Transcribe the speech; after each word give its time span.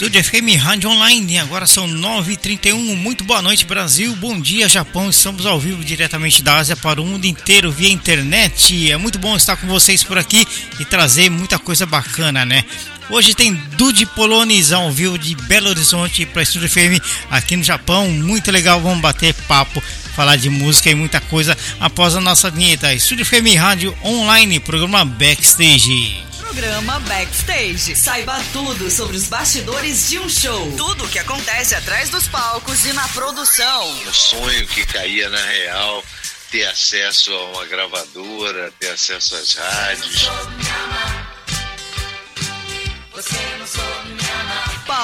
Estúdio 0.00 0.24
FM 0.24 0.58
Rádio 0.58 0.88
Online, 0.88 1.40
agora 1.40 1.66
são 1.66 1.86
9h31. 1.86 2.96
Muito 2.96 3.22
boa 3.22 3.42
noite, 3.42 3.66
Brasil. 3.66 4.16
Bom 4.16 4.40
dia, 4.40 4.66
Japão. 4.66 5.10
Estamos 5.10 5.44
ao 5.44 5.60
vivo 5.60 5.84
diretamente 5.84 6.42
da 6.42 6.56
Ásia 6.56 6.74
para 6.74 7.02
o 7.02 7.04
mundo 7.04 7.26
inteiro 7.26 7.70
via 7.70 7.92
internet. 7.92 8.90
É 8.90 8.96
muito 8.96 9.18
bom 9.18 9.36
estar 9.36 9.58
com 9.58 9.66
vocês 9.66 10.02
por 10.02 10.16
aqui 10.16 10.48
e 10.78 10.86
trazer 10.86 11.28
muita 11.28 11.58
coisa 11.58 11.84
bacana, 11.84 12.46
né? 12.46 12.64
Hoje 13.10 13.34
tem 13.34 13.52
Dude 13.52 14.06
Polones 14.06 14.72
ao 14.72 14.90
vivo 14.90 15.18
de 15.18 15.34
Belo 15.34 15.68
Horizonte 15.68 16.24
para 16.24 16.44
Estúdio 16.44 16.70
FM 16.70 16.98
aqui 17.30 17.54
no 17.54 17.62
Japão. 17.62 18.08
Muito 18.08 18.50
legal, 18.50 18.80
vamos 18.80 19.02
bater 19.02 19.34
papo, 19.46 19.82
falar 20.16 20.36
de 20.36 20.48
música 20.48 20.88
e 20.90 20.94
muita 20.94 21.20
coisa 21.20 21.54
após 21.78 22.16
a 22.16 22.22
nossa 22.22 22.50
vinheta. 22.50 22.94
Estúdio 22.94 23.26
FM 23.26 23.54
Rádio 23.58 23.94
Online, 24.02 24.60
programa 24.60 25.04
Backstage 25.04 26.29
programa 26.50 26.98
Backstage. 27.00 27.94
Saiba 27.94 28.36
tudo 28.52 28.90
sobre 28.90 29.16
os 29.16 29.28
bastidores 29.28 30.08
de 30.08 30.18
um 30.18 30.28
show. 30.28 30.72
Tudo 30.76 31.04
o 31.04 31.08
que 31.08 31.20
acontece 31.20 31.76
atrás 31.76 32.10
dos 32.10 32.26
palcos 32.26 32.84
e 32.86 32.92
na 32.92 33.06
produção. 33.08 33.88
O 34.02 34.12
sonho 34.12 34.66
que 34.66 34.84
caía 34.84 35.28
na 35.28 35.44
real, 35.44 36.04
ter 36.50 36.64
acesso 36.64 37.32
a 37.32 37.44
uma 37.50 37.66
gravadora, 37.66 38.72
ter 38.80 38.90
acesso 38.90 39.36
às 39.36 39.54
rádios. 39.54 40.28
Você 43.12 43.36
não 43.58 43.66
soube 43.66 44.08
me 44.08 44.12
amar. 44.12 44.19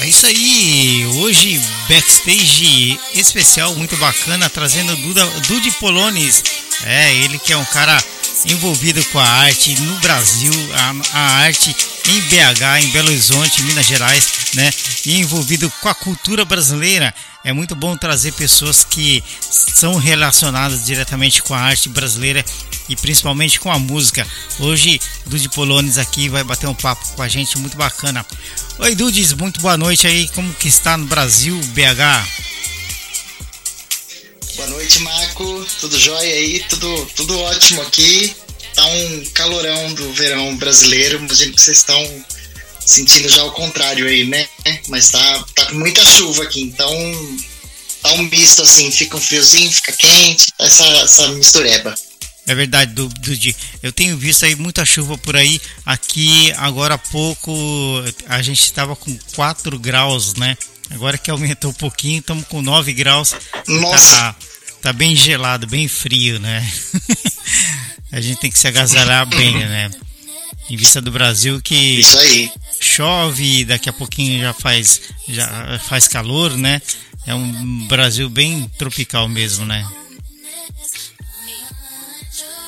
É 0.00 0.06
isso 0.06 0.26
aí, 0.26 1.06
hoje 1.14 1.60
backstage 1.88 3.00
especial 3.14 3.74
muito 3.74 3.96
bacana, 3.96 4.50
trazendo 4.50 4.94
Duda, 4.96 5.24
Polones, 5.80 6.42
é 6.84 7.14
ele 7.14 7.38
que 7.38 7.52
é 7.52 7.56
um 7.56 7.64
cara 7.64 7.96
envolvido 8.44 9.04
com 9.06 9.18
a 9.18 9.26
arte 9.26 9.80
no 9.80 9.98
Brasil, 10.00 10.52
a, 10.74 11.18
a, 11.18 11.36
arte 11.38 11.74
em 12.08 12.20
BH, 12.20 12.84
em 12.84 12.88
Belo 12.88 13.08
Horizonte, 13.08 13.62
Minas 13.62 13.86
Gerais, 13.86 14.32
né? 14.56 14.72
E 15.04 15.18
envolvido 15.18 15.70
com 15.80 15.88
a 15.88 15.94
cultura 15.94 16.44
brasileira. 16.44 17.14
É 17.44 17.52
muito 17.52 17.76
bom 17.76 17.96
trazer 17.96 18.32
pessoas 18.32 18.82
que 18.82 19.22
são 19.40 19.96
relacionadas 19.96 20.84
diretamente 20.84 21.42
com 21.42 21.54
a 21.54 21.60
arte 21.60 21.88
brasileira 21.88 22.44
e 22.88 22.96
principalmente 22.96 23.60
com 23.60 23.70
a 23.70 23.78
música. 23.78 24.26
Hoje, 24.58 25.00
Dude 25.26 25.48
Polones 25.50 25.98
aqui 25.98 26.28
vai 26.28 26.42
bater 26.42 26.66
um 26.66 26.74
papo 26.74 27.06
com 27.14 27.22
a 27.22 27.28
gente 27.28 27.56
muito 27.58 27.76
bacana. 27.76 28.26
Oi, 28.78 28.94
Dudes, 28.94 29.32
muito 29.34 29.60
boa 29.60 29.76
noite 29.76 30.06
aí. 30.06 30.26
Como 30.28 30.52
que 30.54 30.66
está 30.66 30.96
no 30.96 31.06
Brasil, 31.06 31.56
BH? 31.72 32.26
Boa 34.56 34.68
noite, 34.68 34.98
Marco. 35.00 35.66
Tudo 35.80 35.98
jóia 35.98 36.34
aí? 36.34 36.64
Tudo, 36.68 37.06
tudo 37.14 37.38
ótimo 37.38 37.82
aqui. 37.82 38.34
Tá 38.74 38.84
um 38.86 39.24
calorão 39.34 39.94
do 39.94 40.12
verão 40.14 40.56
brasileiro. 40.56 41.18
Imagino 41.18 41.54
que 41.54 41.60
vocês 41.60 41.78
estão 41.78 42.24
sentindo 42.86 43.28
já 43.28 43.44
o 43.44 43.50
contrário 43.50 44.06
aí, 44.06 44.24
né? 44.24 44.48
Mas 44.88 45.10
tá, 45.10 45.44
tá 45.54 45.66
com 45.66 45.74
muita 45.74 46.04
chuva 46.04 46.44
aqui, 46.44 46.62
então 46.62 46.88
tá 48.02 48.12
um 48.12 48.22
misto 48.22 48.62
assim, 48.62 48.90
fica 48.90 49.16
um 49.16 49.20
friozinho, 49.20 49.70
fica 49.70 49.92
quente, 49.92 50.46
essa, 50.58 50.84
essa 50.84 51.28
mistureba. 51.32 51.94
É 52.46 52.54
verdade, 52.54 52.92
Dudi. 52.94 53.56
Eu 53.82 53.90
tenho 53.90 54.16
visto 54.16 54.44
aí 54.44 54.54
muita 54.54 54.84
chuva 54.84 55.18
por 55.18 55.34
aí. 55.34 55.60
Aqui, 55.84 56.52
agora 56.56 56.94
há 56.94 56.98
pouco, 56.98 57.52
a 58.28 58.40
gente 58.40 58.62
estava 58.62 58.94
com 58.94 59.18
4 59.34 59.76
graus, 59.80 60.34
né? 60.34 60.56
Agora 60.90 61.18
que 61.18 61.28
aumentou 61.28 61.72
um 61.72 61.74
pouquinho, 61.74 62.20
estamos 62.20 62.46
com 62.46 62.62
9 62.62 62.92
graus. 62.92 63.34
Nossa! 63.66 64.16
Tá, 64.16 64.36
tá 64.80 64.92
bem 64.92 65.16
gelado, 65.16 65.66
bem 65.66 65.88
frio, 65.88 66.38
né? 66.38 66.64
a 68.12 68.20
gente 68.20 68.38
tem 68.38 68.52
que 68.52 68.58
se 68.60 68.68
agasalhar 68.68 69.26
bem, 69.26 69.52
né? 69.52 69.90
Em 70.68 70.76
vista 70.76 71.00
do 71.00 71.12
Brasil 71.12 71.60
que 71.62 72.02
chove, 72.80 73.64
daqui 73.64 73.88
a 73.88 73.92
pouquinho 73.92 74.40
já 74.40 74.52
faz, 74.52 75.00
já 75.28 75.78
faz 75.88 76.08
calor, 76.08 76.56
né? 76.56 76.82
É 77.26 77.34
um 77.34 77.86
Brasil 77.86 78.28
bem 78.28 78.68
tropical 78.76 79.28
mesmo, 79.28 79.64
né? 79.64 79.86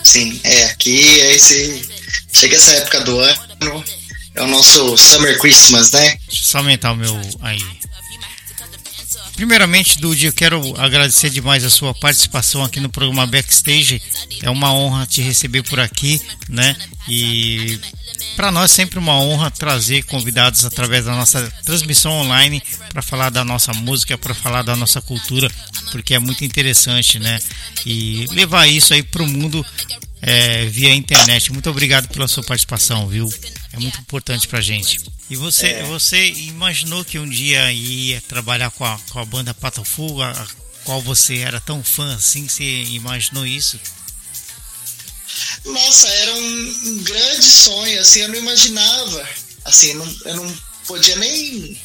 Sim, 0.04 0.40
é, 0.44 0.64
aqui 0.66 1.20
é 1.20 1.34
esse. 1.34 1.88
Chega 2.32 2.56
essa 2.56 2.72
época 2.72 3.00
do 3.00 3.18
ano, 3.18 3.84
é 4.34 4.42
o 4.42 4.46
nosso 4.46 4.96
Summer 4.96 5.38
Christmas, 5.38 5.90
né? 5.92 6.18
Deixa 6.26 6.42
eu 6.42 6.46
só 6.46 6.58
aumentar 6.58 6.92
o 6.92 6.96
meu 6.96 7.20
aí. 7.40 7.62
Primeiramente, 9.38 10.00
Dudy, 10.00 10.26
eu 10.26 10.32
quero 10.32 10.74
agradecer 10.76 11.30
demais 11.30 11.64
a 11.64 11.70
sua 11.70 11.94
participação 11.94 12.64
aqui 12.64 12.80
no 12.80 12.88
programa 12.88 13.24
Backstage. 13.24 14.02
É 14.42 14.50
uma 14.50 14.74
honra 14.74 15.06
te 15.06 15.22
receber 15.22 15.62
por 15.62 15.78
aqui, 15.78 16.20
né? 16.48 16.74
E 17.08 17.78
para 18.34 18.50
nós 18.50 18.72
é 18.72 18.74
sempre 18.74 18.98
uma 18.98 19.16
honra 19.16 19.48
trazer 19.48 20.02
convidados 20.06 20.64
através 20.64 21.04
da 21.04 21.14
nossa 21.14 21.48
transmissão 21.64 22.10
online 22.14 22.60
para 22.88 23.00
falar 23.00 23.30
da 23.30 23.44
nossa 23.44 23.72
música, 23.72 24.18
para 24.18 24.34
falar 24.34 24.62
da 24.62 24.74
nossa 24.74 25.00
cultura, 25.00 25.48
porque 25.92 26.14
é 26.14 26.18
muito 26.18 26.44
interessante, 26.44 27.20
né? 27.20 27.38
E 27.86 28.26
levar 28.32 28.66
isso 28.66 28.92
aí 28.92 29.04
para 29.04 29.22
o 29.22 29.28
mundo 29.28 29.64
é, 30.20 30.64
via 30.66 30.92
internet. 30.92 31.52
Muito 31.52 31.70
obrigado 31.70 32.08
pela 32.08 32.26
sua 32.26 32.42
participação, 32.42 33.06
viu? 33.06 33.32
É 33.72 33.78
muito 33.78 34.00
importante 34.00 34.48
para 34.48 34.60
gente. 34.60 35.00
E 35.28 35.36
você, 35.36 35.66
é. 35.66 35.82
você 35.84 36.30
imaginou 36.30 37.04
que 37.04 37.18
um 37.18 37.28
dia 37.28 37.70
ia 37.72 38.20
trabalhar 38.22 38.70
com 38.70 38.84
a, 38.84 38.98
com 39.10 39.18
a 39.18 39.24
banda 39.24 39.52
Patafu, 39.52 40.20
a, 40.22 40.30
a 40.30 40.46
qual 40.84 41.02
você 41.02 41.38
era 41.38 41.60
tão 41.60 41.84
fã 41.84 42.14
assim? 42.14 42.48
Você 42.48 42.64
imaginou 42.64 43.46
isso? 43.46 43.78
Nossa, 45.64 46.08
era 46.08 46.34
um, 46.34 46.80
um 46.86 47.02
grande 47.02 47.44
sonho, 47.44 48.00
assim, 48.00 48.20
eu 48.20 48.28
não 48.28 48.36
imaginava, 48.36 49.28
assim, 49.64 49.92
não, 49.94 50.16
eu 50.24 50.36
não 50.36 50.58
podia 50.86 51.16
nem 51.16 51.78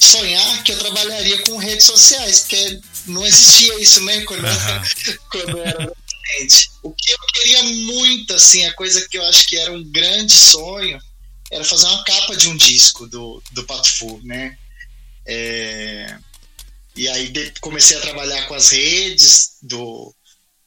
sonhar 0.00 0.62
que 0.62 0.72
eu 0.72 0.78
trabalharia 0.78 1.42
com 1.42 1.58
redes 1.58 1.84
sociais, 1.84 2.40
porque 2.40 2.80
não 3.06 3.26
existia 3.26 3.80
isso, 3.80 4.02
né, 4.04 4.22
quando, 4.22 4.44
uhum. 4.44 5.18
quando 5.30 5.50
eu 5.50 5.62
era 5.64 5.82
adolescente. 5.82 6.70
O 6.82 6.90
que 6.92 7.12
eu 7.12 7.18
queria 7.34 7.62
muito, 7.62 8.34
assim, 8.34 8.64
a 8.64 8.72
coisa 8.74 9.06
que 9.08 9.18
eu 9.18 9.24
acho 9.26 9.46
que 9.46 9.58
era 9.58 9.72
um 9.72 9.84
grande 9.84 10.32
sonho, 10.32 10.98
era 11.50 11.64
fazer 11.64 11.86
uma 11.86 12.04
capa 12.04 12.36
de 12.36 12.48
um 12.48 12.56
disco 12.56 13.06
do, 13.06 13.42
do 13.52 13.64
Pato 13.64 13.88
Fu, 13.88 14.20
né? 14.24 14.56
É, 15.26 16.16
e 16.96 17.08
aí 17.08 17.32
comecei 17.60 17.96
a 17.96 18.00
trabalhar 18.00 18.46
com 18.46 18.54
as 18.54 18.70
redes 18.70 19.56
do, 19.62 20.14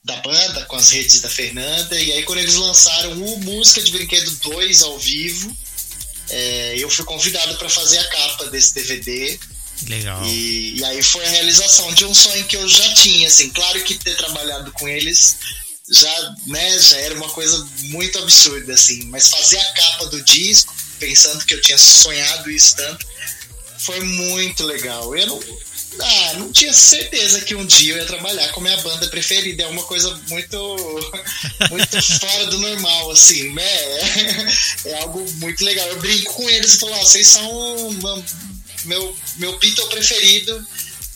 da 0.03 0.15
banda, 0.17 0.65
com 0.65 0.75
as 0.75 0.91
redes 0.91 1.21
da 1.21 1.29
Fernanda, 1.29 1.99
e 1.99 2.11
aí 2.13 2.23
quando 2.23 2.39
eles 2.39 2.55
lançaram 2.55 3.11
o 3.13 3.39
Música 3.39 3.81
de 3.81 3.91
Brinquedo 3.91 4.31
2 4.31 4.81
ao 4.81 4.97
vivo, 4.97 5.55
é, 6.29 6.75
eu 6.77 6.89
fui 6.89 7.05
convidado 7.05 7.57
para 7.57 7.69
fazer 7.69 7.97
a 7.99 8.09
capa 8.09 8.45
desse 8.45 8.73
DVD. 8.75 9.39
Legal. 9.87 10.23
E, 10.25 10.77
e, 10.77 10.85
aí 10.85 11.01
foi 11.01 11.25
a 11.25 11.29
realização 11.29 11.91
de 11.93 12.05
um 12.05 12.13
sonho 12.13 12.45
que 12.45 12.55
eu 12.55 12.67
já 12.67 12.93
tinha, 12.93 13.27
assim, 13.27 13.49
claro 13.49 13.83
que 13.83 13.95
ter 13.95 14.15
trabalhado 14.15 14.71
com 14.73 14.87
eles 14.87 15.37
já, 15.91 16.35
né, 16.47 16.79
já 16.79 16.97
era 16.97 17.15
uma 17.15 17.29
coisa 17.29 17.67
muito 17.89 18.17
absurda, 18.19 18.73
assim, 18.73 19.03
mas 19.07 19.27
fazer 19.27 19.57
a 19.57 19.73
capa 19.73 20.05
do 20.05 20.21
disco, 20.23 20.73
pensando 21.01 21.43
que 21.43 21.55
eu 21.55 21.61
tinha 21.61 21.77
sonhado 21.77 22.49
isso 22.51 22.75
tanto, 22.77 23.05
foi 23.79 23.99
muito 24.01 24.63
legal. 24.63 25.13
Eu 25.17 25.27
não, 25.27 25.39
ah, 25.99 26.33
não 26.35 26.51
tinha 26.51 26.71
certeza 26.71 27.41
que 27.41 27.55
um 27.55 27.65
dia 27.65 27.95
eu 27.95 27.97
ia 27.97 28.05
trabalhar 28.05 28.49
com 28.49 28.61
minha 28.61 28.77
banda 28.77 29.07
preferida. 29.07 29.63
É 29.63 29.67
uma 29.67 29.83
coisa 29.83 30.15
muito, 30.29 31.11
muito 31.71 32.01
fora 32.19 32.45
do 32.45 32.59
normal, 32.59 33.11
assim, 33.11 33.51
né? 33.51 33.63
É, 33.63 34.89
é, 34.89 35.01
algo 35.01 35.25
muito 35.33 35.65
legal. 35.65 35.87
Eu 35.87 35.99
brinco 35.99 36.33
com 36.33 36.49
eles 36.49 36.75
e 36.75 36.79
falo, 36.79 36.93
ah, 36.93 36.99
vocês 36.99 37.27
são 37.27 37.91
meu, 38.85 39.17
meu 39.37 39.57
Beatle 39.59 39.89
preferido 39.89 40.65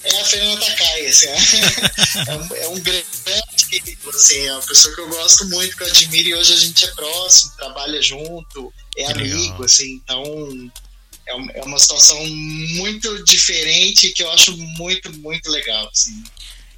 é 0.06 0.22
a 0.22 0.26
Fernanda 0.26 0.66
Takai, 0.66 1.08
assim, 1.08 1.28
é, 1.28 1.36
é, 2.30 2.36
um, 2.36 2.56
é 2.56 2.68
um 2.70 2.80
grande 2.80 3.66
querido, 3.70 4.10
assim, 4.10 4.46
é 4.46 4.54
uma 4.54 4.62
pessoa 4.62 4.94
que 4.94 5.02
eu 5.02 5.10
gosto 5.10 5.46
muito, 5.50 5.76
que 5.76 5.84
eu 5.84 5.88
admiro 5.88 6.30
e 6.30 6.36
hoje 6.36 6.54
a 6.54 6.58
gente 6.58 6.86
é 6.86 6.92
próximo, 6.92 7.54
trabalha 7.58 8.02
junto, 8.02 8.74
é 8.98 9.12
amigo, 9.12 9.64
assim, 9.64 10.02
então 10.04 10.72
é, 11.28 11.60
é 11.60 11.64
uma 11.64 11.80
situação 11.80 12.24
muito 12.28 13.24
diferente 13.24 14.12
que 14.12 14.24
eu 14.24 14.32
acho 14.32 14.56
muito, 14.56 15.12
muito 15.18 15.50
legal, 15.50 15.90
assim. 15.92 16.24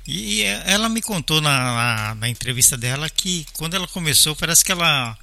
E 0.07 0.44
ela 0.44 0.88
me 0.88 1.01
contou 1.01 1.41
na, 1.41 1.51
na, 1.51 2.15
na, 2.15 2.30
entrevista 2.30 2.77
dela 2.77 3.09
que 3.09 3.45
quando 3.51 3.73
ela 3.73 3.88
começou, 3.89 4.38
parece 4.38 4.63
que 4.63 4.71
ela, 4.71 5.18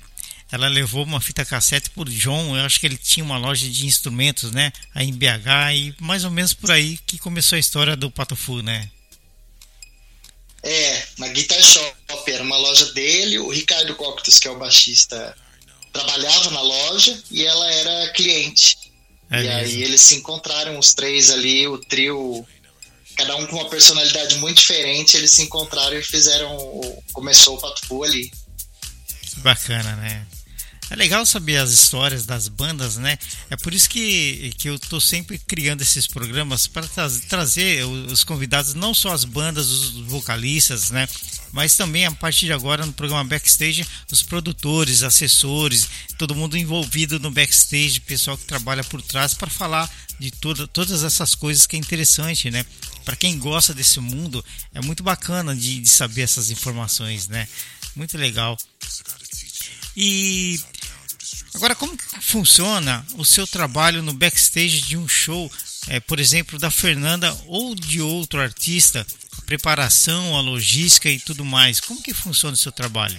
ela 0.55 0.69
levou 0.69 1.03
uma 1.03 1.21
fita 1.21 1.45
cassete 1.45 1.91
por 1.91 2.09
John. 2.09 2.57
Eu 2.57 2.65
acho 2.65 2.79
que 2.79 2.87
ele 2.87 2.97
tinha 2.97 3.25
uma 3.25 3.37
loja 3.37 3.69
de 3.69 3.87
instrumentos, 3.87 4.53
né? 4.53 4.73
Aí 4.95 5.09
em 5.09 5.13
BH, 5.13 5.75
e 5.75 5.95
mais 5.99 6.23
ou 6.25 6.31
menos 6.31 6.55
por 6.55 6.71
aí 6.71 6.97
que 6.99 7.19
começou 7.19 7.57
a 7.57 7.59
história 7.59 7.97
do 7.97 8.09
Patofu, 8.09 8.63
né? 8.63 8.89
É, 10.63 11.07
na 11.19 11.27
Guitar 11.27 11.61
Shop, 11.61 12.31
era 12.31 12.45
uma 12.45 12.57
loja 12.57 12.93
dele. 12.93 13.37
O 13.41 13.51
Ricardo 13.51 13.97
Coctus, 13.97 14.39
que 14.39 14.47
é 14.47 14.51
o 14.53 14.57
baixista, 14.57 15.37
trabalhava 15.93 16.53
na 16.53 16.61
loja 16.61 17.21
e 17.33 17.45
ela 17.45 17.73
era 17.73 18.13
cliente. 18.13 18.79
É 19.33 19.41
e 19.41 19.43
mesmo. 19.43 19.59
aí 19.59 19.83
eles 19.83 20.03
se 20.03 20.15
encontraram, 20.15 20.79
os 20.79 20.95
três 20.95 21.31
ali, 21.31 21.67
o 21.67 21.79
trio 21.79 22.47
cada 23.17 23.35
um 23.37 23.47
com 23.47 23.57
uma 23.57 23.69
personalidade 23.69 24.39
muito 24.39 24.59
diferente, 24.59 25.17
eles 25.17 25.33
se 25.33 25.43
encontraram 25.43 25.99
e 25.99 26.03
fizeram. 26.03 26.57
Começou 27.13 27.57
o 27.57 27.61
Patupu 27.61 28.05
ali. 28.05 28.31
Que 29.21 29.41
bacana, 29.41 29.97
né? 29.97 30.25
É 30.91 30.97
legal 30.97 31.25
saber 31.25 31.57
as 31.57 31.71
histórias 31.71 32.27
das 32.27 32.47
bandas, 32.47 32.97
né? 32.97 33.19
É 33.49 33.57
por 33.57 33.73
isso 33.73 33.89
que, 33.89 34.53
que 34.59 34.69
eu 34.69 34.79
tô 34.79 35.01
sempre 35.01 35.39
criando 35.39 35.81
esses 35.81 36.07
programas 36.07 36.67
para 36.67 36.87
tra 36.87 37.09
trazer 37.29 37.85
os 37.85 38.23
convidados, 38.23 38.75
não 38.75 38.93
só 38.93 39.13
as 39.13 39.25
bandas, 39.25 39.69
os 39.69 39.91
vocalistas, 40.07 40.91
né? 40.91 41.09
Mas 41.53 41.77
também 41.77 42.05
a 42.05 42.11
partir 42.11 42.47
de 42.47 42.53
agora 42.53 42.85
no 42.85 42.93
programa 42.93 43.25
Backstage, 43.25 43.87
os 44.11 44.23
produtores, 44.23 45.03
assessores, 45.03 45.89
todo 46.19 46.35
mundo 46.35 46.57
envolvido 46.57 47.19
no 47.19 47.31
backstage, 47.31 48.01
pessoal 48.01 48.37
que 48.37 48.45
trabalha 48.45 48.83
por 48.85 49.01
trás 49.01 49.35
para 49.35 49.49
falar 49.49 49.91
de 50.19 50.31
toda, 50.31 50.67
todas 50.67 51.03
essas 51.03 51.35
coisas 51.35 51.67
que 51.67 51.77
é 51.77 51.79
interessante, 51.79 52.51
né? 52.51 52.65
Para 53.05 53.17
quem 53.17 53.39
gosta 53.39 53.73
desse 53.73 54.01
mundo, 54.01 54.45
é 54.75 54.81
muito 54.81 55.03
bacana 55.03 55.55
de, 55.55 55.81
de 55.81 55.89
saber 55.89 56.23
essas 56.23 56.51
informações, 56.51 57.29
né? 57.29 57.49
Muito 57.95 58.19
legal. 58.19 58.57
E 59.97 60.61
agora, 61.55 61.75
como 61.75 61.97
funciona 62.21 63.07
o 63.17 63.25
seu 63.25 63.47
trabalho 63.47 64.03
no 64.03 64.13
backstage 64.13 64.83
de 64.83 64.97
um 64.97 65.09
show, 65.09 65.51
é, 65.89 66.01
por 66.01 66.19
exemplo, 66.21 66.59
da 66.59 66.71
Fernanda 66.71 67.37
ou 67.47 67.75
de 67.75 68.01
outro 68.01 68.41
artista? 68.41 69.07
A 69.39 69.43
preparação, 69.43 70.37
a 70.37 70.41
logística 70.41 71.09
e 71.09 71.19
tudo 71.19 71.45
mais. 71.45 71.81
Como 71.81 72.03
que 72.03 72.13
funciona 72.13 72.55
o 72.55 72.59
seu 72.59 72.73
trabalho? 72.73 73.19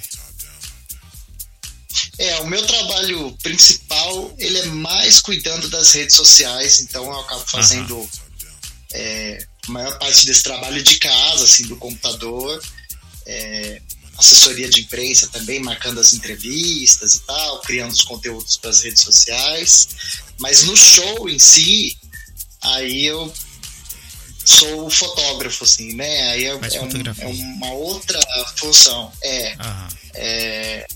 É, 2.17 2.39
o 2.41 2.47
meu 2.47 2.65
trabalho 2.65 3.31
principal, 3.41 4.33
ele 4.37 4.57
é 4.59 4.65
mais 4.65 5.19
cuidando 5.19 5.69
das 5.69 5.93
redes 5.93 6.15
sociais, 6.15 6.79
então 6.79 7.03
eu 7.05 7.19
acabo 7.19 7.45
fazendo 7.45 7.97
uhum. 7.97 8.09
é, 8.93 9.45
a 9.67 9.71
maior 9.71 9.97
parte 9.99 10.25
desse 10.25 10.43
trabalho 10.43 10.81
de 10.81 10.97
casa, 10.97 11.43
assim, 11.43 11.67
do 11.67 11.75
computador. 11.77 12.61
É, 13.25 13.81
assessoria 14.17 14.69
de 14.69 14.81
imprensa 14.81 15.27
também, 15.27 15.59
marcando 15.59 15.99
as 15.99 16.13
entrevistas 16.13 17.15
e 17.15 17.19
tal, 17.21 17.61
criando 17.61 17.91
os 17.91 18.01
conteúdos 18.01 18.57
para 18.57 18.69
as 18.69 18.81
redes 18.81 19.03
sociais. 19.03 19.89
Mas 20.39 20.63
no 20.63 20.75
show 20.75 21.29
em 21.29 21.39
si, 21.39 21.97
aí 22.61 23.05
eu 23.05 23.33
sou 24.45 24.89
fotógrafo, 24.89 25.63
assim, 25.63 25.93
né? 25.93 26.29
Aí 26.31 26.45
é, 26.45 26.47
é, 26.47 26.53
um, 26.53 26.89
é 27.19 27.27
uma 27.27 27.71
outra 27.73 28.19
função. 28.57 29.11
É, 29.21 29.55
é, 30.13 30.87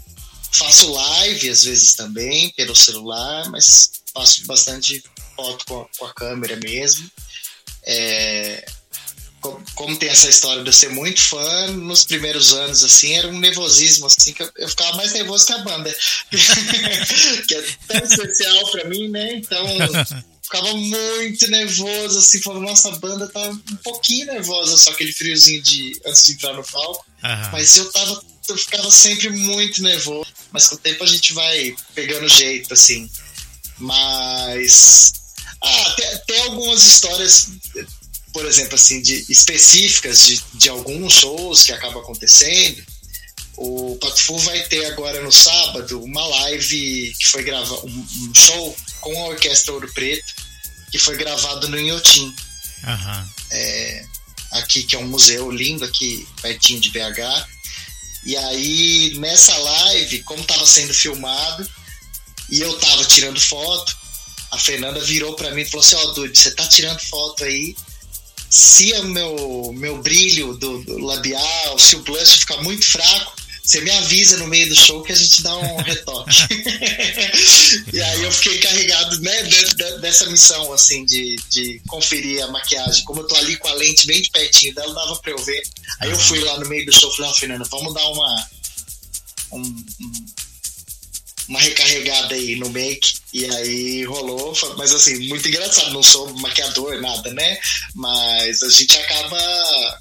Faço 0.52 0.92
live 0.92 1.50
às 1.50 1.64
vezes 1.64 1.94
também 1.94 2.50
pelo 2.52 2.76
celular, 2.76 3.50
mas 3.50 3.92
faço 4.14 4.46
bastante 4.46 5.04
foto 5.36 5.66
com 5.66 5.82
a, 5.82 5.86
com 5.98 6.06
a 6.06 6.14
câmera 6.14 6.56
mesmo. 6.58 7.10
É, 7.84 8.66
como 9.76 9.98
tem 9.98 10.10
essa 10.10 10.30
história 10.30 10.64
de 10.64 10.70
eu 10.70 10.74
ser 10.74 10.90
muito 10.90 11.22
fã, 11.22 11.68
nos 11.72 12.04
primeiros 12.04 12.54
anos, 12.54 12.84
assim, 12.84 13.14
era 13.14 13.28
um 13.28 13.40
nervosismo, 13.40 14.06
assim, 14.06 14.34
que 14.34 14.44
eu, 14.44 14.52
eu 14.58 14.70
ficava 14.70 14.98
mais 14.98 15.14
nervoso 15.14 15.46
que 15.46 15.54
a 15.54 15.58
banda. 15.60 15.96
que 17.48 17.56
é 17.56 17.62
tão 17.88 18.06
especial 18.06 18.72
pra 18.72 18.86
mim, 18.86 19.08
né? 19.10 19.36
Então, 19.36 19.66
ficava 20.44 20.74
muito 20.74 21.48
nervoso, 21.48 22.20
assim, 22.20 22.42
falando, 22.42 22.68
nossa, 22.68 22.90
a 22.90 22.98
banda 22.98 23.28
tá 23.28 23.50
um 23.50 23.76
pouquinho 23.84 24.26
nervosa, 24.26 24.78
só 24.78 24.92
aquele 24.92 25.14
friozinho 25.14 25.62
de 25.62 26.00
antes 26.06 26.26
de 26.26 26.34
entrar 26.34 26.54
no 26.54 26.64
palco. 26.64 27.06
Uhum. 27.24 27.52
Mas 27.52 27.78
eu 27.78 27.90
tava, 27.92 28.22
eu 28.50 28.58
ficava 28.58 28.92
sempre 28.92 29.30
muito 29.30 29.82
nervoso. 29.82 30.28
Mas 30.52 30.68
com 30.68 30.76
o 30.76 30.80
tempo 30.80 31.04
a 31.04 31.08
gente 31.08 31.34
vai 31.34 31.76
pegando 31.94 32.28
jeito, 32.28 32.74
assim. 32.74 33.10
Mas. 33.78 35.14
Ah, 35.62 35.96
tem, 35.96 36.18
tem 36.26 36.42
algumas 36.44 36.84
histórias 36.84 37.50
por 38.34 38.46
exemplo, 38.46 38.76
assim, 38.76 39.02
de 39.02 39.26
específicas 39.30 40.26
de, 40.26 40.42
de 40.54 40.70
alguns 40.70 41.14
shows 41.14 41.64
que 41.64 41.72
acabam 41.72 42.02
acontecendo. 42.02 42.84
O 43.58 43.98
Patufu 44.00 44.38
vai 44.38 44.62
ter 44.64 44.86
agora 44.86 45.22
no 45.22 45.32
sábado 45.32 46.02
uma 46.02 46.26
live 46.26 47.14
que 47.20 47.30
foi 47.30 47.44
gravado, 47.44 47.86
um, 47.86 48.08
um, 48.30 48.34
show 48.34 48.78
com 49.02 49.24
a 49.24 49.28
Orquestra 49.30 49.74
Ouro 49.74 49.92
Preto, 49.94 50.34
que 50.92 50.98
foi 50.98 51.18
gravado 51.18 51.68
no 51.68 51.78
Inhotim. 51.78 52.34
Uhum. 52.84 53.30
É, 53.52 54.06
aqui, 54.52 54.84
que 54.84 54.96
é 54.96 55.00
um 55.00 55.08
museu 55.08 55.52
lindo 55.52 55.84
aqui, 55.84 56.26
pertinho 56.42 56.80
de 56.80 56.90
BH. 56.92 57.48
E 58.26 58.38
aí, 58.38 59.14
nessa 59.18 59.56
live, 59.58 60.24
como 60.24 60.42
estava 60.42 60.66
sendo 60.66 60.94
filmado, 60.94 61.70
e 62.50 62.62
eu 62.62 62.78
tava 62.80 63.04
tirando 63.06 63.40
foto, 63.40 63.96
a 64.52 64.58
Fernanda 64.58 65.00
virou 65.02 65.36
para 65.36 65.52
mim 65.52 65.62
e 65.62 65.66
falou 65.66 65.86
assim: 65.86 65.96
Ó, 65.96 66.04
oh, 66.04 66.14
Dude, 66.14 66.38
você 66.38 66.52
tá 66.52 66.68
tirando 66.68 67.00
foto 67.00 67.44
aí, 67.44 67.76
se 68.50 68.92
o 68.94 69.04
meu, 69.06 69.74
meu 69.76 70.02
brilho 70.02 70.54
do, 70.56 70.84
do 70.84 70.98
labial, 70.98 71.78
se 71.78 71.96
o 71.96 72.02
blush 72.02 72.40
ficar 72.40 72.58
muito 72.64 72.86
fraco, 72.86 73.40
você 73.70 73.82
me 73.82 73.92
avisa 73.92 74.38
no 74.38 74.48
meio 74.48 74.68
do 74.68 74.76
show 74.76 75.04
que 75.04 75.12
a 75.12 75.16
gente 75.16 75.44
dá 75.44 75.56
um 75.56 75.78
retoque. 75.84 76.36
e 77.94 78.02
aí 78.02 78.24
eu 78.24 78.32
fiquei 78.32 78.58
encarregado 78.58 79.22
né, 79.22 79.44
dessa 80.02 80.26
missão, 80.28 80.74
assim, 80.74 81.06
de, 81.06 81.36
de 81.50 81.80
conferir 81.88 82.44
a 82.44 82.48
maquiagem. 82.48 83.04
Como 83.06 83.22
eu 83.22 83.28
tô 83.28 83.36
ali 83.36 83.56
com 83.58 83.68
a 83.68 83.74
lente 83.74 84.08
bem 84.08 84.24
de 84.24 84.32
pertinho 84.32 84.74
dela, 84.74 84.96
dava 84.96 85.16
pra 85.18 85.32
eu 85.32 85.38
ver. 85.38 85.62
Aí 86.00 86.10
eu 86.10 86.18
fui 86.18 86.40
lá 86.40 86.60
no 86.60 86.68
meio 86.68 86.84
do 86.88 86.92
show 86.92 87.12
e 87.12 87.16
falei, 87.16 87.30
ó, 87.30 87.34
oh, 87.34 87.38
Fernanda, 87.38 87.66
vamos 87.70 87.94
dar 87.94 88.08
uma. 88.08 88.50
Um, 89.52 89.62
um, 89.62 90.26
uma 91.50 91.60
recarregada 91.60 92.36
aí 92.36 92.56
no 92.56 92.70
make. 92.70 93.20
E 93.34 93.46
aí 93.46 94.06
rolou, 94.06 94.54
mas 94.78 94.94
assim, 94.94 95.28
muito 95.28 95.48
engraçado, 95.48 95.92
não 95.92 96.04
sou 96.04 96.32
maquiador, 96.40 97.02
nada, 97.02 97.34
né? 97.34 97.60
Mas 97.96 98.64
a 98.64 98.70
gente 98.70 98.96
acaba 98.98 100.00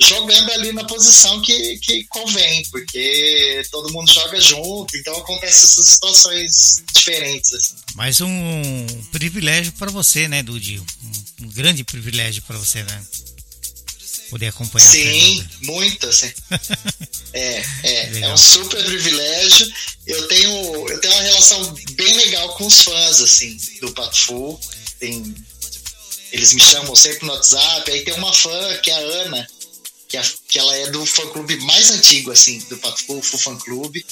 jogando 0.00 0.52
ali 0.52 0.72
na 0.72 0.84
posição 0.84 1.40
que, 1.42 1.78
que 1.78 2.04
convém, 2.04 2.62
porque 2.70 3.62
todo 3.70 3.92
mundo 3.92 4.12
joga 4.12 4.40
junto, 4.40 4.96
então 4.96 5.16
acontece 5.16 5.64
essas 5.64 5.88
situações 5.88 6.82
diferentes. 6.94 7.52
Assim. 7.52 7.74
Mais 7.94 8.20
um 8.20 8.86
privilégio 9.10 9.72
para 9.72 9.90
você, 9.90 10.28
né, 10.28 10.42
Dudi? 10.42 10.80
Um, 10.80 11.44
um 11.46 11.48
grande 11.48 11.82
privilégio 11.84 12.42
para 12.42 12.58
você, 12.58 12.82
né? 12.84 13.04
Poder 14.28 14.48
acompanhar. 14.48 14.90
Sim, 14.90 15.46
muito, 15.62 16.06
assim. 16.06 16.32
é, 17.32 17.64
é, 17.82 18.20
é 18.20 18.32
um 18.32 18.36
super 18.36 18.82
privilégio. 18.84 19.72
Eu 20.06 20.28
tenho, 20.28 20.88
eu 20.88 21.00
tenho 21.00 21.14
uma 21.14 21.22
relação 21.22 21.74
bem 21.92 22.16
legal 22.16 22.54
com 22.54 22.66
os 22.66 22.82
fãs, 22.82 23.20
assim, 23.20 23.56
do 23.80 23.92
Pato 23.92 24.60
Tem, 24.98 25.34
eles 26.32 26.52
me 26.54 26.62
chamam 26.62 26.94
sempre 26.94 27.26
no 27.26 27.32
WhatsApp. 27.32 27.90
Aí 27.90 28.04
tem 28.04 28.14
uma 28.14 28.32
fã, 28.32 28.76
que 28.78 28.90
é 28.90 28.94
a 28.94 28.98
Ana, 28.98 29.48
que, 30.08 30.16
é, 30.16 30.22
que 30.48 30.58
ela 30.58 30.74
é 30.76 30.90
do 30.90 31.04
fã-clube 31.04 31.56
mais 31.58 31.90
antigo, 31.90 32.30
assim, 32.30 32.58
do 32.70 32.78
Pato 32.78 33.04
Fu, 33.04 33.38
Fã 33.38 33.56
Clube. 33.56 34.04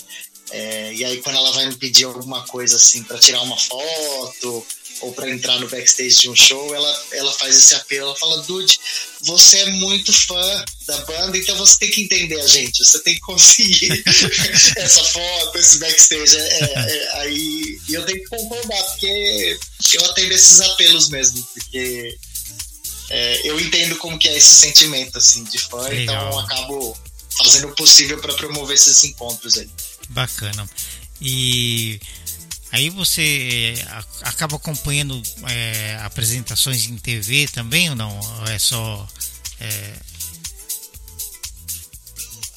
É, 0.50 0.94
e 0.94 1.04
aí 1.04 1.20
quando 1.22 1.36
ela 1.36 1.52
vai 1.52 1.66
me 1.66 1.76
pedir 1.76 2.04
alguma 2.04 2.42
coisa 2.46 2.76
assim 2.76 3.02
para 3.02 3.18
tirar 3.18 3.42
uma 3.42 3.56
foto 3.56 4.66
ou 5.00 5.12
para 5.12 5.30
entrar 5.30 5.58
no 5.60 5.68
backstage 5.68 6.20
de 6.20 6.30
um 6.30 6.36
show, 6.36 6.74
ela, 6.74 7.06
ela 7.12 7.32
faz 7.32 7.56
esse 7.56 7.74
apelo, 7.74 8.06
ela 8.06 8.16
fala, 8.16 8.42
Dude, 8.42 8.78
você 9.22 9.58
é 9.58 9.70
muito 9.72 10.12
fã 10.12 10.64
da 10.86 10.96
banda, 11.04 11.36
então 11.36 11.56
você 11.56 11.78
tem 11.80 11.90
que 11.90 12.02
entender 12.02 12.40
a 12.40 12.46
gente, 12.46 12.84
você 12.84 13.02
tem 13.02 13.14
que 13.14 13.20
conseguir 13.20 14.02
essa 14.76 15.04
foto, 15.04 15.58
esse 15.58 15.78
backstage. 15.78 16.36
É, 16.36 16.40
é, 16.40 16.96
é, 16.96 17.20
aí 17.20 17.78
e 17.88 17.94
eu 17.94 18.06
tenho 18.06 18.20
que 18.20 18.28
concordar, 18.28 18.82
porque 18.84 19.58
eu 19.92 20.04
atendo 20.06 20.32
esses 20.32 20.60
apelos 20.60 21.08
mesmo, 21.08 21.42
porque 21.52 22.16
é, 23.10 23.40
eu 23.44 23.60
entendo 23.60 23.96
como 23.96 24.18
que 24.18 24.28
é 24.28 24.36
esse 24.36 24.54
sentimento 24.54 25.18
assim 25.18 25.44
de 25.44 25.58
fã, 25.58 25.80
então 25.80 25.90
Legal. 25.90 26.28
então 26.28 26.32
eu 26.32 26.38
acabo 26.40 26.98
fazendo 27.38 27.68
o 27.68 27.74
possível 27.74 28.18
para 28.18 28.34
promover 28.34 28.74
esses 28.74 29.04
encontros 29.04 29.58
aí. 29.58 29.68
Bacana. 30.08 30.68
E 31.20 32.00
Aí 32.72 32.90
você 32.90 33.74
é, 33.78 33.84
acaba 34.22 34.56
acompanhando 34.56 35.22
é, 35.48 35.98
apresentações 36.02 36.84
em 36.86 36.98
TV 36.98 37.48
também 37.48 37.88
ou 37.88 37.96
não? 37.96 38.18
Ou 38.18 38.48
é 38.48 38.58
só. 38.58 39.08
É... 39.60 39.92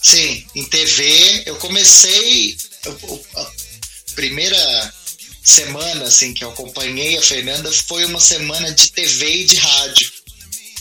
Sim, 0.01 0.45
em 0.55 0.65
TV 0.65 1.43
eu 1.45 1.55
comecei 1.57 2.57
a 3.35 3.51
primeira 4.15 4.93
semana 5.43 6.05
assim 6.05 6.33
que 6.33 6.43
eu 6.43 6.49
acompanhei 6.49 7.17
a 7.17 7.21
Fernanda 7.21 7.71
foi 7.71 8.03
uma 8.05 8.19
semana 8.19 8.71
de 8.73 8.91
TV 8.91 9.41
e 9.41 9.45
de 9.45 9.55
rádio. 9.55 10.11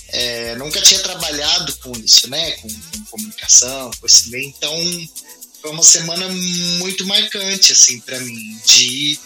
É, 0.08 0.56
nunca 0.56 0.80
tinha 0.80 1.00
trabalhado 1.00 1.76
com 1.76 1.92
isso, 1.92 2.28
né? 2.30 2.52
Com, 2.52 2.68
com 2.68 3.04
comunicação, 3.10 3.90
com 4.00 4.06
esse 4.06 4.30
meio. 4.30 4.48
Então 4.48 4.74
foi 5.60 5.70
uma 5.70 5.82
semana 5.82 6.28
muito 6.78 7.04
marcante 7.06 7.72
assim 7.72 8.00
para 8.00 8.18
mim 8.20 8.60
de 8.66 9.18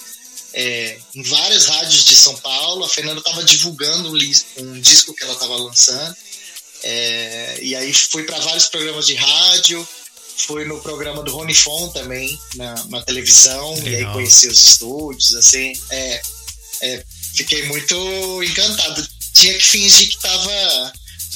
é, 0.54 0.98
em 1.14 1.22
várias 1.22 1.66
rádios 1.66 2.04
de 2.04 2.16
São 2.16 2.36
Paulo. 2.36 2.84
A 2.84 2.88
Fernanda 2.88 3.20
estava 3.20 3.42
divulgando 3.44 4.10
um, 4.10 4.18
um, 4.58 4.80
disco 4.80 5.14
que 5.14 5.22
ela 5.22 5.32
estava 5.32 5.56
lançando. 5.56 6.14
É, 6.82 7.58
e 7.62 7.74
aí 7.74 7.92
fui 7.94 8.24
para 8.24 8.38
vários 8.40 8.66
programas 8.66 9.06
de 9.06 9.14
rádio, 9.14 9.86
fui 10.36 10.64
no 10.64 10.80
programa 10.80 11.22
do 11.22 11.32
Rony 11.32 11.54
Fon 11.54 11.88
também, 11.88 12.38
na, 12.56 12.74
na 12.86 13.02
televisão, 13.02 13.74
Legal. 13.76 13.88
e 13.88 13.96
aí 13.96 14.12
conheci 14.12 14.48
os 14.48 14.60
estúdios, 14.60 15.34
assim. 15.34 15.72
É, 15.90 16.22
é, 16.82 17.04
fiquei 17.34 17.66
muito 17.66 18.42
encantado. 18.42 19.08
Tinha 19.32 19.54
que 19.54 19.64
fingir 19.64 20.08
que 20.08 20.20
tava. 20.20 20.92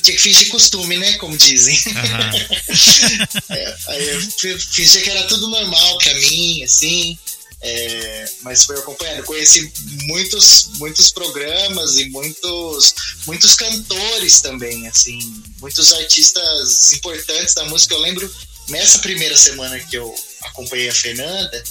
Tinha 0.06 0.16
que 0.16 0.22
fingir 0.22 0.48
costume, 0.50 0.96
né? 0.98 1.14
Como 1.14 1.36
dizem. 1.36 1.76
Uhum. 1.86 3.50
é, 3.56 3.76
aí 3.88 4.08
eu 4.08 4.20
fingi 4.60 5.00
que 5.00 5.10
era 5.10 5.24
tudo 5.24 5.48
normal 5.48 5.98
pra 5.98 6.14
mim, 6.14 6.62
assim. 6.62 7.18
É, 7.60 8.30
mas 8.42 8.64
foi 8.64 8.78
acompanhando. 8.78 9.24
Conheci 9.24 9.72
muitos, 10.04 10.68
muitos 10.74 11.10
programas 11.10 11.96
e 11.96 12.08
muitos, 12.10 12.94
muitos 13.26 13.56
cantores 13.56 14.40
também, 14.40 14.86
assim, 14.86 15.18
muitos 15.58 15.92
artistas 15.92 16.92
importantes 16.92 17.54
da 17.54 17.64
música. 17.64 17.94
Eu 17.94 18.00
lembro 18.00 18.32
nessa 18.68 19.00
primeira 19.00 19.36
semana 19.36 19.76
que 19.80 19.98
eu 19.98 20.14
acompanhei 20.42 20.88
a 20.88 20.94
Fernanda, 20.94 21.64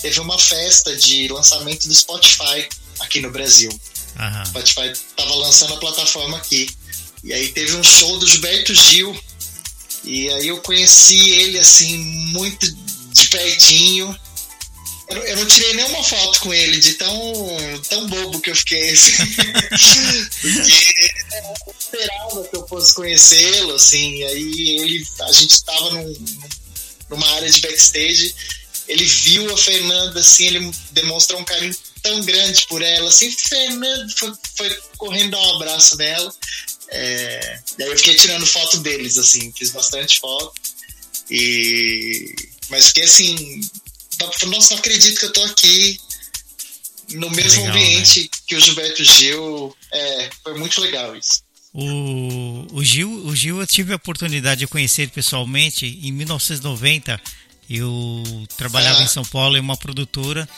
teve 0.00 0.20
uma 0.20 0.38
festa 0.38 0.94
de 0.94 1.26
lançamento 1.26 1.88
do 1.88 1.94
Spotify 1.94 2.68
aqui 3.00 3.20
no 3.20 3.32
Brasil. 3.32 3.70
Uhum. 3.70 4.42
O 4.42 4.46
Spotify 4.46 4.92
estava 4.92 5.34
lançando 5.34 5.74
a 5.74 5.78
plataforma 5.78 6.36
aqui. 6.36 6.70
E 7.22 7.32
aí 7.32 7.48
teve 7.48 7.74
um 7.76 7.82
show 7.82 8.18
do 8.18 8.26
Gilberto 8.26 8.74
Gil. 8.74 9.18
E 10.04 10.28
aí 10.30 10.48
eu 10.48 10.58
conheci 10.62 11.30
ele 11.30 11.58
assim 11.58 11.98
muito 12.32 12.70
de 13.12 13.28
pertinho. 13.28 14.18
Eu, 15.08 15.36
não 15.36 15.46
tirei 15.46 15.74
nenhuma 15.74 16.04
foto 16.04 16.38
com 16.40 16.54
ele, 16.54 16.78
de 16.78 16.92
tão, 16.92 17.80
tão 17.88 18.06
bobo 18.06 18.40
que 18.40 18.50
eu 18.50 18.54
fiquei. 18.54 18.90
Assim. 18.90 19.12
Porque 20.40 21.66
eu 21.66 21.74
esperava 21.78 22.44
que 22.44 22.56
eu 22.56 22.68
fosse 22.68 22.94
conhecê-lo, 22.94 23.74
assim. 23.74 24.18
E 24.18 24.24
aí 24.24 24.78
ele, 24.78 25.06
a 25.22 25.32
gente 25.32 25.50
estava 25.50 25.90
num, 25.90 26.14
numa 27.10 27.28
área 27.34 27.50
de 27.50 27.60
backstage. 27.60 28.34
Ele 28.86 29.04
viu 29.04 29.52
a 29.52 29.56
Fernanda, 29.56 30.20
assim, 30.20 30.46
ele 30.46 30.70
demonstrou 30.92 31.40
um 31.40 31.44
carinho 31.44 31.74
tão 32.02 32.20
grande 32.22 32.66
por 32.66 32.82
ela, 32.82 33.08
assim, 33.08 33.30
Fernanda 33.30 34.06
foi, 34.16 34.32
foi 34.56 34.70
correndo 34.96 35.32
dar 35.32 35.38
um 35.38 35.56
abraço 35.56 35.96
nela. 35.96 36.34
É, 36.90 37.60
e 37.78 37.82
aí 37.82 37.90
eu 37.90 37.96
fiquei 37.96 38.14
tirando 38.14 38.44
foto 38.46 38.78
deles, 38.78 39.16
assim, 39.16 39.52
fiz 39.52 39.70
bastante 39.70 40.20
foto. 40.20 40.52
E 41.30 42.34
mas 42.68 42.88
fiquei 42.88 43.04
assim, 43.04 43.60
nossa, 44.46 44.46
não 44.46 44.78
acredito 44.78 45.18
que 45.18 45.26
eu 45.26 45.32
tô 45.32 45.42
aqui 45.44 45.98
no 47.12 47.30
mesmo 47.30 47.62
legal, 47.62 47.76
ambiente 47.76 48.22
né? 48.22 48.28
que 48.46 48.56
o 48.56 48.60
Gilberto 48.60 49.04
Gil. 49.04 49.76
É, 49.92 50.30
foi 50.42 50.58
muito 50.58 50.80
legal 50.80 51.16
isso. 51.16 51.42
O, 51.72 52.66
o, 52.72 52.84
Gil, 52.84 53.10
o 53.26 53.34
Gil, 53.34 53.60
eu 53.60 53.66
tive 53.66 53.92
a 53.92 53.96
oportunidade 53.96 54.60
de 54.60 54.66
conhecer 54.66 55.08
pessoalmente 55.10 55.86
em 56.02 56.12
1990. 56.12 57.20
Eu 57.68 58.46
trabalhava 58.56 59.00
ah. 59.00 59.04
em 59.04 59.08
São 59.08 59.24
Paulo 59.24 59.56
em 59.56 59.60
uma 59.60 59.76
produtora, 59.76 60.48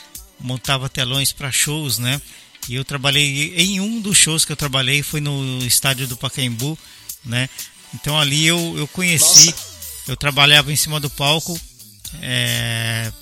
montava 0.41 0.89
telões 0.89 1.33
para 1.33 1.53
shows, 1.53 1.99
né? 1.99 2.21
E 2.69 2.75
eu 2.75 2.85
trabalhei 2.85 3.55
em 3.57 3.81
um 3.81 4.01
dos 4.01 4.17
shows 4.17 4.45
que 4.45 4.53
eu 4.53 4.57
trabalhei 4.57 5.03
foi 5.03 5.21
no 5.21 5.59
estádio 5.65 6.07
do 6.07 6.17
Pacaembu, 6.17 6.79
né? 7.25 7.49
Então 7.95 8.19
ali 8.19 8.47
eu, 8.47 8.75
eu 8.79 8.89
conheci, 8.89 9.47
Nossa. 9.47 9.65
eu 10.09 10.17
trabalhava 10.17 10.73
em 10.73 10.77
cima 10.77 11.01
do 11.01 11.11
palco, 11.11 11.61
é, 12.21 13.13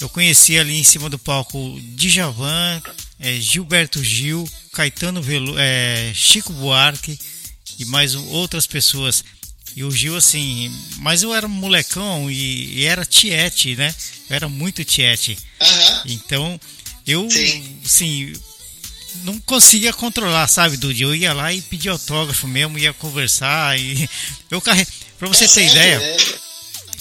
eu 0.00 0.08
conheci 0.08 0.58
ali 0.58 0.78
em 0.78 0.84
cima 0.84 1.08
do 1.08 1.18
palco 1.18 1.78
Djavan, 1.94 2.82
é, 3.18 3.38
Gilberto 3.38 4.02
Gil, 4.02 4.48
Caetano 4.72 5.22
Velu, 5.22 5.54
é, 5.58 6.10
Chico 6.14 6.52
Buarque 6.52 7.18
e 7.78 7.84
mais 7.84 8.14
outras 8.14 8.66
pessoas. 8.66 9.22
E 9.76 9.84
o 9.84 9.90
Gil, 9.90 10.16
assim, 10.16 10.74
mas 10.96 11.22
eu 11.22 11.34
era 11.34 11.46
um 11.46 11.50
molecão 11.50 12.30
e, 12.30 12.80
e 12.80 12.84
era 12.84 13.04
tiete, 13.04 13.76
né? 13.76 13.94
Eu 14.28 14.36
era 14.36 14.48
muito 14.48 14.84
tiete. 14.84 15.38
Uhum. 15.60 16.02
Então, 16.06 16.60
eu, 17.10 17.30
Sim. 17.30 17.78
assim, 17.84 18.32
não 19.24 19.38
conseguia 19.40 19.92
controlar, 19.92 20.46
sabe, 20.48 20.76
Dude? 20.76 21.02
Eu 21.02 21.14
ia 21.14 21.32
lá 21.32 21.52
e 21.52 21.60
pedia 21.62 21.92
autógrafo 21.92 22.46
mesmo, 22.46 22.78
ia 22.78 22.92
conversar 22.92 23.78
e 23.78 24.08
eu 24.50 24.60
carre... 24.60 24.86
Pra 25.18 25.28
você 25.28 25.44
é 25.44 25.48
ter 25.48 25.66
ideia, 25.66 25.98
né? 25.98 26.16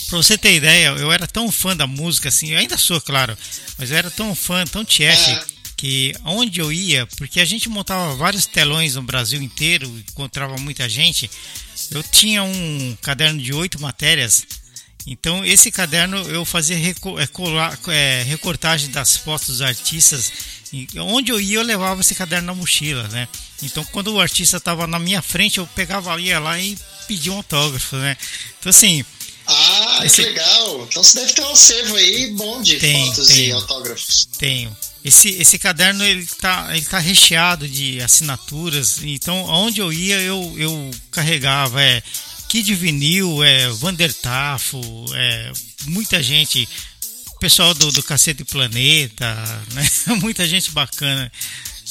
Pra 0.09 0.17
você 0.17 0.37
ter 0.37 0.55
ideia, 0.55 0.87
eu 0.87 1.11
era 1.11 1.27
tão 1.27 1.51
fã 1.51 1.77
da 1.77 1.85
música, 1.85 2.29
assim, 2.29 2.49
eu 2.49 2.57
ainda 2.59 2.77
sou, 2.77 2.99
claro, 2.99 3.37
mas 3.77 3.91
eu 3.91 3.97
era 3.97 4.09
tão 4.09 4.33
fã, 4.33 4.65
tão 4.65 4.83
tiete, 4.83 5.29
é. 5.29 5.43
que 5.77 6.13
onde 6.25 6.59
eu 6.59 6.71
ia, 6.71 7.05
porque 7.15 7.39
a 7.39 7.45
gente 7.45 7.69
montava 7.69 8.15
vários 8.15 8.47
telões 8.47 8.95
no 8.95 9.03
Brasil 9.03 9.41
inteiro, 9.41 9.87
encontrava 10.09 10.57
muita 10.57 10.89
gente, 10.89 11.29
eu 11.91 12.03
tinha 12.03 12.43
um 12.43 12.97
caderno 13.01 13.39
de 13.39 13.53
oito 13.53 13.79
matérias, 13.79 14.45
então 15.09 15.43
esse 15.43 15.71
caderno 15.71 16.17
eu 16.29 16.45
fazia 16.45 16.77
é, 16.77 16.93
é, 17.91 18.23
recortagem 18.23 18.91
das 18.91 19.17
fotos 19.17 19.47
dos 19.47 19.61
artistas, 19.61 20.31
onde 20.99 21.31
eu 21.31 21.41
ia 21.41 21.57
eu 21.57 21.63
levava 21.63 22.01
esse 22.01 22.13
caderno 22.13 22.45
na 22.47 22.53
mochila, 22.53 23.07
né? 23.07 23.27
Então 23.63 23.83
quando 23.85 24.13
o 24.13 24.21
artista 24.21 24.57
estava 24.57 24.85
na 24.85 24.99
minha 24.99 25.21
frente, 25.21 25.57
eu 25.57 25.67
pegava 25.67 26.13
ali 26.13 26.31
lá 26.37 26.59
e 26.59 26.77
pedia 27.07 27.33
um 27.33 27.37
autógrafo, 27.37 27.95
né? 27.95 28.15
Então 28.59 28.69
assim 28.69 29.03
ah, 29.49 30.01
Esse... 30.03 30.17
que 30.17 30.29
legal. 30.29 30.87
Então 30.87 31.03
você 31.03 31.21
deve 31.21 31.33
ter 31.33 31.41
um 31.41 31.51
acervo 31.51 31.95
aí 31.95 32.27
bom 32.35 32.61
de 32.61 32.77
tem, 32.77 33.07
fotos 33.07 33.29
e 33.31 33.51
autógrafos. 33.51 34.27
Tenho. 34.37 34.77
Esse, 35.03 35.29
esse 35.29 35.57
caderno 35.57 36.03
ele 36.03 36.25
tá, 36.39 36.67
ele 36.71 36.85
tá 36.85 36.99
recheado 36.99 37.67
de 37.67 37.99
assinaturas. 38.01 38.99
Então, 39.01 39.43
onde 39.45 39.81
eu 39.81 39.91
ia, 39.91 40.21
eu, 40.21 40.53
eu 40.57 40.91
carregava. 41.09 41.81
É, 41.81 42.03
Kid 42.49 42.73
Vinil, 42.73 43.43
é, 43.43 43.69
Vandertafo, 43.69 44.81
é, 45.13 45.51
muita 45.85 46.21
gente. 46.21 46.67
Pessoal 47.39 47.73
do, 47.73 47.89
do 47.91 48.03
Cacete 48.03 48.43
Planeta, 48.43 49.33
né? 49.71 49.87
muita 50.19 50.45
gente 50.47 50.71
bacana. 50.71 51.31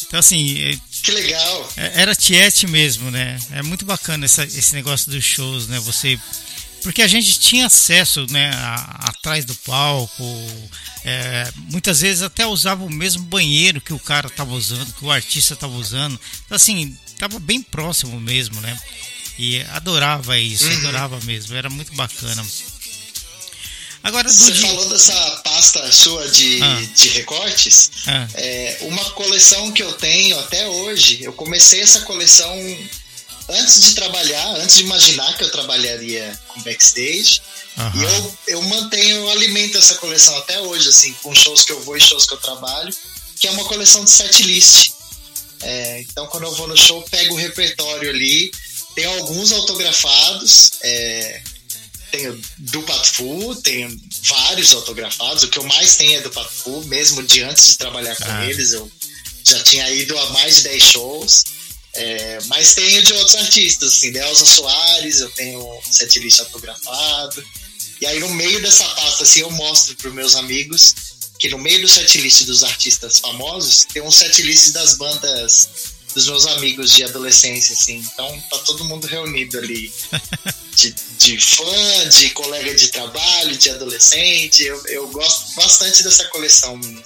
Então, 0.02 0.18
assim. 0.18 0.60
É, 0.60 0.78
que 1.02 1.12
legal! 1.12 1.72
É, 1.76 2.02
era 2.02 2.14
tiete 2.14 2.66
mesmo, 2.66 3.10
né? 3.10 3.38
É 3.52 3.62
muito 3.62 3.86
bacana 3.86 4.24
essa, 4.24 4.44
esse 4.44 4.74
negócio 4.74 5.10
dos 5.10 5.24
shows, 5.24 5.68
né? 5.68 5.78
Você 5.80 6.18
porque 6.82 7.02
a 7.02 7.08
gente 7.08 7.38
tinha 7.40 7.66
acesso 7.66 8.26
né, 8.30 8.50
a, 8.54 9.08
atrás 9.08 9.44
do 9.44 9.54
palco, 9.56 10.24
é, 11.04 11.50
muitas 11.70 12.00
vezes 12.00 12.22
até 12.22 12.46
usava 12.46 12.84
o 12.84 12.90
mesmo 12.90 13.24
banheiro 13.24 13.80
que 13.80 13.92
o 13.92 13.98
cara 13.98 14.28
estava 14.28 14.54
usando, 14.54 14.92
que 14.92 15.04
o 15.04 15.10
artista 15.10 15.54
estava 15.54 15.74
usando, 15.74 16.18
então, 16.44 16.54
assim, 16.54 16.96
estava 17.06 17.38
bem 17.40 17.62
próximo 17.62 18.20
mesmo, 18.20 18.60
né? 18.60 18.78
E 19.38 19.60
adorava 19.70 20.38
isso, 20.38 20.66
uhum. 20.66 20.78
adorava 20.78 21.20
mesmo, 21.20 21.54
era 21.54 21.70
muito 21.70 21.94
bacana. 21.94 22.44
Agora, 24.02 24.28
Você 24.28 24.52
dia... 24.52 24.66
falou 24.66 24.88
dessa 24.88 25.14
pasta 25.44 25.92
sua 25.92 26.28
de, 26.28 26.60
ah. 26.62 26.82
de 26.94 27.08
recortes. 27.10 27.90
Ah. 28.06 28.26
É, 28.34 28.78
uma 28.82 29.04
coleção 29.10 29.70
que 29.72 29.82
eu 29.82 29.92
tenho 29.94 30.38
até 30.40 30.66
hoje, 30.66 31.22
eu 31.22 31.32
comecei 31.32 31.80
essa 31.80 32.00
coleção 32.00 32.50
antes 33.48 33.80
de 33.82 33.94
trabalhar, 33.94 34.56
antes 34.56 34.76
de 34.76 34.82
imaginar 34.82 35.36
que 35.36 35.44
eu 35.44 35.50
trabalharia 35.50 36.38
com 36.48 36.60
backstage. 36.62 37.40
Uhum. 37.76 38.00
E 38.00 38.04
eu, 38.04 38.38
eu 38.48 38.62
mantenho, 38.62 39.16
eu 39.16 39.30
alimento 39.30 39.78
essa 39.78 39.94
coleção 39.96 40.36
até 40.38 40.60
hoje, 40.60 40.88
assim, 40.88 41.12
com 41.22 41.34
shows 41.34 41.64
que 41.64 41.72
eu 41.72 41.80
vou 41.82 41.96
e 41.96 42.00
shows 42.00 42.26
que 42.26 42.34
eu 42.34 42.38
trabalho, 42.38 42.94
que 43.38 43.46
é 43.46 43.50
uma 43.50 43.64
coleção 43.64 44.04
de 44.04 44.10
set 44.10 44.42
list. 44.42 44.92
É, 45.60 46.00
então, 46.02 46.26
quando 46.28 46.44
eu 46.44 46.54
vou 46.54 46.68
no 46.68 46.76
show, 46.76 47.02
pego 47.10 47.34
o 47.34 47.38
repertório 47.38 48.10
ali, 48.10 48.50
tem 48.98 49.04
alguns 49.04 49.52
autografados, 49.52 50.72
é, 50.82 51.40
tenho 52.10 52.42
do 52.58 52.82
Patfu, 52.82 53.54
tenho 53.62 53.96
vários 54.24 54.72
autografados, 54.72 55.44
o 55.44 55.48
que 55.48 55.56
eu 55.60 55.62
mais 55.62 55.94
tenho 55.94 56.18
é 56.18 56.20
do 56.20 56.30
Patfu, 56.30 56.84
mesmo 56.86 57.22
de 57.22 57.44
antes 57.44 57.68
de 57.68 57.78
trabalhar 57.78 58.16
com 58.16 58.24
ah. 58.24 58.46
eles, 58.46 58.72
eu 58.72 58.90
já 59.44 59.62
tinha 59.62 59.88
ido 59.92 60.18
a 60.18 60.30
mais 60.30 60.56
de 60.56 60.62
10 60.62 60.82
shows. 60.82 61.44
É, 61.94 62.38
mas 62.46 62.74
tenho 62.74 63.00
de 63.04 63.12
outros 63.12 63.36
artistas, 63.36 63.94
assim, 63.94 64.10
de 64.10 64.18
Elza 64.18 64.44
Soares, 64.44 65.20
eu 65.20 65.30
tenho 65.30 65.60
um 65.60 65.80
setlist 65.92 66.40
autografado. 66.40 67.44
E 68.00 68.06
aí 68.06 68.18
no 68.18 68.30
meio 68.30 68.60
dessa 68.60 68.84
pasta, 68.84 69.22
assim, 69.22 69.40
eu 69.40 69.50
mostro 69.52 69.94
para 69.94 70.10
meus 70.10 70.34
amigos 70.34 70.92
que 71.38 71.48
no 71.48 71.58
meio 71.58 71.82
do 71.82 71.88
setlist 71.88 72.42
dos 72.46 72.64
artistas 72.64 73.20
famosos 73.20 73.84
tem 73.92 74.02
um 74.02 74.10
setlist 74.10 74.72
das 74.72 74.94
bandas 74.94 75.97
dos 76.14 76.26
meus 76.26 76.46
amigos 76.46 76.92
de 76.92 77.04
adolescência, 77.04 77.72
assim. 77.72 77.98
Então 77.98 78.42
tá 78.50 78.58
todo 78.58 78.84
mundo 78.84 79.06
reunido 79.06 79.58
ali. 79.58 79.92
De, 80.78 80.94
de 81.18 81.40
fã, 81.40 82.08
de 82.08 82.30
colega 82.30 82.72
de 82.72 82.86
trabalho, 82.86 83.56
de 83.56 83.68
adolescente. 83.68 84.62
Eu, 84.62 84.80
eu 84.86 85.08
gosto 85.08 85.56
bastante 85.56 86.04
dessa 86.04 86.22
coleção 86.26 86.76
minha. 86.76 87.02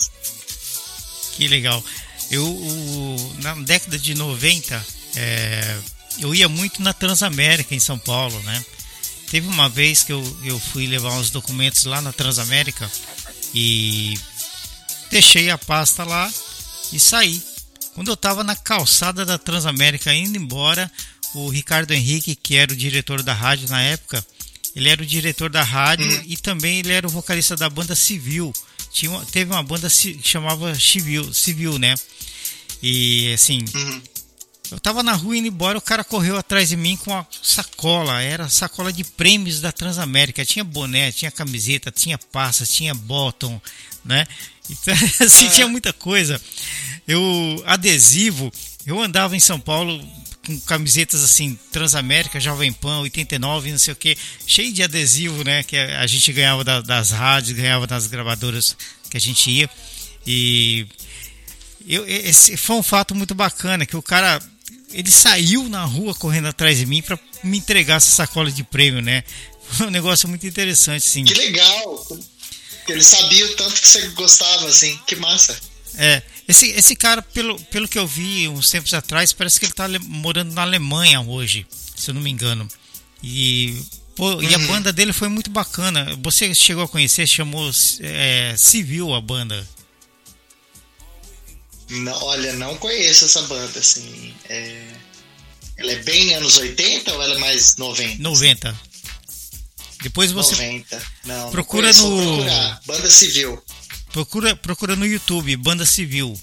Que 1.34 1.48
legal. 1.48 1.82
Eu, 2.30 3.34
na 3.38 3.54
década 3.54 3.98
de 3.98 4.12
90, 4.14 4.86
é, 5.16 5.78
eu 6.18 6.34
ia 6.34 6.50
muito 6.50 6.82
na 6.82 6.92
Transamérica 6.92 7.74
em 7.74 7.80
São 7.80 7.98
Paulo, 7.98 8.38
né? 8.42 8.62
Teve 9.30 9.48
uma 9.48 9.70
vez 9.70 10.02
que 10.02 10.12
eu, 10.12 10.38
eu 10.44 10.58
fui 10.58 10.86
levar 10.86 11.12
uns 11.12 11.30
documentos 11.30 11.84
lá 11.84 12.02
na 12.02 12.12
Transamérica 12.12 12.90
e 13.54 14.18
deixei 15.10 15.48
a 15.48 15.56
pasta 15.56 16.04
lá 16.04 16.30
e 16.92 17.00
saí. 17.00 17.42
Quando 17.94 18.08
eu 18.08 18.14
estava 18.14 18.42
na 18.42 18.56
calçada 18.56 19.24
da 19.24 19.38
Transamérica 19.38 20.14
indo 20.14 20.38
embora, 20.38 20.90
o 21.34 21.48
Ricardo 21.48 21.92
Henrique, 21.92 22.34
que 22.34 22.56
era 22.56 22.72
o 22.72 22.76
diretor 22.76 23.22
da 23.22 23.32
rádio 23.32 23.68
na 23.68 23.80
época, 23.82 24.24
ele 24.74 24.88
era 24.88 25.02
o 25.02 25.06
diretor 25.06 25.50
da 25.50 25.62
rádio 25.62 26.06
uhum. 26.06 26.22
e 26.26 26.36
também 26.36 26.78
ele 26.78 26.92
era 26.92 27.06
o 27.06 27.10
vocalista 27.10 27.56
da 27.56 27.68
banda 27.68 27.94
Civil. 27.94 28.52
Tinha 28.90 29.18
teve 29.30 29.50
uma 29.50 29.62
banda 29.62 29.88
que 29.88 30.20
chamava 30.22 30.74
Civil, 30.74 31.32
Civil, 31.32 31.78
né? 31.78 31.94
E 32.82 33.32
assim, 33.34 33.64
uhum. 33.74 34.02
eu 34.70 34.80
tava 34.80 35.02
na 35.02 35.12
rua 35.12 35.36
indo 35.36 35.48
embora, 35.48 35.78
o 35.78 35.82
cara 35.82 36.02
correu 36.02 36.36
atrás 36.36 36.70
de 36.70 36.76
mim 36.76 36.96
com 36.96 37.10
uma 37.10 37.26
sacola, 37.42 38.20
era 38.20 38.48
sacola 38.48 38.92
de 38.92 39.04
prêmios 39.04 39.60
da 39.60 39.70
Transamérica. 39.70 40.44
Tinha 40.44 40.64
boné, 40.64 41.12
tinha 41.12 41.30
camiseta, 41.30 41.90
tinha 41.90 42.18
passa, 42.18 42.66
tinha 42.66 42.94
bottom, 42.94 43.60
né? 44.04 44.26
Então, 44.68 44.94
assim, 45.26 45.48
tinha 45.50 45.68
muita 45.68 45.92
coisa. 45.92 46.40
Eu, 47.06 47.62
adesivo, 47.66 48.52
eu 48.86 49.00
andava 49.00 49.36
em 49.36 49.40
São 49.40 49.58
Paulo 49.58 50.00
com 50.46 50.58
camisetas 50.60 51.22
assim, 51.22 51.58
Transamérica, 51.70 52.40
Jovem 52.40 52.72
Pan, 52.72 53.00
89, 53.00 53.70
não 53.70 53.78
sei 53.78 53.92
o 53.92 53.96
que, 53.96 54.16
cheio 54.46 54.72
de 54.72 54.82
adesivo, 54.82 55.44
né? 55.44 55.62
Que 55.62 55.76
a 55.76 56.06
gente 56.06 56.32
ganhava 56.32 56.64
da, 56.64 56.80
das 56.80 57.10
rádios, 57.10 57.56
ganhava 57.56 57.86
das 57.86 58.06
gravadoras 58.06 58.76
que 59.08 59.16
a 59.16 59.20
gente 59.20 59.50
ia. 59.50 59.70
E 60.26 60.86
eu, 61.86 62.06
esse 62.06 62.56
foi 62.56 62.76
um 62.76 62.82
fato 62.82 63.14
muito 63.14 63.34
bacana, 63.34 63.86
que 63.86 63.96
o 63.96 64.02
cara 64.02 64.40
ele 64.92 65.10
saiu 65.10 65.68
na 65.68 65.84
rua 65.84 66.14
correndo 66.14 66.48
atrás 66.48 66.78
de 66.78 66.86
mim 66.86 67.02
para 67.02 67.18
me 67.42 67.58
entregar 67.58 67.96
essa 67.96 68.10
sacola 68.10 68.50
de 68.50 68.62
prêmio, 68.62 69.00
né? 69.00 69.24
Foi 69.70 69.86
um 69.86 69.90
negócio 69.90 70.28
muito 70.28 70.46
interessante, 70.46 71.06
sim. 71.06 71.24
Que 71.24 71.34
legal! 71.34 72.06
Ele 72.88 73.02
sabia 73.02 73.46
o 73.46 73.56
tanto 73.56 73.80
que 73.80 73.88
você 73.88 74.08
gostava, 74.08 74.66
assim, 74.66 74.98
que 75.06 75.16
massa. 75.16 75.58
É, 75.96 76.22
esse, 76.48 76.70
esse 76.70 76.96
cara, 76.96 77.22
pelo, 77.22 77.58
pelo 77.64 77.88
que 77.88 77.98
eu 77.98 78.06
vi 78.06 78.48
uns 78.48 78.68
tempos 78.70 78.92
atrás, 78.94 79.32
parece 79.32 79.58
que 79.58 79.66
ele 79.66 79.72
está 79.72 79.88
morando 80.00 80.52
na 80.52 80.62
Alemanha 80.62 81.20
hoje, 81.20 81.66
se 81.94 82.10
eu 82.10 82.14
não 82.14 82.20
me 82.22 82.30
engano. 82.30 82.68
E, 83.22 83.80
pô, 84.16 84.34
uhum. 84.34 84.42
e 84.42 84.54
a 84.54 84.58
uhum. 84.58 84.66
banda 84.66 84.92
dele 84.92 85.12
foi 85.12 85.28
muito 85.28 85.50
bacana. 85.50 86.16
Você 86.22 86.54
chegou 86.54 86.84
a 86.84 86.88
conhecer, 86.88 87.26
chamou 87.26 87.70
é, 88.00 88.54
Civil 88.56 89.14
a 89.14 89.20
banda. 89.20 89.66
Não, 91.88 92.24
olha, 92.24 92.52
não 92.54 92.76
conheço 92.78 93.26
essa 93.26 93.42
banda, 93.42 93.78
assim. 93.78 94.34
É... 94.48 94.82
Ela 95.76 95.92
é 95.92 95.96
bem 95.96 96.34
anos 96.34 96.56
80 96.56 97.12
ou 97.12 97.22
ela 97.22 97.34
é 97.34 97.38
mais 97.38 97.76
90? 97.76 98.22
90. 98.22 98.80
Depois 100.02 100.32
você 100.32 100.52
90. 100.52 101.02
Não, 101.24 101.50
procura 101.50 101.92
não 101.92 102.10
no. 102.10 102.44
Banda 102.86 103.10
Civil. 103.10 103.62
Procura, 104.12 104.54
procura 104.54 104.94
no 104.94 105.06
YouTube, 105.06 105.56
Banda 105.56 105.86
Civil. 105.86 106.38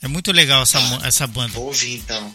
É 0.00 0.08
muito 0.08 0.32
legal 0.32 0.62
essa, 0.62 0.78
ah, 0.78 1.06
essa 1.06 1.26
banda. 1.26 1.52
Vou 1.52 1.66
ouvir 1.66 1.96
então. 1.96 2.34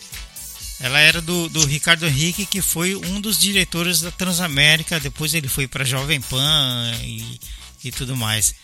Ela 0.79 0.99
era 0.99 1.21
do, 1.21 1.49
do 1.49 1.65
Ricardo 1.65 2.07
Henrique, 2.07 2.45
que 2.45 2.61
foi 2.61 2.95
um 2.95 3.19
dos 3.19 3.37
diretores 3.37 4.01
da 4.01 4.11
Transamérica. 4.11 4.99
Depois 4.99 5.33
ele 5.33 5.47
foi 5.47 5.67
para 5.67 5.83
Jovem 5.83 6.21
Pan 6.21 6.93
e, 7.03 7.39
e 7.83 7.91
tudo 7.91 8.15
mais. 8.15 8.55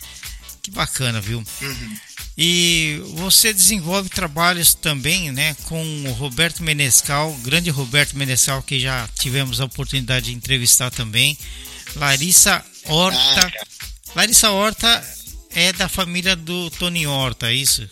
Que 0.62 0.72
bacana, 0.72 1.20
viu? 1.20 1.44
Uhum. 1.62 1.98
E 2.38 3.02
você 3.16 3.54
desenvolve 3.54 4.10
trabalhos 4.10 4.74
também, 4.74 5.32
né, 5.32 5.56
com 5.66 5.84
o 6.06 6.12
Roberto 6.14 6.64
Menescal, 6.64 7.32
grande 7.44 7.70
Roberto 7.70 8.18
Menescal, 8.18 8.62
que 8.64 8.80
já 8.80 9.08
tivemos 9.20 9.62
a 9.62 9.66
oportunidade 9.66 10.26
de 10.26 10.34
entrevistar 10.34 10.90
também. 10.92 11.38
Larissa 11.96 12.64
Horta. 12.86 13.48
Ah, 13.48 13.75
Larissa 14.16 14.50
Horta 14.50 15.04
é 15.54 15.74
da 15.74 15.90
família 15.90 16.36
do 16.36 16.70
Tony 16.72 17.06
Horta, 17.06 17.48
é 17.48 17.54
isso? 17.54 17.88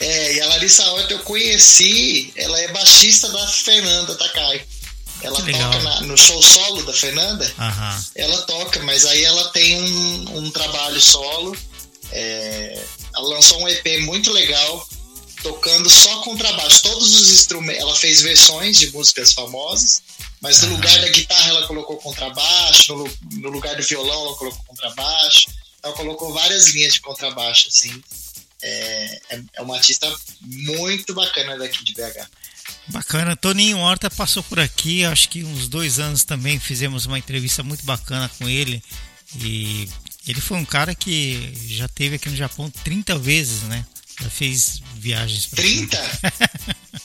É, 0.00 0.34
e 0.34 0.40
a 0.40 0.46
Larissa 0.46 0.84
Horta 0.92 1.12
eu 1.12 1.18
conheci, 1.20 2.32
ela 2.36 2.58
é 2.60 2.72
baixista 2.72 3.28
da 3.30 3.46
Fernanda 3.48 4.14
Takai. 4.14 4.64
Ela 5.22 5.40
toca 5.40 5.82
na, 5.82 6.00
no 6.02 6.16
show 6.16 6.42
solo 6.42 6.82
da 6.82 6.92
Fernanda. 6.92 7.52
Aham. 7.58 8.04
Ela 8.14 8.42
toca, 8.42 8.82
mas 8.82 9.06
aí 9.06 9.24
ela 9.24 9.48
tem 9.50 9.80
um, 9.80 10.38
um 10.38 10.50
trabalho 10.50 11.00
solo. 11.00 11.56
É, 12.12 12.84
ela 13.14 13.28
lançou 13.28 13.60
um 13.62 13.68
EP 13.68 14.00
muito 14.02 14.30
legal, 14.32 14.86
tocando 15.42 15.88
só 15.88 16.20
contrabaixo. 16.20 16.82
Todos 16.82 17.14
os 17.14 17.30
instrumentos. 17.30 17.80
Ela 17.80 17.94
fez 17.96 18.20
versões 18.20 18.78
de 18.78 18.92
músicas 18.92 19.32
famosas. 19.32 20.02
Mas 20.44 20.60
no 20.60 20.74
lugar 20.74 21.00
da 21.00 21.08
guitarra 21.08 21.48
ela 21.48 21.66
colocou 21.66 21.96
contrabaixo, 21.96 22.94
no, 22.94 23.40
no 23.40 23.48
lugar 23.48 23.74
do 23.76 23.82
violão 23.82 24.26
ela 24.26 24.36
colocou 24.36 24.62
contrabaixo. 24.66 25.46
Ela 25.82 25.94
colocou 25.94 26.34
várias 26.34 26.66
linhas 26.68 26.92
de 26.92 27.00
contrabaixo, 27.00 27.68
assim. 27.68 28.02
É, 28.60 29.20
é, 29.30 29.42
é 29.54 29.62
uma 29.62 29.76
artista 29.76 30.06
muito 30.42 31.14
bacana 31.14 31.56
daqui 31.56 31.82
de 31.82 31.94
BH. 31.94 32.28
Bacana. 32.88 33.34
Toninho 33.34 33.78
Horta 33.78 34.10
passou 34.10 34.42
por 34.42 34.60
aqui, 34.60 35.02
acho 35.06 35.30
que 35.30 35.42
uns 35.42 35.66
dois 35.66 35.98
anos 35.98 36.24
também 36.24 36.60
fizemos 36.60 37.06
uma 37.06 37.18
entrevista 37.18 37.62
muito 37.62 37.86
bacana 37.86 38.30
com 38.38 38.46
ele. 38.46 38.82
E 39.36 39.88
ele 40.28 40.42
foi 40.42 40.58
um 40.58 40.64
cara 40.66 40.94
que 40.94 41.54
já 41.68 41.88
teve 41.88 42.16
aqui 42.16 42.28
no 42.28 42.36
Japão 42.36 42.70
30 42.84 43.18
vezes, 43.18 43.62
né? 43.62 43.86
Já 44.20 44.28
fez 44.28 44.82
viagens. 44.96 45.46
30? 45.46 45.96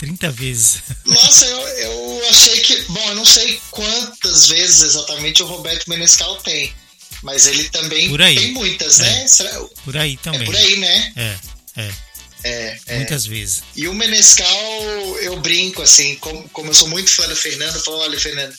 30 0.00 0.30
vezes. 0.30 0.82
Nossa, 1.04 1.44
eu, 1.44 1.60
eu 1.60 2.28
achei 2.30 2.60
que. 2.60 2.82
Bom, 2.84 3.08
eu 3.10 3.16
não 3.16 3.24
sei 3.24 3.60
quantas 3.70 4.48
vezes 4.48 4.80
exatamente 4.80 5.42
o 5.42 5.46
Roberto 5.46 5.88
Menescal 5.90 6.36
tem. 6.36 6.74
Mas 7.22 7.46
ele 7.46 7.64
também 7.68 8.10
tem 8.16 8.52
muitas, 8.52 8.98
é. 8.98 9.02
né? 9.02 9.28
Será? 9.28 9.62
Por 9.84 9.94
aí 9.98 10.16
também. 10.16 10.40
É 10.40 10.44
por 10.46 10.56
aí, 10.56 10.76
né? 10.78 11.12
É, 11.16 11.38
é. 11.82 11.94
É, 12.42 12.78
é. 12.86 12.96
Muitas 12.96 13.26
vezes. 13.26 13.62
E 13.76 13.86
o 13.86 13.94
Menescal, 13.94 14.82
eu 15.20 15.38
brinco, 15.40 15.82
assim, 15.82 16.14
como, 16.16 16.48
como 16.48 16.70
eu 16.70 16.74
sou 16.74 16.88
muito 16.88 17.10
fã 17.10 17.28
da 17.28 17.36
Fernanda, 17.36 17.76
eu 17.76 17.82
falo, 17.82 17.98
olha, 17.98 18.18
Fernanda, 18.18 18.54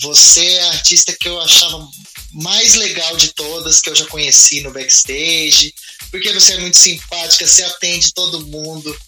você 0.00 0.44
é 0.44 0.62
a 0.64 0.72
artista 0.72 1.12
que 1.12 1.28
eu 1.28 1.40
achava 1.40 1.88
mais 2.32 2.74
legal 2.74 3.16
de 3.16 3.28
todas 3.28 3.80
que 3.80 3.88
eu 3.88 3.94
já 3.94 4.04
conheci 4.06 4.60
no 4.62 4.72
backstage, 4.72 5.72
porque 6.10 6.32
você 6.32 6.54
é 6.54 6.60
muito 6.60 6.76
simpática, 6.76 7.46
você 7.46 7.62
atende 7.62 8.12
todo 8.12 8.44
mundo, 8.46 8.98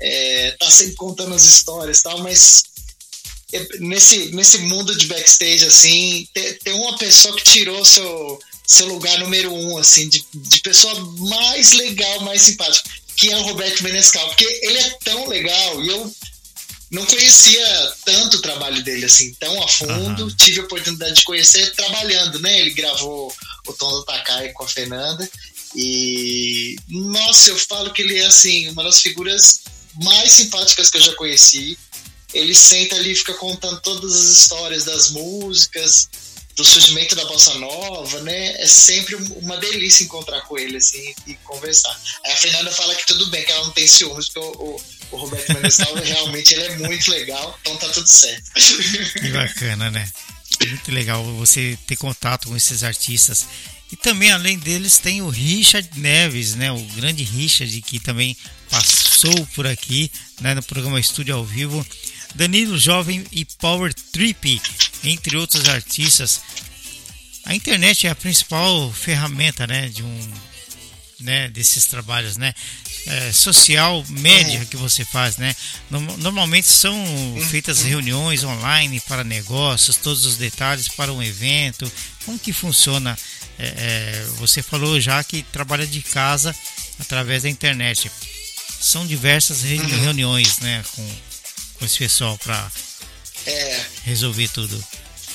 é, 0.00 0.56
tá 0.58 0.70
sempre 0.70 0.94
contando 0.94 1.34
as 1.34 1.44
histórias 1.44 2.00
e 2.00 2.02
tal, 2.02 2.18
mas 2.18 2.64
é, 3.52 3.78
nesse, 3.78 4.30
nesse 4.32 4.58
mundo 4.58 4.96
de 4.96 5.06
backstage, 5.06 5.64
assim, 5.64 6.28
tem, 6.62 6.74
uma 6.74 6.96
pessoa 6.98 7.34
que 7.36 7.44
tirou 7.44 7.84
seu, 7.84 8.38
seu 8.66 8.86
lugar 8.86 9.18
número 9.18 9.52
um, 9.52 9.78
assim, 9.78 10.08
de, 10.08 10.24
de 10.34 10.60
pessoa 10.60 10.94
mais 11.18 11.72
legal, 11.72 12.20
mais 12.20 12.42
simpática, 12.42 12.88
que 13.16 13.30
é 13.30 13.36
o 13.36 13.42
Roberto 13.42 13.82
Menescal, 13.82 14.26
porque 14.28 14.44
ele 14.62 14.78
é 14.78 14.90
tão 15.02 15.26
legal 15.26 15.82
e 15.82 15.88
eu 15.88 16.14
não 16.90 17.04
conhecia 17.04 17.92
tanto 18.04 18.38
o 18.38 18.42
trabalho 18.42 18.82
dele 18.82 19.04
assim, 19.04 19.34
tão 19.34 19.62
a 19.62 19.68
fundo. 19.68 20.24
Uhum. 20.24 20.36
Tive 20.36 20.60
a 20.60 20.64
oportunidade 20.64 21.16
de 21.16 21.24
conhecer 21.24 21.74
trabalhando, 21.74 22.38
né? 22.38 22.60
Ele 22.60 22.70
gravou 22.70 23.32
o 23.66 23.72
Tom 23.74 23.90
do 23.90 24.04
Takai 24.04 24.52
com 24.52 24.64
a 24.64 24.68
Fernanda. 24.68 25.28
E 25.76 26.76
nossa, 26.88 27.50
eu 27.50 27.58
falo 27.58 27.92
que 27.92 28.00
ele 28.00 28.18
é 28.18 28.26
assim, 28.26 28.68
uma 28.68 28.82
das 28.82 29.00
figuras 29.00 29.60
mais 29.94 30.32
simpáticas 30.32 30.90
que 30.90 30.98
eu 30.98 31.02
já 31.02 31.14
conheci. 31.14 31.78
Ele 32.34 32.54
senta 32.54 32.96
ali 32.96 33.12
e 33.12 33.16
fica 33.16 33.34
contando 33.34 33.80
todas 33.80 34.14
as 34.14 34.26
histórias 34.26 34.84
das 34.84 35.10
músicas, 35.10 36.08
do 36.58 36.64
surgimento 36.64 37.14
da 37.14 37.24
bossa 37.26 37.54
nova, 37.54 38.20
né? 38.22 38.60
É 38.60 38.66
sempre 38.66 39.14
uma 39.14 39.56
delícia 39.58 40.02
encontrar 40.02 40.40
com 40.42 40.58
ele 40.58 40.76
assim 40.76 41.14
e 41.24 41.34
conversar. 41.36 41.96
Aí 42.26 42.32
a 42.32 42.36
Fernanda 42.36 42.70
fala 42.72 42.96
que 42.96 43.06
tudo 43.06 43.28
bem, 43.28 43.44
que 43.44 43.52
ela 43.52 43.64
não 43.64 43.70
tem 43.70 43.86
ciúmes, 43.86 44.28
porque 44.28 44.40
o, 44.40 44.80
o, 45.12 45.16
Roberto 45.16 45.54
Menescal 45.54 45.94
realmente 46.02 46.54
ele 46.54 46.64
é 46.64 46.76
muito 46.78 47.10
legal, 47.12 47.56
então 47.60 47.76
tá 47.76 47.88
tudo 47.90 48.08
certo. 48.08 48.50
Que 49.12 49.30
bacana, 49.30 49.88
né? 49.90 50.10
Muito 50.66 50.90
legal 50.90 51.24
você 51.36 51.78
ter 51.86 51.94
contato 51.94 52.48
com 52.48 52.56
esses 52.56 52.82
artistas. 52.82 53.46
E 53.92 53.96
também, 53.96 54.32
além 54.32 54.58
deles, 54.58 54.98
tem 54.98 55.22
o 55.22 55.30
Richard 55.30 55.88
Neves, 55.96 56.56
né? 56.56 56.72
O 56.72 56.80
grande 56.96 57.22
Richard, 57.22 57.80
que 57.82 58.00
também 58.00 58.36
passou 59.18 59.46
por 59.48 59.66
aqui 59.66 60.10
né? 60.40 60.54
no 60.54 60.62
programa 60.62 61.00
Estúdio 61.00 61.34
ao 61.34 61.44
Vivo. 61.44 61.84
Danilo 62.36 62.78
Jovem 62.78 63.24
e 63.32 63.44
Power 63.44 63.92
Trip, 63.92 64.62
entre 65.02 65.36
outros 65.36 65.68
artistas. 65.68 66.40
A 67.44 67.52
internet 67.52 68.06
é 68.06 68.10
a 68.10 68.14
principal 68.14 68.92
ferramenta 68.92 69.66
né? 69.66 69.88
de 69.88 70.04
um 70.04 70.32
né, 71.18 71.48
desses 71.48 71.86
trabalhos, 71.86 72.36
né? 72.36 72.54
é, 73.06 73.32
social 73.32 74.04
média 74.08 74.60
uhum. 74.60 74.66
que 74.66 74.76
você 74.76 75.04
faz, 75.04 75.36
né? 75.36 75.56
Normalmente 76.18 76.68
são 76.68 76.94
uhum. 76.94 77.44
feitas 77.48 77.82
reuniões 77.82 78.44
online 78.44 79.00
para 79.00 79.24
negócios, 79.24 79.96
todos 79.96 80.26
os 80.26 80.36
detalhes 80.36 80.88
para 80.88 81.12
um 81.12 81.22
evento. 81.22 81.90
Como 82.24 82.38
que 82.38 82.52
funciona? 82.52 83.18
É, 83.58 83.66
é, 83.66 84.24
você 84.36 84.62
falou 84.62 85.00
já 85.00 85.24
que 85.24 85.42
trabalha 85.42 85.86
de 85.86 86.02
casa 86.02 86.54
através 87.00 87.42
da 87.42 87.48
internet. 87.48 88.08
São 88.80 89.06
diversas 89.06 89.62
uhum. 89.62 89.86
reuniões, 89.86 90.58
né, 90.58 90.84
com, 90.94 91.16
com 91.74 91.84
esse 91.84 91.98
pessoal 91.98 92.38
para 92.38 92.70
é, 93.46 93.84
resolver 94.04 94.48
tudo. 94.48 94.84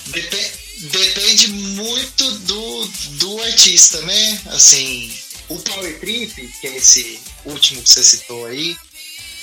Depende, 0.08 0.52
depende 0.92 1.48
muito 1.48 2.32
do, 2.40 2.86
do 3.12 3.42
artista, 3.44 4.02
né? 4.02 4.42
Assim, 4.48 5.14
o 5.50 5.60
Power 5.60 6.00
Trip, 6.00 6.48
que 6.60 6.68
é 6.68 6.78
esse 6.78 7.20
último 7.46 7.82
que 7.82 7.90
você 7.90 8.04
citou 8.04 8.46
aí, 8.46 8.76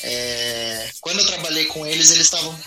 é, 0.03 0.91
quando 1.01 1.21
eu 1.21 1.27
trabalhei 1.27 1.67
com 1.67 1.87
eles, 1.87 2.11
eles 2.11 2.27
estavam 2.27 2.59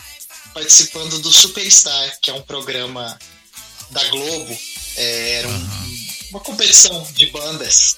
participando 0.54 1.20
do 1.20 1.32
Superstar, 1.32 2.20
que 2.22 2.30
é 2.30 2.34
um 2.34 2.42
programa 2.42 3.18
da 3.90 4.04
Globo. 4.06 4.58
É, 4.96 5.32
era 5.36 5.48
um, 5.48 5.52
uhum. 5.52 6.08
uma 6.32 6.40
competição 6.40 7.08
de 7.14 7.28
bandas. 7.28 7.96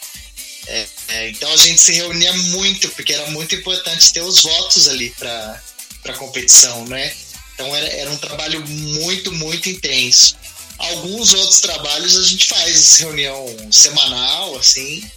É, 0.68 0.88
é, 1.10 1.30
então 1.30 1.52
a 1.52 1.58
gente 1.58 1.80
se 1.80 1.94
reunia 1.94 2.34
muito, 2.34 2.90
porque 2.90 3.14
era 3.14 3.30
muito 3.32 3.54
importante 3.56 4.12
ter 4.12 4.22
os 4.22 4.42
votos 4.42 4.88
ali 4.88 5.12
para 5.12 5.62
a 6.06 6.14
competição, 6.14 6.86
né? 6.86 7.14
Então 7.54 7.74
era, 7.76 7.88
era 7.88 8.12
um 8.12 8.18
trabalho 8.18 8.66
muito, 8.68 9.32
muito 9.32 9.70
intenso. 9.70 10.36
Alguns 10.78 11.34
outros 11.34 11.62
trabalhos 11.62 12.18
a 12.18 12.24
gente 12.24 12.48
faz 12.48 12.98
reunião 12.98 13.46
semanal, 13.72 14.58
assim, 14.58 15.10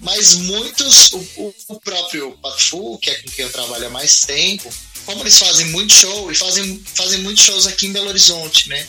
mas 0.00 0.34
muitos, 0.34 1.12
o, 1.12 1.54
o 1.68 1.80
próprio 1.80 2.32
Patfu, 2.42 2.98
que 2.98 3.10
é 3.10 3.14
com 3.14 3.30
quem 3.30 3.44
eu 3.44 3.52
trabalho 3.52 3.86
há 3.86 3.90
mais 3.90 4.20
tempo, 4.20 4.70
como 5.06 5.22
eles 5.22 5.38
fazem 5.38 5.66
muito 5.66 5.94
show 5.94 6.30
e 6.30 6.34
fazem, 6.34 6.82
fazem 6.94 7.20
muitos 7.20 7.44
shows 7.44 7.66
aqui 7.66 7.86
em 7.86 7.92
Belo 7.92 8.08
Horizonte, 8.08 8.68
né? 8.68 8.86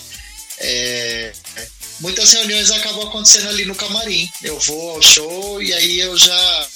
É, 0.60 1.34
muitas 2.00 2.32
reuniões 2.32 2.72
acabam 2.72 3.08
acontecendo 3.08 3.50
ali 3.50 3.66
no 3.66 3.76
camarim. 3.76 4.30
Eu 4.42 4.60
vou 4.60 4.92
ao 4.92 5.02
show 5.02 5.62
e 5.62 5.74
aí 5.74 6.00
eu 6.00 6.18
já 6.18 6.68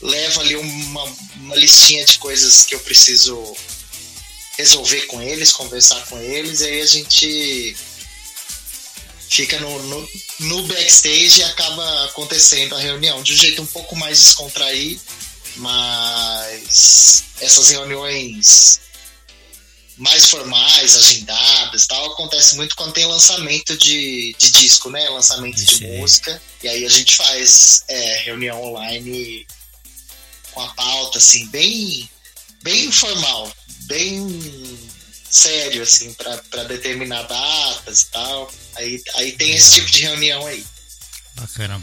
levo 0.00 0.40
ali 0.40 0.56
uma, 0.56 1.04
uma 1.36 1.56
listinha 1.56 2.04
de 2.04 2.18
coisas 2.18 2.64
que 2.64 2.74
eu 2.74 2.80
preciso 2.80 3.56
resolver 4.56 5.02
com 5.02 5.22
eles, 5.22 5.52
conversar 5.52 6.04
com 6.06 6.18
eles, 6.18 6.60
e 6.60 6.64
aí 6.64 6.80
a 6.80 6.86
gente 6.86 7.76
fica 9.28 9.58
no, 9.60 9.82
no, 9.84 10.08
no, 10.40 10.62
backstage 10.64 11.40
e 11.40 11.44
acaba 11.44 12.04
acontecendo 12.06 12.74
a 12.74 12.78
reunião 12.78 13.22
de 13.22 13.34
um 13.34 13.36
jeito 13.36 13.62
um 13.62 13.66
pouco 13.66 13.94
mais 13.94 14.18
descontraído, 14.18 15.00
mas 15.56 17.24
essas 17.40 17.68
reuniões 17.68 18.80
mais 19.98 20.30
formais, 20.30 20.96
agendadas 20.96 21.86
tal, 21.86 22.12
acontece 22.12 22.56
muito 22.56 22.76
quando 22.76 22.92
tem 22.92 23.06
lançamento 23.06 23.76
de, 23.76 24.34
de 24.38 24.50
disco, 24.52 24.90
né? 24.90 25.08
Lançamento 25.10 25.62
de 25.62 25.86
música. 25.86 26.40
E 26.62 26.68
aí 26.68 26.84
a 26.84 26.88
gente 26.88 27.16
faz 27.16 27.84
é, 27.88 28.22
reunião 28.24 28.62
online 28.62 29.46
com 30.52 30.60
a 30.60 30.68
pauta, 30.74 31.18
assim, 31.18 31.46
bem, 31.48 32.08
bem 32.62 32.86
informal, 32.86 33.52
bem 33.86 34.78
sério, 35.28 35.82
assim, 35.82 36.14
para 36.14 36.64
determinar 36.64 37.22
datas 37.22 38.02
e 38.02 38.06
tal. 38.10 38.52
Aí, 38.76 39.02
aí 39.16 39.32
tem 39.32 39.52
esse 39.52 39.74
tipo 39.76 39.90
de 39.90 40.02
reunião 40.02 40.46
aí. 40.46 40.64
Bacana. 41.34 41.82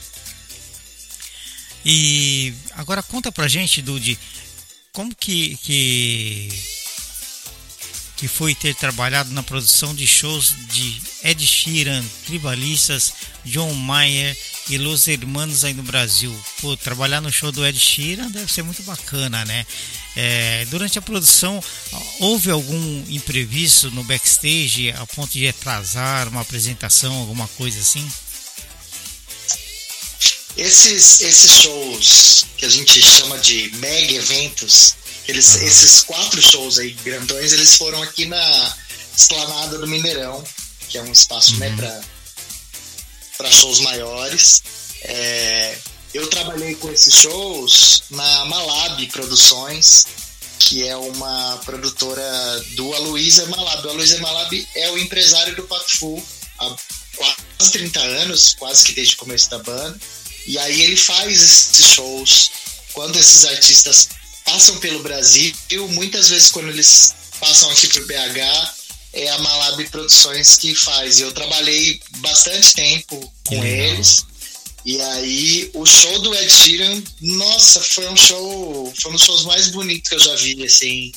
E 1.86 2.54
agora 2.72 3.04
conta 3.04 3.32
pra 3.32 3.48
gente, 3.48 3.82
Dude, 3.82 4.18
como 4.92 5.14
que, 5.14 5.56
que, 5.58 6.50
que 8.16 8.28
foi 8.28 8.56
ter 8.56 8.74
trabalhado 8.76 9.32
na 9.32 9.44
produção 9.44 9.94
de 9.94 10.08
shows 10.08 10.54
de 10.72 11.02
Ed 11.24 11.46
Sheeran, 11.46 12.04
Tribalistas, 12.26 13.14
John 13.44 13.74
Mayer 13.74 14.38
e 14.70 14.78
Los 14.78 15.08
Hermanos 15.08 15.64
aí 15.64 15.74
no 15.74 15.84
Brasil. 15.84 16.36
Pô, 16.62 16.76
trabalhar 16.78 17.22
no 17.22 17.32
show 17.32 17.52
do 17.52 17.66
Ed 17.66 17.78
Sheeran 17.78 18.32
deve 18.32 18.52
ser 18.52 18.64
muito 18.64 18.82
bacana, 18.84 19.44
né? 19.46 19.66
É, 20.16 20.66
durante 20.70 20.98
a 20.98 21.02
produção, 21.02 21.62
houve 22.20 22.50
algum 22.50 23.04
imprevisto 23.10 23.92
no 23.92 24.04
backstage 24.06 24.92
a 24.92 25.06
ponto 25.08 25.34
de 25.34 25.48
atrasar 25.48 26.30
uma 26.30 26.42
apresentação, 26.42 27.14
alguma 27.14 27.48
coisa 27.50 27.80
assim? 27.80 28.10
Esses, 30.58 31.20
esses 31.20 31.52
shows 31.64 32.46
que 32.58 32.66
a 32.66 32.70
gente 32.70 33.02
chama 33.02 33.38
de 33.40 33.72
mega 33.76 34.14
eventos, 34.14 34.96
eles, 35.28 35.56
esses 35.56 36.04
quatro 36.04 36.42
shows 36.42 36.80
aí 36.80 36.92
grandões, 37.04 37.52
eles 37.52 37.76
foram 37.76 38.02
aqui 38.04 38.26
na 38.26 38.76
Esplanada 39.16 39.78
do 39.78 39.88
Mineirão, 39.88 40.44
que 40.88 40.98
é 40.98 41.02
um 41.02 41.12
espaço 41.12 41.56
né, 41.58 41.70
uhum. 41.70 41.76
né, 41.78 42.04
para 43.38 43.52
shows 43.52 43.80
maiores. 43.80 44.64
É, 45.02 45.78
eu 46.14 46.28
trabalhei 46.28 46.76
com 46.76 46.92
esses 46.92 47.14
shows 47.14 48.04
na 48.10 48.46
Malab 48.46 49.06
Produções, 49.08 50.06
que 50.60 50.88
é 50.88 50.96
uma 50.96 51.58
produtora 51.66 52.64
do 52.76 52.94
Aloysio 52.94 53.48
Malab. 53.50 53.86
O 53.86 53.90
Aloysio 53.90 54.22
Malab 54.22 54.68
é 54.76 54.92
o 54.92 54.98
empresário 54.98 55.56
do 55.56 55.64
Pato 55.64 56.24
há 56.60 56.76
quase 57.16 57.72
30 57.72 58.00
anos, 58.00 58.56
quase 58.58 58.84
que 58.84 58.94
desde 58.94 59.16
o 59.16 59.18
começo 59.18 59.50
da 59.50 59.60
banda. 59.60 60.00
E 60.48 60.58
aí 60.60 60.82
ele 60.82 60.96
faz 60.96 61.42
esses 61.42 61.94
shows 61.94 62.52
quando 62.94 63.18
esses 63.18 63.46
artistas 63.46 64.10
passam 64.46 64.78
pelo 64.78 65.02
Brasil, 65.04 65.54
muitas 65.90 66.30
vezes 66.30 66.52
quando 66.52 66.70
eles 66.70 67.14
passam 67.40 67.70
aqui 67.70 67.88
pro 67.88 68.06
BH, 68.06 68.74
é 69.14 69.30
a 69.30 69.40
Malab 69.40 69.84
Produções 69.90 70.56
que 70.58 70.76
faz. 70.76 71.20
Eu 71.20 71.32
trabalhei 71.32 72.00
bastante 72.18 72.74
tempo 72.74 73.34
com 73.48 73.64
eles. 73.64 74.26
E 74.86 75.02
aí, 75.02 75.72
o 75.74 75.84
show 75.84 76.20
do 76.20 76.36
Ed 76.36 76.52
Sheeran, 76.52 77.02
nossa, 77.20 77.82
foi 77.82 78.08
um 78.08 78.16
show, 78.16 78.94
foi 79.02 79.12
um 79.12 79.16
dos 79.16 79.24
shows 79.24 79.44
mais 79.46 79.70
bonitos 79.70 80.10
que 80.10 80.16
eu 80.16 80.20
já 80.20 80.36
vi, 80.36 80.64
assim. 80.64 81.12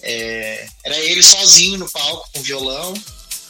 É, 0.00 0.68
era 0.84 0.98
ele 0.98 1.22
sozinho 1.22 1.78
no 1.78 1.90
palco 1.90 2.28
com 2.32 2.42
violão. 2.42 2.94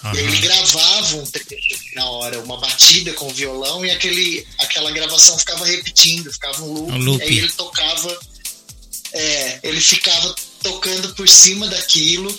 Uhum. 0.05 0.15
E 0.15 0.19
ele 0.21 0.39
gravava 0.39 1.17
um 1.17 1.27
trecho 1.27 1.77
na 1.95 2.09
hora, 2.09 2.41
uma 2.41 2.57
batida 2.59 3.13
com 3.15 3.29
violão, 3.29 3.85
e 3.85 3.91
aquele, 3.91 4.47
aquela 4.59 4.91
gravação 4.93 5.37
ficava 5.37 5.67
repetindo, 5.67 6.33
ficava 6.33 6.63
um 6.63 6.73
loop. 6.73 6.93
Um 6.93 6.99
loop. 6.99 7.23
Aí 7.23 7.39
ele 7.39 7.51
tocava, 7.51 8.19
é, 9.13 9.61
ele 9.63 9.81
ficava 9.81 10.35
tocando 10.63 11.15
por 11.15 11.29
cima 11.29 11.67
daquilo 11.69 12.37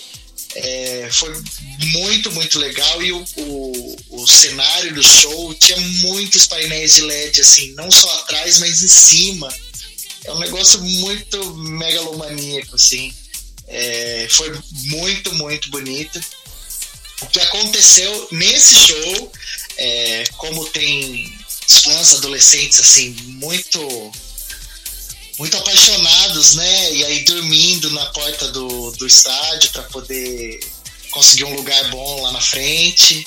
é, 0.55 1.09
foi 1.11 1.31
muito, 1.79 2.31
muito 2.31 2.57
legal 2.57 3.03
e 3.03 3.11
o, 3.11 3.23
o, 3.37 3.95
o, 4.09 4.27
cenário 4.27 4.93
do 4.93 5.03
show 5.03 5.53
tinha 5.53 5.79
muitos 5.79 6.47
painéis 6.47 6.95
de 6.95 7.01
LED, 7.01 7.41
assim, 7.41 7.73
não 7.73 7.89
só 7.91 8.11
atrás, 8.19 8.59
mas 8.59 8.81
em 8.81 8.87
cima. 8.87 9.53
É 10.25 10.33
um 10.33 10.39
negócio 10.39 10.81
muito 10.81 11.55
megalomaníaco, 11.55 12.75
assim. 12.75 13.13
É, 13.67 14.27
foi 14.31 14.51
muito, 14.85 15.33
muito 15.35 15.69
bonito. 15.69 16.19
O 17.21 17.27
que 17.27 17.39
aconteceu 17.39 18.27
nesse 18.31 18.75
show, 18.87 19.31
é, 19.77 20.23
como 20.37 20.65
tem 20.69 21.31
fãs 21.83 22.15
adolescentes, 22.15 22.79
assim, 22.79 23.11
muito 23.25 24.11
muito 25.39 25.55
apaixonados, 25.55 26.55
né? 26.55 26.93
E 26.93 27.05
aí 27.05 27.23
dormindo 27.23 27.89
na 27.91 28.05
porta 28.07 28.51
do, 28.51 28.91
do 28.91 29.07
estádio 29.07 29.71
para 29.71 29.83
poder 29.83 30.59
conseguir 31.11 31.45
um 31.45 31.55
lugar 31.55 31.89
bom 31.89 32.21
lá 32.21 32.33
na 32.33 32.41
frente. 32.41 33.25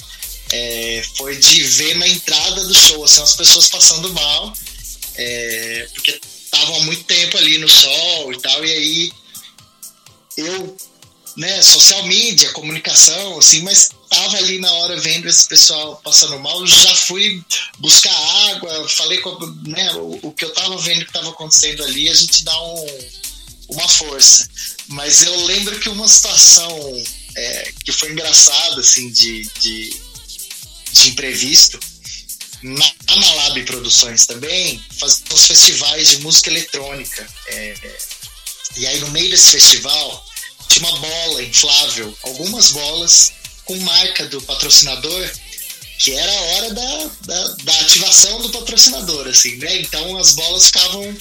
É, 0.52 1.02
foi 1.16 1.36
de 1.36 1.62
ver 1.62 1.96
na 1.96 2.06
entrada 2.06 2.66
do 2.66 2.74
show, 2.74 3.02
assim, 3.02 3.22
as 3.22 3.34
pessoas 3.34 3.68
passando 3.68 4.12
mal, 4.12 4.52
é, 5.14 5.88
porque 5.94 6.20
estavam 6.44 6.76
há 6.76 6.80
muito 6.80 7.04
tempo 7.04 7.38
ali 7.38 7.56
no 7.56 7.68
sol 7.68 8.30
e 8.30 8.38
tal, 8.38 8.62
e 8.62 8.70
aí 8.70 9.12
eu, 10.36 10.76
né, 11.36 11.62
social 11.62 12.02
media, 12.06 12.52
comunicação, 12.52 13.38
assim, 13.38 13.62
mas 13.62 13.90
tava 14.08 14.36
ali 14.36 14.58
na 14.58 14.70
hora 14.72 15.00
vendo 15.00 15.28
esse 15.28 15.46
pessoal 15.48 16.00
passando 16.04 16.38
mal, 16.38 16.66
já 16.66 16.94
fui 16.94 17.42
buscar 17.78 18.14
água, 18.50 18.88
falei 18.88 19.18
com 19.18 19.30
né, 19.66 19.92
o, 19.94 20.18
o, 20.22 20.32
que 20.32 20.44
eu 20.44 20.52
tava 20.52 20.76
vendo 20.78 21.06
que 21.06 21.12
tava 21.12 21.30
acontecendo 21.30 21.82
ali, 21.84 22.08
a 22.08 22.14
gente 22.14 22.44
dá 22.44 22.62
um, 22.62 22.86
uma 23.68 23.88
força. 23.88 24.48
Mas 24.88 25.22
eu 25.22 25.44
lembro 25.46 25.78
que 25.80 25.88
uma 25.88 26.06
situação 26.06 27.02
é, 27.34 27.72
que 27.84 27.92
foi 27.92 28.12
engraçada, 28.12 28.80
assim, 28.80 29.10
de, 29.10 29.48
de, 29.58 29.96
de 30.92 31.08
imprevisto, 31.08 31.80
na 32.62 33.16
Malab 33.16 33.62
Produções 33.64 34.26
também, 34.26 34.80
fazia 34.98 35.24
uns 35.32 35.46
festivais 35.46 36.08
de 36.10 36.18
música 36.18 36.50
eletrônica. 36.50 37.26
É, 37.46 37.74
e 38.76 38.86
aí 38.86 39.00
no 39.00 39.10
meio 39.10 39.30
desse 39.30 39.50
festival 39.50 40.31
tinha 40.72 40.88
uma 40.88 40.98
bola 40.98 41.42
inflável, 41.42 42.16
algumas 42.22 42.70
bolas 42.70 43.32
com 43.64 43.76
marca 43.80 44.26
do 44.26 44.40
patrocinador, 44.42 45.30
que 45.98 46.12
era 46.12 46.32
a 46.32 46.42
hora 46.42 46.74
da, 46.74 47.10
da, 47.26 47.48
da 47.64 47.80
ativação 47.80 48.40
do 48.42 48.50
patrocinador, 48.50 49.28
assim, 49.28 49.56
né? 49.56 49.80
Então 49.80 50.16
as 50.16 50.34
bolas 50.34 50.66
ficavam 50.66 51.16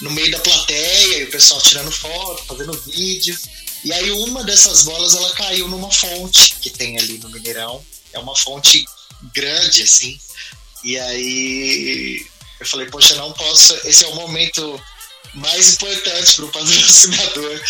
no 0.00 0.10
meio 0.10 0.30
da 0.30 0.38
plateia, 0.38 1.18
e 1.18 1.24
o 1.24 1.30
pessoal 1.30 1.60
tirando 1.60 1.90
foto, 1.90 2.44
fazendo 2.44 2.72
vídeo. 2.86 3.38
E 3.84 3.92
aí 3.92 4.10
uma 4.10 4.42
dessas 4.42 4.82
bolas 4.82 5.14
ela 5.14 5.30
caiu 5.34 5.68
numa 5.68 5.90
fonte 5.90 6.54
que 6.60 6.70
tem 6.70 6.98
ali 6.98 7.18
no 7.18 7.28
Mineirão. 7.30 7.84
É 8.12 8.18
uma 8.18 8.34
fonte 8.34 8.84
grande, 9.34 9.82
assim. 9.82 10.18
E 10.82 10.98
aí 10.98 12.26
eu 12.58 12.66
falei, 12.66 12.86
poxa, 12.86 13.14
não 13.16 13.32
posso. 13.32 13.74
Esse 13.84 14.04
é 14.04 14.08
o 14.08 14.14
momento 14.14 14.80
mais 15.34 15.74
importante 15.74 16.34
para 16.34 16.44
o 16.44 16.52
patrocinador. 16.52 17.60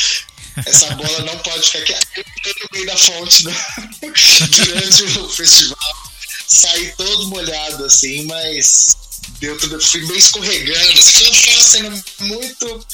Essa 0.66 0.94
bola 0.94 1.24
não 1.24 1.38
pode 1.38 1.70
ficar 1.70 1.94
aqui 1.94 2.24
no 2.46 2.68
meio 2.72 2.86
da 2.86 2.96
fonte 2.96 3.44
né? 3.44 3.56
durante 4.02 5.02
o 5.18 5.28
festival. 5.28 6.08
Saí 6.46 6.92
todo 6.96 7.28
molhado, 7.28 7.84
assim, 7.84 8.24
mas 8.24 8.96
deu 9.40 9.56
tudo, 9.58 9.80
fui 9.80 10.00
meio 10.06 10.18
escorregando. 10.18 11.02
Foi 11.02 11.52
uma 11.52 11.62
cena 11.62 12.04
muito 12.20 12.86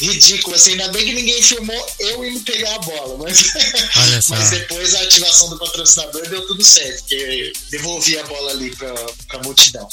ridícula, 0.00 0.56
assim, 0.56 0.72
ainda 0.72 0.88
bem 0.88 1.04
que 1.04 1.12
ninguém 1.12 1.42
filmou 1.42 1.86
eu 1.98 2.24
indo 2.24 2.40
pegar 2.40 2.74
a 2.74 2.78
bola, 2.78 3.18
mas, 3.18 3.52
mas 4.28 4.50
depois 4.50 4.94
a 4.94 5.02
ativação 5.02 5.50
do 5.50 5.58
patrocinador 5.58 6.28
deu 6.28 6.46
tudo 6.46 6.62
certo, 6.64 7.00
porque 7.00 7.52
devolvi 7.70 8.18
a 8.18 8.24
bola 8.24 8.52
ali 8.52 8.74
pra, 8.76 8.94
pra 9.28 9.42
multidão. 9.42 9.88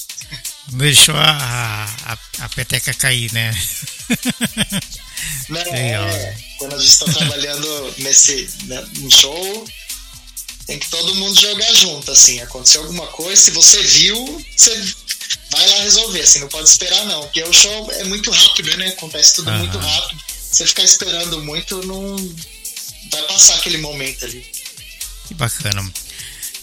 Deixou 0.69 1.15
a, 1.15 1.85
a, 2.05 2.17
a 2.45 2.49
peteca 2.49 2.93
cair, 2.93 3.31
né? 3.33 3.51
Não, 5.49 5.62
é, 5.62 6.38
quando 6.58 6.75
a 6.75 6.80
gente 6.80 6.89
está 6.89 7.06
trabalhando 7.06 7.95
nesse 7.99 8.49
né, 8.65 8.86
no 8.97 9.12
show, 9.12 9.67
tem 10.65 10.77
que 10.77 10.89
todo 10.89 11.15
mundo 11.15 11.39
jogar 11.39 11.73
junto, 11.73 12.12
assim. 12.12 12.41
Aconteceu 12.41 12.82
alguma 12.82 13.08
coisa, 13.08 13.41
se 13.41 13.51
você 13.51 13.82
viu, 13.84 14.45
você 14.56 14.93
vai 15.51 15.67
lá 15.67 15.84
resolver, 15.84 16.21
assim, 16.21 16.39
não 16.39 16.49
pode 16.49 16.69
esperar 16.69 17.06
não, 17.06 17.21
porque 17.21 17.41
o 17.41 17.53
show 17.53 17.91
é 17.93 18.03
muito 18.03 18.30
rápido, 18.30 18.77
né? 18.77 18.89
Acontece 18.89 19.36
tudo 19.36 19.49
uhum. 19.49 19.60
muito 19.60 19.77
rápido. 19.77 20.21
Você 20.51 20.65
ficar 20.65 20.84
esperando 20.84 21.41
muito, 21.43 21.86
não 21.86 22.15
vai 23.12 23.21
passar 23.23 23.56
aquele 23.56 23.77
momento 23.77 24.25
ali. 24.25 24.45
Que 25.27 25.34
bacana. 25.34 25.91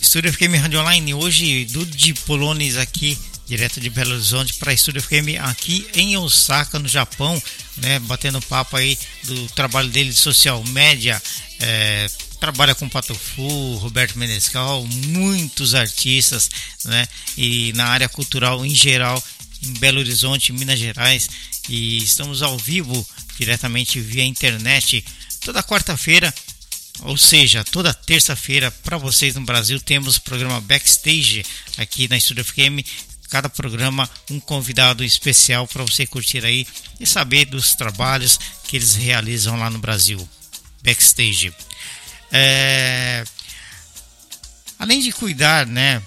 Estúdio 0.00 0.32
FM 0.32 0.60
Rádio 0.60 0.80
Online, 0.80 1.14
hoje 1.14 1.64
Dude 1.66 2.14
Polones 2.26 2.76
aqui, 2.76 3.18
direto 3.46 3.80
de 3.80 3.90
Belo 3.90 4.12
Horizonte 4.12 4.54
para 4.54 4.72
Estúdio 4.72 5.02
FM 5.02 5.40
aqui 5.40 5.86
em 5.94 6.16
Osaka, 6.16 6.78
no 6.78 6.88
Japão, 6.88 7.40
né? 7.76 7.98
Batendo 8.00 8.40
papo 8.42 8.76
aí 8.76 8.98
do 9.24 9.46
trabalho 9.48 9.88
dele 9.88 10.10
de 10.10 10.16
social 10.16 10.62
média, 10.64 11.22
é, 11.60 12.08
trabalha 12.40 12.74
com 12.74 12.88
Patofu, 12.88 13.76
Roberto 13.76 14.18
Menescal, 14.18 14.86
muitos 14.86 15.74
artistas, 15.74 16.50
né? 16.84 17.06
E 17.36 17.72
na 17.74 17.86
área 17.86 18.08
cultural 18.08 18.64
em 18.64 18.74
geral, 18.74 19.22
em 19.62 19.72
Belo 19.74 20.00
Horizonte, 20.00 20.52
Minas 20.52 20.78
Gerais, 20.78 21.28
e 21.68 21.98
estamos 21.98 22.42
ao 22.42 22.58
vivo 22.58 23.06
diretamente 23.38 24.00
via 24.00 24.24
internet 24.24 25.04
toda 25.40 25.62
quarta-feira, 25.62 26.32
ou 27.00 27.18
seja, 27.18 27.64
toda 27.64 27.92
terça-feira 27.92 28.70
para 28.70 28.96
vocês 28.96 29.34
no 29.34 29.42
Brasil 29.42 29.80
temos 29.80 30.16
o 30.16 30.22
programa 30.22 30.60
Backstage 30.60 31.44
aqui 31.76 32.08
na 32.08 32.16
Estúdio 32.16 32.44
FM. 32.44 32.86
Cada 33.34 33.48
programa 33.48 34.08
um 34.30 34.38
convidado 34.38 35.02
especial 35.02 35.66
para 35.66 35.82
você 35.82 36.06
curtir 36.06 36.44
aí 36.44 36.64
e 37.00 37.04
saber 37.04 37.46
dos 37.46 37.74
trabalhos 37.74 38.38
que 38.62 38.76
eles 38.76 38.94
realizam 38.94 39.58
lá 39.58 39.68
no 39.68 39.80
Brasil. 39.80 40.28
Backstage. 40.84 41.52
É, 42.30 43.24
além 44.78 45.00
de 45.00 45.10
cuidar, 45.10 45.66
né, 45.66 46.00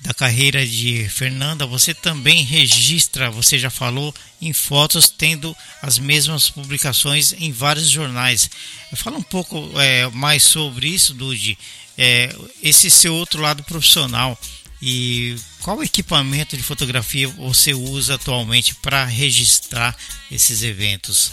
da 0.00 0.12
carreira 0.12 0.66
de 0.66 1.08
Fernanda, 1.08 1.64
você 1.64 1.94
também 1.94 2.42
registra, 2.42 3.30
você 3.30 3.56
já 3.56 3.70
falou, 3.70 4.12
em 4.42 4.52
fotos, 4.52 5.10
tendo 5.10 5.56
as 5.80 5.96
mesmas 6.00 6.50
publicações 6.50 7.34
em 7.34 7.52
vários 7.52 7.88
jornais. 7.88 8.50
Fala 8.96 9.16
um 9.16 9.22
pouco 9.22 9.70
é, 9.80 10.08
mais 10.08 10.42
sobre 10.42 10.88
isso, 10.88 11.14
Dude, 11.14 11.56
é, 11.96 12.34
esse 12.60 12.90
seu 12.90 13.14
outro 13.14 13.40
lado 13.40 13.62
profissional 13.62 14.36
e 14.82 15.36
qual 15.60 15.82
equipamento 15.82 16.56
de 16.56 16.62
fotografia 16.62 17.28
você 17.28 17.74
usa 17.74 18.14
atualmente 18.14 18.74
para 18.76 19.04
registrar 19.04 19.96
esses 20.30 20.62
eventos? 20.62 21.32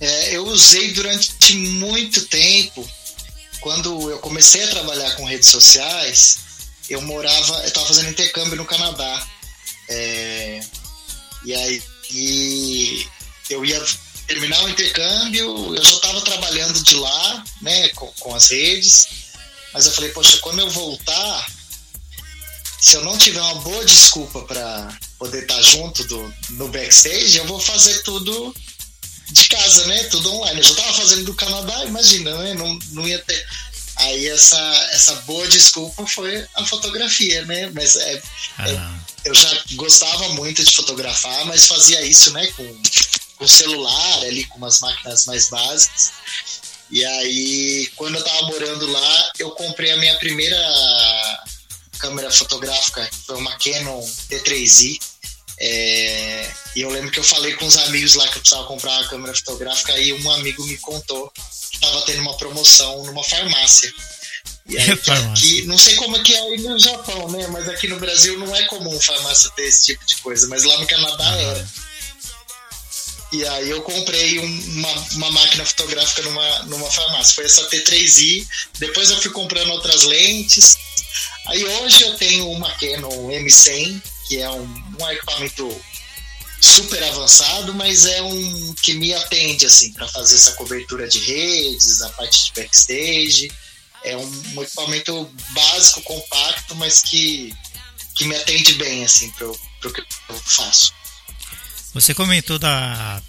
É, 0.00 0.36
eu 0.36 0.46
usei 0.46 0.92
durante 0.92 1.54
muito 1.56 2.26
tempo. 2.26 2.88
Quando 3.60 4.10
eu 4.10 4.18
comecei 4.18 4.62
a 4.62 4.68
trabalhar 4.68 5.10
com 5.16 5.24
redes 5.24 5.48
sociais, 5.48 6.38
eu 6.88 7.00
morava, 7.02 7.54
eu 7.62 7.68
estava 7.68 7.86
fazendo 7.86 8.10
intercâmbio 8.10 8.56
no 8.56 8.64
Canadá. 8.64 9.26
É, 9.88 10.60
e 11.44 11.54
aí 11.54 11.82
e 12.10 13.06
eu 13.50 13.64
ia 13.64 13.82
terminar 14.26 14.62
o 14.64 14.68
intercâmbio, 14.68 15.74
eu 15.74 15.82
já 15.82 15.90
estava 15.90 16.20
trabalhando 16.20 16.82
de 16.82 16.94
lá, 16.94 17.44
né, 17.62 17.88
com, 17.90 18.06
com 18.18 18.34
as 18.34 18.50
redes. 18.50 19.27
Mas 19.72 19.86
eu 19.86 19.92
falei, 19.92 20.10
poxa, 20.10 20.38
quando 20.38 20.60
eu 20.60 20.70
voltar, 20.70 21.46
se 22.80 22.96
eu 22.96 23.04
não 23.04 23.18
tiver 23.18 23.40
uma 23.40 23.56
boa 23.56 23.84
desculpa 23.84 24.42
para 24.42 24.96
poder 25.18 25.42
estar 25.42 25.60
junto 25.62 26.04
do, 26.04 26.34
no 26.50 26.68
backstage, 26.68 27.36
eu 27.36 27.46
vou 27.46 27.60
fazer 27.60 28.02
tudo 28.02 28.54
de 29.30 29.48
casa, 29.48 29.86
né? 29.86 30.04
Tudo 30.04 30.32
online. 30.32 30.60
Eu 30.60 30.64
já 30.64 30.74
tava 30.74 30.94
fazendo 30.94 31.24
do 31.24 31.34
Canadá, 31.34 31.84
imagina, 31.84 32.36
né? 32.38 32.54
Não, 32.54 32.78
não 32.92 33.06
ia 33.06 33.18
ter. 33.18 33.46
Aí 33.96 34.28
essa, 34.28 34.58
essa 34.92 35.14
boa 35.22 35.46
desculpa 35.48 36.06
foi 36.06 36.46
a 36.54 36.64
fotografia, 36.64 37.44
né? 37.44 37.70
Mas 37.74 37.96
é, 37.96 38.22
ah. 38.58 38.68
é, 38.68 39.28
eu 39.28 39.34
já 39.34 39.62
gostava 39.72 40.28
muito 40.30 40.64
de 40.64 40.74
fotografar, 40.74 41.44
mas 41.46 41.66
fazia 41.66 42.00
isso, 42.02 42.32
né? 42.32 42.46
Com, 42.52 42.82
com 43.36 43.48
celular, 43.48 44.18
ali, 44.22 44.44
com 44.44 44.58
umas 44.58 44.80
máquinas 44.80 45.26
mais 45.26 45.48
básicas. 45.48 46.12
E 46.90 47.04
aí, 47.04 47.90
quando 47.96 48.16
eu 48.16 48.24
tava 48.24 48.42
morando 48.46 48.86
lá, 48.90 49.32
eu 49.38 49.50
comprei 49.50 49.90
a 49.92 49.96
minha 49.96 50.16
primeira 50.18 50.56
câmera 51.98 52.30
fotográfica, 52.30 53.08
foi 53.26 53.36
uma 53.36 53.56
Canon 53.58 54.00
T3i 54.30 54.98
é, 55.60 56.50
e 56.76 56.82
eu 56.82 56.90
lembro 56.90 57.10
que 57.10 57.18
eu 57.18 57.24
falei 57.24 57.52
com 57.54 57.66
os 57.66 57.76
amigos 57.76 58.14
lá 58.14 58.28
que 58.28 58.38
eu 58.38 58.40
precisava 58.40 58.68
comprar 58.68 58.92
uma 58.92 59.08
câmera 59.08 59.34
fotográfica 59.34 59.98
e 59.98 60.12
um 60.12 60.30
amigo 60.30 60.64
me 60.64 60.78
contou 60.78 61.30
que 61.70 61.76
estava 61.76 62.00
tendo 62.02 62.22
uma 62.22 62.36
promoção 62.36 63.04
numa 63.04 63.24
farmácia. 63.24 63.92
E 64.66 64.78
aí, 64.78 64.90
aqui, 65.32 65.62
não 65.62 65.76
sei 65.76 65.96
como 65.96 66.16
é 66.16 66.22
que 66.22 66.34
é 66.34 66.40
aí 66.40 66.58
no 66.58 66.78
Japão, 66.78 67.28
né? 67.30 67.48
Mas 67.48 67.68
aqui 67.68 67.88
no 67.88 67.98
Brasil 67.98 68.38
não 68.38 68.54
é 68.54 68.64
comum 68.66 69.00
farmácia 69.00 69.50
ter 69.56 69.64
esse 69.64 69.86
tipo 69.86 70.06
de 70.06 70.16
coisa, 70.16 70.46
mas 70.46 70.62
lá 70.62 70.78
no 70.78 70.86
Canadá 70.86 71.36
era. 71.36 71.68
E 73.30 73.46
aí 73.46 73.68
eu 73.68 73.82
comprei 73.82 74.38
um, 74.38 74.60
uma, 74.78 74.92
uma 75.12 75.30
máquina 75.32 75.64
fotográfica 75.64 76.22
numa, 76.22 76.58
numa 76.64 76.90
farmácia. 76.90 77.34
Foi 77.34 77.44
essa 77.44 77.68
T3i. 77.68 78.46
Depois 78.78 79.10
eu 79.10 79.20
fui 79.20 79.30
comprando 79.30 79.70
outras 79.70 80.04
lentes. 80.04 80.76
Aí 81.46 81.64
hoje 81.64 82.02
eu 82.02 82.14
tenho 82.16 82.50
uma 82.50 82.70
Canon 82.72 83.28
M100 83.28 84.02
que 84.28 84.38
é 84.38 84.50
um, 84.50 84.84
um 85.00 85.10
equipamento 85.10 85.84
super 86.60 87.02
avançado, 87.04 87.74
mas 87.74 88.04
é 88.04 88.22
um 88.22 88.74
que 88.82 88.92
me 88.92 89.14
atende 89.14 89.64
assim 89.64 89.92
para 89.92 90.06
fazer 90.06 90.34
essa 90.36 90.52
cobertura 90.52 91.08
de 91.08 91.18
redes, 91.18 92.02
a 92.02 92.10
parte 92.10 92.46
de 92.46 92.60
backstage. 92.60 93.50
É 94.04 94.16
um, 94.16 94.42
um 94.54 94.62
equipamento 94.62 95.30
básico, 95.50 96.02
compacto, 96.02 96.74
mas 96.76 97.00
que, 97.00 97.54
que 98.14 98.24
me 98.26 98.36
atende 98.36 98.74
bem 98.74 99.02
assim 99.04 99.30
para 99.30 99.48
o 99.48 99.92
que 99.92 100.00
eu 100.28 100.36
faço. 100.44 100.92
Você 102.00 102.14
comentou 102.14 102.60
da 102.60 103.20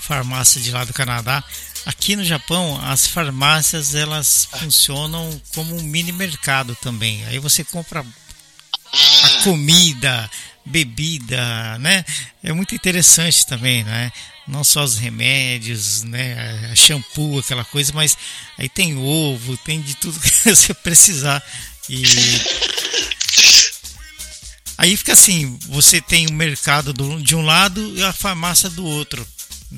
farmácia 0.00 0.60
de 0.60 0.70
lá 0.70 0.84
do 0.84 0.92
Canadá. 0.92 1.42
Aqui 1.86 2.14
no 2.14 2.24
Japão, 2.24 2.78
as 2.84 3.06
farmácias 3.06 3.94
elas 3.94 4.48
ah. 4.52 4.58
funcionam 4.58 5.40
como 5.54 5.74
um 5.74 5.82
mini 5.82 6.12
mercado 6.12 6.76
também. 6.76 7.24
Aí 7.24 7.38
você 7.38 7.64
compra 7.64 8.00
a 8.02 9.42
comida, 9.44 10.30
bebida, 10.62 11.78
né? 11.78 12.04
É 12.44 12.52
muito 12.52 12.74
interessante 12.74 13.46
também, 13.46 13.82
né? 13.82 14.12
Não 14.46 14.62
só 14.62 14.84
os 14.84 14.98
remédios, 14.98 16.02
né? 16.02 16.72
Shampoo, 16.76 17.38
aquela 17.38 17.64
coisa, 17.64 17.92
mas 17.94 18.16
aí 18.58 18.68
tem 18.68 18.94
ovo, 18.98 19.56
tem 19.56 19.80
de 19.80 19.94
tudo 19.96 20.20
que 20.20 20.54
você 20.54 20.74
precisar. 20.74 21.42
E 21.88 22.02
aí 24.76 24.96
fica 24.96 25.12
assim, 25.12 25.58
você 25.68 26.00
tem 26.00 26.26
o 26.26 26.32
mercado 26.32 26.92
do, 26.92 27.20
de 27.22 27.34
um 27.34 27.42
lado 27.42 27.96
e 27.96 28.02
a 28.02 28.12
farmácia 28.12 28.68
do 28.70 28.84
outro. 28.84 29.26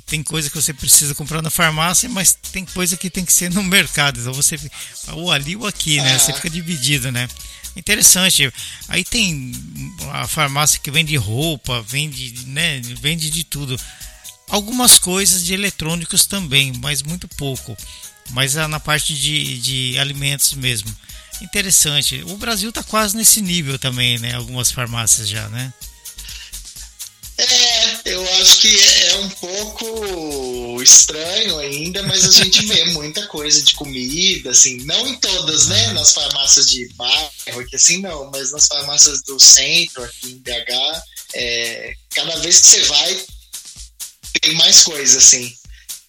Tem 0.06 0.22
coisa 0.22 0.50
que 0.50 0.56
você 0.56 0.74
precisa 0.74 1.14
comprar 1.14 1.40
na 1.40 1.50
farmácia, 1.50 2.08
mas 2.08 2.36
tem 2.52 2.64
coisa 2.66 2.96
que 2.96 3.08
tem 3.08 3.24
que 3.24 3.32
ser 3.32 3.50
no 3.50 3.62
mercado. 3.64 4.20
Então 4.20 4.32
você 4.32 4.58
ou 5.12 5.32
ali 5.32 5.56
ou 5.56 5.66
aqui, 5.66 6.00
né? 6.00 6.18
Você 6.18 6.32
fica 6.32 6.50
dividido, 6.50 7.10
né? 7.10 7.28
Interessante. 7.78 8.52
Aí 8.88 9.04
tem 9.04 9.52
a 10.12 10.26
farmácia 10.26 10.80
que 10.80 10.90
vende 10.90 11.16
roupa, 11.16 11.80
vende, 11.82 12.46
né, 12.46 12.80
vende 13.00 13.30
de 13.30 13.44
tudo. 13.44 13.78
Algumas 14.48 14.98
coisas 14.98 15.44
de 15.44 15.54
eletrônicos 15.54 16.26
também, 16.26 16.72
mas 16.80 17.02
muito 17.02 17.28
pouco. 17.28 17.76
Mas 18.30 18.56
é 18.56 18.66
na 18.66 18.80
parte 18.80 19.14
de, 19.14 19.58
de 19.58 19.98
alimentos 19.98 20.54
mesmo. 20.54 20.94
Interessante. 21.40 22.22
O 22.26 22.36
Brasil 22.36 22.68
está 22.70 22.82
quase 22.82 23.16
nesse 23.16 23.40
nível 23.40 23.78
também, 23.78 24.18
né? 24.18 24.34
Algumas 24.34 24.70
farmácias 24.70 25.28
já, 25.28 25.48
né? 25.48 25.72
acho 28.40 28.60
que 28.60 28.76
é 29.06 29.16
um 29.16 29.28
pouco 29.30 30.82
estranho 30.82 31.58
ainda, 31.58 32.02
mas 32.04 32.24
a 32.24 32.30
gente 32.30 32.64
vê 32.66 32.84
muita 32.92 33.26
coisa 33.26 33.62
de 33.62 33.74
comida, 33.74 34.50
assim, 34.50 34.78
não 34.84 35.06
em 35.06 35.16
todas, 35.16 35.66
né? 35.66 35.92
Nas 35.92 36.12
farmácias 36.12 36.70
de 36.70 36.88
bairro, 36.94 37.66
que 37.68 37.76
assim 37.76 37.98
não, 38.00 38.30
mas 38.30 38.52
nas 38.52 38.66
farmácias 38.66 39.22
do 39.22 39.38
centro, 39.38 40.02
aqui 40.04 40.30
em 40.30 40.38
BH, 40.38 41.02
é, 41.34 41.94
cada 42.14 42.36
vez 42.38 42.60
que 42.60 42.66
você 42.66 42.82
vai, 42.84 43.26
tem 44.40 44.54
mais 44.54 44.82
coisa, 44.82 45.18
assim. 45.18 45.52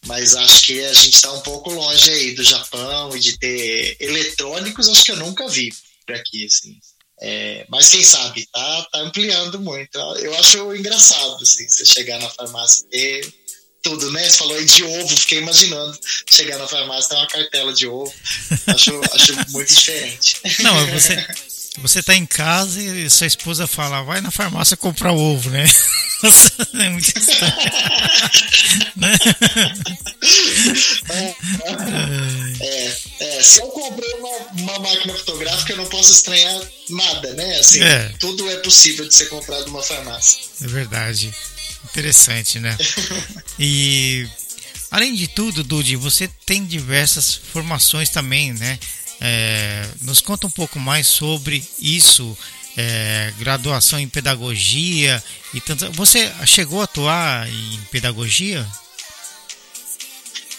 Mas 0.05 0.33
acho 0.35 0.61
que 0.65 0.83
a 0.83 0.93
gente 0.93 1.15
está 1.15 1.31
um 1.33 1.41
pouco 1.41 1.71
longe 1.71 2.09
aí 2.09 2.33
do 2.33 2.43
Japão 2.43 3.15
e 3.15 3.19
de 3.19 3.37
ter 3.37 3.97
eletrônicos, 3.99 4.87
acho 4.87 5.03
que 5.03 5.11
eu 5.11 5.17
nunca 5.17 5.47
vi 5.47 5.73
por 6.05 6.15
aqui, 6.15 6.45
assim. 6.45 6.77
É, 7.21 7.65
mas 7.69 7.89
quem 7.89 8.03
sabe, 8.03 8.47
tá, 8.51 8.87
tá 8.91 8.99
ampliando 8.99 9.59
muito. 9.59 9.97
Eu 10.17 10.33
acho 10.35 10.73
engraçado, 10.75 11.43
assim, 11.43 11.67
você 11.67 11.85
chegar 11.85 12.19
na 12.19 12.29
farmácia 12.29 12.85
e 12.85 12.89
ter 12.89 13.33
tudo, 13.81 14.11
né? 14.11 14.23
Você 14.23 14.37
falou 14.37 14.55
aí 14.55 14.65
de 14.65 14.83
ovo, 14.83 15.17
fiquei 15.17 15.39
imaginando 15.39 15.97
chegar 16.29 16.57
na 16.57 16.67
farmácia 16.67 17.09
ter 17.09 17.15
uma 17.15 17.27
cartela 17.27 17.73
de 17.73 17.87
ovo. 17.87 18.13
Acho, 18.67 19.01
acho 19.13 19.51
muito 19.51 19.73
diferente. 19.73 20.37
Não, 20.59 20.87
você, 20.87 21.15
você 21.77 22.01
tá 22.01 22.15
em 22.15 22.25
casa 22.25 22.81
e 22.81 23.09
sua 23.09 23.27
esposa 23.27 23.67
fala, 23.67 24.01
vai 24.01 24.21
na 24.21 24.31
farmácia 24.31 24.75
comprar 24.75 25.13
ovo, 25.13 25.49
né? 25.49 25.65
é 26.73 26.89
muito 26.89 27.07
estranho. 27.07 27.53
né? 28.95 29.17
é, 32.59 32.97
é, 33.19 33.43
se 33.43 33.61
eu 33.61 33.67
comprei 33.67 34.13
uma, 34.15 34.37
uma, 34.63 34.79
máquina 34.79 35.13
fotográfica, 35.13 35.73
eu 35.73 35.77
não 35.77 35.85
posso 35.85 36.11
estranhar 36.11 36.61
nada, 36.89 37.33
né? 37.33 37.59
Assim, 37.59 37.81
é. 37.81 38.13
tudo 38.19 38.49
é 38.49 38.57
possível 38.57 39.07
de 39.07 39.13
ser 39.13 39.25
comprado 39.27 39.67
numa 39.67 39.83
farmácia. 39.83 40.41
É 40.61 40.67
verdade. 40.67 41.33
Interessante, 41.85 42.59
né? 42.59 42.75
e 43.57 44.27
além 44.91 45.15
de 45.15 45.27
tudo, 45.27 45.63
Dudy, 45.63 45.95
você 45.95 46.27
tem 46.45 46.65
diversas 46.65 47.35
formações 47.35 48.09
também, 48.09 48.53
né? 48.53 48.77
É, 49.21 49.87
nos 50.01 50.21
conta 50.21 50.47
um 50.47 50.51
pouco 50.51 50.79
mais 50.79 51.07
sobre 51.07 51.63
isso, 51.79 52.37
é, 52.77 53.33
graduação 53.37 53.99
em 53.99 54.07
pedagogia 54.07 55.21
e 55.53 55.59
tanto. 55.59 55.91
Você 55.93 56.31
chegou 56.45 56.81
a 56.81 56.85
atuar 56.85 57.49
em 57.49 57.79
pedagogia? 57.91 58.65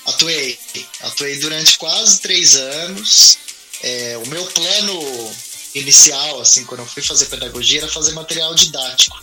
Atuei, 0.07 0.59
atuei 1.01 1.39
durante 1.39 1.79
quase 1.79 2.21
três 2.21 2.55
anos. 2.57 3.39
É, 3.83 4.19
o 4.23 4.27
meu 4.29 4.45
plano 4.47 5.33
inicial, 5.75 6.41
assim, 6.41 6.65
quando 6.65 6.81
eu 6.81 6.87
fui 6.87 7.03
fazer 7.03 7.27
pedagogia, 7.27 7.81
era 7.81 7.89
fazer 7.89 8.13
material 8.13 8.55
didático, 8.55 9.23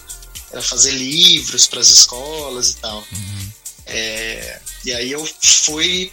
era 0.52 0.62
fazer 0.62 0.92
livros 0.92 1.68
para 1.68 1.82
as 1.82 1.90
escolas 1.90 2.72
e 2.72 2.76
tal. 2.78 3.06
Uhum. 3.12 3.52
É, 3.86 4.62
e 4.86 4.94
aí 4.94 5.12
eu 5.12 5.30
fui 5.42 6.12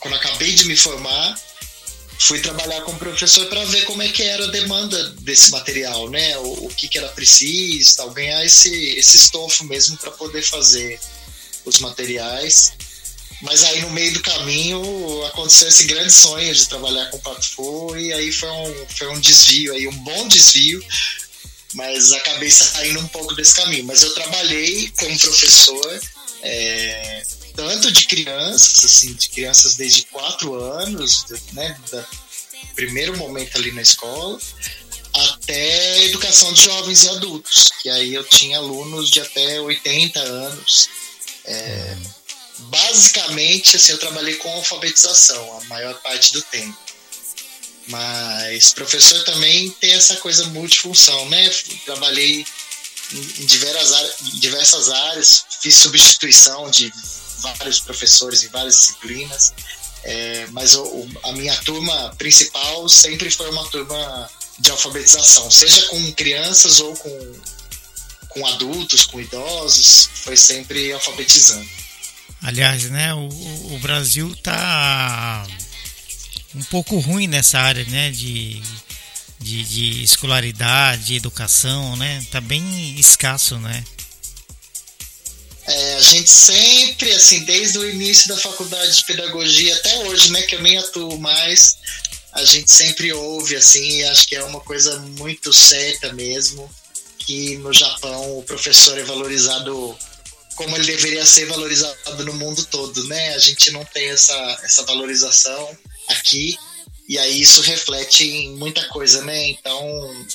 quando 0.00 0.14
acabei 0.14 0.52
de 0.52 0.64
me 0.66 0.76
formar, 0.76 1.38
fui 2.18 2.40
trabalhar 2.40 2.80
como 2.82 2.98
professor 2.98 3.46
para 3.46 3.64
ver 3.66 3.84
como 3.84 4.02
é 4.02 4.08
que 4.08 4.22
era 4.22 4.44
a 4.44 4.50
demanda 4.50 5.10
desse 5.20 5.50
material, 5.50 6.10
né? 6.10 6.36
O, 6.38 6.66
o 6.66 6.68
que, 6.68 6.88
que 6.88 6.98
era 6.98 7.08
preciso, 7.08 7.96
tal, 7.96 8.10
ganhar 8.10 8.44
esse, 8.44 8.70
esse 8.98 9.16
estofo 9.16 9.64
mesmo 9.64 9.96
para 9.98 10.10
poder 10.10 10.42
fazer 10.42 10.98
os 11.64 11.78
materiais. 11.80 12.72
Mas 13.40 13.62
aí 13.62 13.80
no 13.80 13.90
meio 13.90 14.12
do 14.14 14.20
caminho 14.20 15.24
aconteceu 15.26 15.68
esse 15.68 15.84
grande 15.84 16.12
sonho 16.12 16.52
de 16.52 16.68
trabalhar 16.68 17.06
com 17.06 17.20
Pato 17.20 17.96
e 17.96 18.12
aí 18.12 18.32
foi 18.32 18.50
um, 18.50 18.86
foi 18.88 19.08
um 19.08 19.20
desvio 19.20 19.72
aí, 19.74 19.86
um 19.86 19.96
bom 19.98 20.26
desvio, 20.26 20.84
mas 21.74 22.12
acabei 22.12 22.50
saindo 22.50 22.98
um 22.98 23.06
pouco 23.08 23.34
desse 23.36 23.54
caminho. 23.54 23.84
Mas 23.84 24.02
eu 24.02 24.12
trabalhei 24.12 24.92
como 24.98 25.16
professor 25.18 26.00
é, 26.42 27.22
tanto 27.54 27.90
de 27.90 28.06
crianças, 28.06 28.84
assim, 28.84 29.14
de 29.14 29.28
crianças 29.28 29.76
desde 29.76 30.02
4 30.06 30.54
anos, 30.54 31.26
né, 31.52 31.78
da 31.90 32.06
primeiro 32.74 33.16
momento 33.16 33.56
ali 33.56 33.72
na 33.72 33.82
escola, 33.82 34.38
até 35.12 36.04
educação 36.04 36.52
de 36.52 36.62
jovens 36.62 37.04
e 37.04 37.08
adultos, 37.08 37.70
que 37.82 37.90
aí 37.90 38.14
eu 38.14 38.22
tinha 38.22 38.58
alunos 38.58 39.10
de 39.10 39.20
até 39.20 39.60
80 39.60 40.20
anos. 40.20 40.88
É, 41.44 41.96
basicamente, 42.58 43.76
assim, 43.76 43.92
eu 43.92 43.98
trabalhei 43.98 44.36
com 44.36 44.48
alfabetização 44.52 45.58
a 45.58 45.64
maior 45.64 45.94
parte 46.02 46.32
do 46.32 46.42
tempo. 46.42 46.78
Mas 47.88 48.72
professor 48.72 49.24
também 49.24 49.70
tem 49.70 49.92
essa 49.92 50.16
coisa 50.16 50.46
multifunção, 50.48 51.28
né? 51.30 51.48
Trabalhei 51.84 52.46
em 53.12 53.46
diversas 53.46 53.92
áreas, 53.92 54.14
diversas 54.34 54.88
áreas 54.90 55.44
fiz 55.60 55.76
substituição 55.76 56.70
de 56.70 56.92
vários 57.38 57.80
professores 57.80 58.42
em 58.42 58.48
várias 58.48 58.78
disciplinas, 58.78 59.54
é, 60.04 60.46
mas 60.50 60.74
o, 60.74 61.08
a 61.24 61.32
minha 61.32 61.56
turma 61.58 62.14
principal 62.18 62.88
sempre 62.88 63.30
foi 63.30 63.50
uma 63.50 63.66
turma 63.68 64.30
de 64.58 64.70
alfabetização, 64.70 65.50
seja 65.50 65.82
com 65.86 66.12
crianças 66.12 66.80
ou 66.80 66.94
com, 66.96 67.32
com 68.28 68.46
adultos, 68.46 69.06
com 69.06 69.20
idosos, 69.20 70.10
foi 70.24 70.36
sempre 70.36 70.92
alfabetizando. 70.92 71.68
Aliás, 72.42 72.84
né, 72.90 73.14
o, 73.14 73.28
o 73.74 73.78
Brasil 73.80 74.34
tá 74.42 75.46
um 76.54 76.64
pouco 76.64 76.98
ruim 76.98 77.26
nessa 77.26 77.58
área, 77.58 77.84
né, 77.84 78.10
de, 78.10 78.62
de, 79.38 79.64
de 79.64 80.02
escolaridade, 80.02 81.06
de 81.06 81.16
educação, 81.16 81.96
né, 81.96 82.24
tá 82.30 82.40
bem 82.40 82.94
escasso, 82.98 83.58
né. 83.58 83.84
É, 85.66 85.94
a 85.96 86.00
gente 86.00 86.30
sempre, 86.30 87.12
assim, 87.12 87.44
desde 87.44 87.78
o 87.78 87.88
início 87.88 88.28
da 88.28 88.38
faculdade 88.38 88.96
de 88.96 89.04
pedagogia 89.04 89.74
até 89.76 89.98
hoje, 90.06 90.32
né, 90.32 90.42
que 90.42 90.54
eu 90.54 90.62
nem 90.62 90.78
atuo 90.78 91.18
mais, 91.18 91.76
a 92.32 92.44
gente 92.44 92.70
sempre 92.70 93.12
ouve, 93.12 93.54
assim, 93.54 93.98
e 93.98 94.04
acho 94.04 94.26
que 94.26 94.34
é 94.34 94.42
uma 94.44 94.60
coisa 94.60 94.98
muito 95.18 95.52
certa 95.52 96.12
mesmo, 96.12 96.70
que 97.18 97.58
no 97.58 97.72
Japão 97.72 98.38
o 98.38 98.42
professor 98.42 98.96
é 98.96 99.02
valorizado 99.02 99.96
como 100.58 100.74
ele 100.74 100.86
deveria 100.86 101.24
ser 101.24 101.46
valorizado 101.46 102.24
no 102.24 102.32
mundo 102.32 102.64
todo, 102.66 103.04
né? 103.04 103.34
A 103.34 103.38
gente 103.38 103.70
não 103.70 103.84
tem 103.84 104.08
essa, 104.08 104.34
essa 104.64 104.82
valorização 104.84 105.78
aqui, 106.08 106.58
e 107.08 107.18
aí 107.18 107.40
isso 107.40 107.62
reflete 107.62 108.24
em 108.24 108.56
muita 108.56 108.86
coisa, 108.88 109.24
né? 109.24 109.48
Então, 109.48 110.26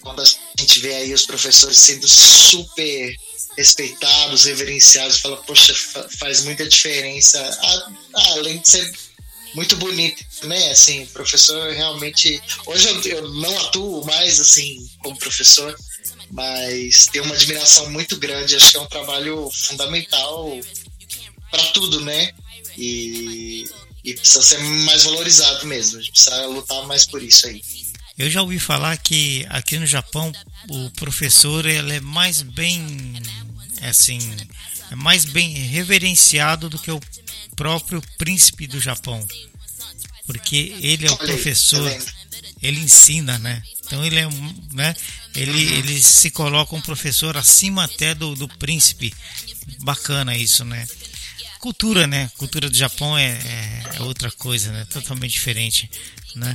quando 0.00 0.20
a 0.20 0.24
gente 0.58 0.80
vê 0.80 0.94
aí 0.94 1.14
os 1.14 1.24
professores 1.24 1.78
sendo 1.78 2.08
super 2.08 3.16
respeitados, 3.56 4.44
reverenciados, 4.44 5.20
fala, 5.20 5.36
poxa, 5.38 5.74
faz 6.18 6.44
muita 6.44 6.68
diferença, 6.68 7.38
além 8.14 8.58
de 8.58 8.68
ser 8.68 8.92
muito 9.54 9.76
bonito, 9.76 10.24
né? 10.44 10.70
Assim, 10.70 11.06
professor 11.06 11.72
realmente. 11.72 12.40
Hoje 12.66 12.88
eu, 12.88 13.02
eu, 13.02 13.28
não 13.30 13.58
atuo 13.60 14.04
mais 14.04 14.40
assim 14.40 14.88
como 14.98 15.18
professor, 15.18 15.76
mas 16.30 17.06
tenho 17.06 17.24
uma 17.24 17.34
admiração 17.34 17.90
muito 17.90 18.16
grande. 18.16 18.56
Acho 18.56 18.70
que 18.72 18.76
é 18.76 18.80
um 18.80 18.86
trabalho 18.86 19.50
fundamental 19.52 20.58
para 21.50 21.64
tudo, 21.72 22.00
né? 22.00 22.32
E, 22.76 23.68
e 24.04 24.14
precisa 24.14 24.42
ser 24.42 24.58
mais 24.58 25.04
valorizado 25.04 25.66
mesmo. 25.66 25.98
A 25.98 26.00
gente 26.00 26.12
precisa 26.12 26.46
lutar 26.46 26.86
mais 26.86 27.06
por 27.06 27.22
isso 27.22 27.46
aí. 27.46 27.62
Eu 28.16 28.28
já 28.30 28.42
ouvi 28.42 28.58
falar 28.58 28.96
que 28.96 29.46
aqui 29.48 29.78
no 29.78 29.86
Japão 29.86 30.32
o 30.68 30.90
professor 30.90 31.64
ele 31.66 31.92
é 31.92 32.00
mais 32.00 32.42
bem 32.42 33.14
assim 33.82 34.18
é 34.90 34.96
mais 34.96 35.24
bem 35.24 35.52
reverenciado 35.52 36.68
do 36.68 36.78
que 36.78 36.90
o 36.90 37.00
próprio 37.54 38.02
príncipe 38.16 38.66
do 38.66 38.80
Japão, 38.80 39.26
porque 40.26 40.74
ele 40.80 41.06
é 41.06 41.10
o 41.10 41.16
professor, 41.16 41.90
ele 42.62 42.80
ensina, 42.80 43.38
né? 43.38 43.62
Então 43.84 44.04
ele 44.04 44.18
é, 44.18 44.28
né? 44.72 44.94
Ele, 45.34 45.50
uhum. 45.50 45.78
ele 45.78 46.02
se 46.02 46.30
coloca 46.30 46.74
um 46.74 46.80
professor 46.80 47.36
acima 47.36 47.84
até 47.84 48.14
do, 48.14 48.34
do 48.34 48.48
príncipe. 48.48 49.12
Bacana 49.80 50.36
isso, 50.36 50.64
né? 50.64 50.86
Cultura, 51.58 52.06
né? 52.06 52.30
Cultura 52.36 52.70
do 52.70 52.76
Japão 52.76 53.16
é, 53.16 53.32
é, 53.32 53.96
é 53.96 54.02
outra 54.02 54.30
coisa, 54.30 54.70
né? 54.72 54.86
Totalmente 54.90 55.32
diferente, 55.32 55.90
né? 56.34 56.54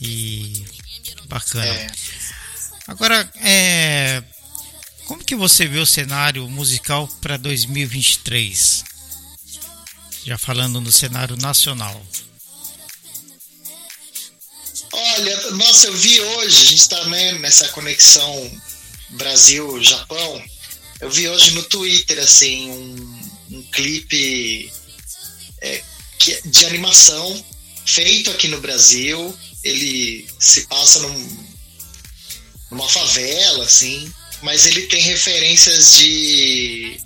E 0.00 0.64
bacana. 1.26 1.66
É. 1.66 1.90
Agora, 2.86 3.30
é, 3.36 4.22
como 5.06 5.24
que 5.24 5.36
você 5.36 5.66
vê 5.66 5.78
o 5.78 5.86
cenário 5.86 6.48
musical 6.48 7.08
para 7.20 7.36
2023? 7.36 8.84
Já 10.24 10.36
falando 10.36 10.80
no 10.80 10.92
cenário 10.92 11.36
nacional. 11.36 12.06
Olha, 14.92 15.50
nossa, 15.52 15.86
eu 15.86 15.96
vi 15.96 16.20
hoje, 16.20 16.56
a 16.56 16.64
gente 16.64 16.76
está 16.76 17.04
né, 17.06 17.32
nessa 17.38 17.68
conexão 17.68 18.60
Brasil-Japão. 19.10 20.44
Eu 21.00 21.10
vi 21.10 21.28
hoje 21.28 21.52
no 21.52 21.62
Twitter, 21.64 22.18
assim, 22.18 22.70
um, 22.70 23.17
um 23.50 23.62
clipe 23.62 24.72
é, 25.60 25.82
de 26.44 26.66
animação 26.66 27.44
feito 27.84 28.30
aqui 28.30 28.48
no 28.48 28.60
Brasil 28.60 29.36
ele 29.62 30.26
se 30.38 30.66
passa 30.66 31.00
num, 31.00 31.46
numa 32.70 32.88
favela, 32.88 33.64
assim, 33.64 34.12
mas 34.42 34.66
ele 34.66 34.82
tem 34.86 35.02
referências 35.02 35.96
de 35.96 37.00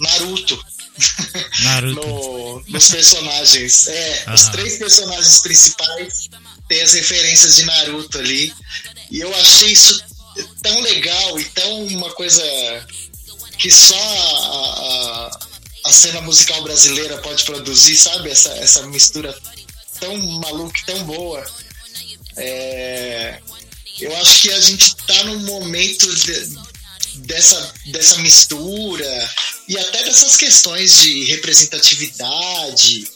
Naruto. 0.00 0.64
Naruto. 1.62 2.06
no, 2.06 2.64
nos 2.68 2.88
personagens. 2.88 3.86
É, 3.86 4.24
os 4.34 4.44
três 4.48 4.78
personagens 4.78 5.40
principais 5.40 6.28
têm 6.68 6.82
as 6.82 6.92
referências 6.92 7.56
de 7.56 7.64
Naruto 7.64 8.18
ali. 8.18 8.52
E 9.10 9.20
eu 9.20 9.34
achei 9.36 9.72
isso 9.72 10.02
tão 10.62 10.80
legal 10.80 11.38
e 11.38 11.44
tão 11.46 11.86
uma 11.86 12.12
coisa 12.12 12.42
que 13.58 13.70
só 13.70 13.94
a, 13.94 15.30
a, 15.30 15.38
a 15.84 15.92
cena 15.92 16.20
musical 16.20 16.62
brasileira 16.62 17.18
pode 17.18 17.44
produzir, 17.44 17.96
sabe? 17.96 18.30
Essa, 18.30 18.50
essa 18.58 18.86
mistura 18.86 19.36
tão 19.98 20.16
maluca 20.40 20.80
tão 20.86 21.04
boa. 21.04 21.44
É, 22.36 23.40
eu 24.00 24.16
acho 24.16 24.42
que 24.42 24.52
a 24.52 24.60
gente 24.60 24.96
tá 25.06 25.24
num 25.24 25.40
momento 25.40 26.14
de, 26.14 26.58
dessa, 27.18 27.74
dessa 27.86 28.18
mistura 28.18 29.30
e 29.68 29.78
até 29.78 30.02
dessas 30.04 30.36
questões 30.36 31.02
de 31.02 31.24
representatividade, 31.26 33.08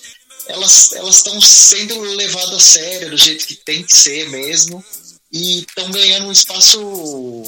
elas 0.48 0.92
estão 0.92 1.40
sendo 1.40 2.00
levadas 2.00 2.54
a 2.54 2.60
sério 2.60 3.10
do 3.10 3.16
jeito 3.16 3.46
que 3.46 3.56
tem 3.56 3.82
que 3.82 3.96
ser 3.96 4.28
mesmo 4.28 4.84
e 5.32 5.60
estão 5.60 5.90
ganhando 5.90 6.28
um 6.28 6.32
espaço 6.32 7.42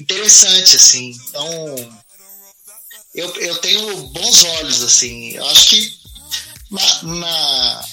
interessante, 0.00 0.76
assim. 0.76 1.16
Então, 1.28 2.04
eu, 3.16 3.34
eu 3.36 3.56
tenho 3.56 3.96
bons 4.08 4.44
olhos, 4.44 4.82
assim. 4.82 5.30
Eu 5.30 5.46
acho 5.48 5.70
que 5.70 5.98
na, 6.70 7.02
na 7.02 7.88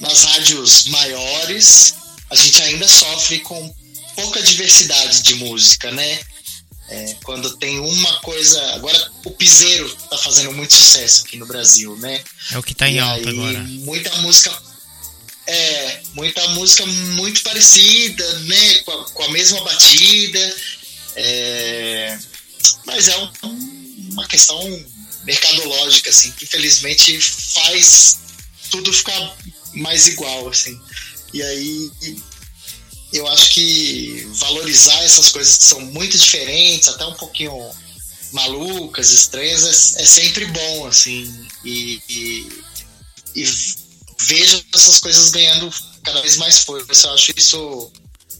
nas 0.00 0.22
rádios 0.24 0.84
maiores 0.86 1.94
a 2.30 2.36
gente 2.36 2.62
ainda 2.62 2.86
sofre 2.86 3.40
com 3.40 3.74
pouca 4.14 4.42
diversidade 4.42 5.22
de 5.22 5.34
música, 5.34 5.90
né? 5.90 6.20
É, 6.88 7.16
quando 7.24 7.56
tem 7.56 7.80
uma 7.80 8.20
coisa. 8.20 8.74
Agora, 8.74 9.12
o 9.24 9.30
Piseiro 9.30 9.88
tá 10.10 10.18
fazendo 10.18 10.52
muito 10.52 10.74
sucesso 10.74 11.24
aqui 11.24 11.36
no 11.36 11.46
Brasil, 11.46 11.96
né? 11.96 12.22
É 12.52 12.58
o 12.58 12.62
que 12.62 12.74
tá 12.74 12.88
em 12.88 12.96
e 12.96 12.98
alta 12.98 13.28
aí, 13.28 13.36
agora. 13.36 13.58
Muita 13.60 14.16
música. 14.18 14.62
É, 15.46 16.00
muita 16.14 16.46
música 16.48 16.86
muito 16.86 17.42
parecida, 17.42 18.38
né? 18.40 18.74
Com 18.80 18.92
a, 18.92 19.04
com 19.10 19.22
a 19.24 19.30
mesma 19.30 19.62
batida. 19.62 20.56
É, 21.16 22.18
mas 22.84 23.08
é 23.08 23.16
um, 23.18 23.32
uma 24.12 24.26
questão 24.26 24.58
mercadológica, 25.24 26.10
assim, 26.10 26.30
que 26.32 26.44
infelizmente 26.44 27.20
faz 27.20 28.18
tudo 28.70 28.92
ficar 28.92 29.36
mais 29.74 30.06
igual, 30.06 30.48
assim. 30.48 30.78
E 31.32 31.42
aí 31.42 31.90
eu 33.12 33.26
acho 33.28 33.50
que 33.50 34.26
valorizar 34.34 35.02
essas 35.04 35.28
coisas 35.28 35.56
que 35.56 35.64
são 35.64 35.80
muito 35.80 36.18
diferentes, 36.18 36.88
até 36.88 37.06
um 37.06 37.14
pouquinho 37.14 37.54
malucas, 38.32 39.12
estranhas, 39.12 39.96
é, 39.96 40.02
é 40.02 40.06
sempre 40.06 40.46
bom, 40.46 40.86
assim. 40.86 41.48
E, 41.64 42.02
e, 42.08 42.62
e, 43.36 43.44
vejo 44.26 44.64
essas 44.74 44.98
coisas 44.98 45.30
ganhando 45.30 45.72
cada 46.02 46.20
vez 46.20 46.36
mais 46.36 46.58
força. 46.60 47.06
Eu 47.06 47.14
acho 47.14 47.32
isso 47.36 47.92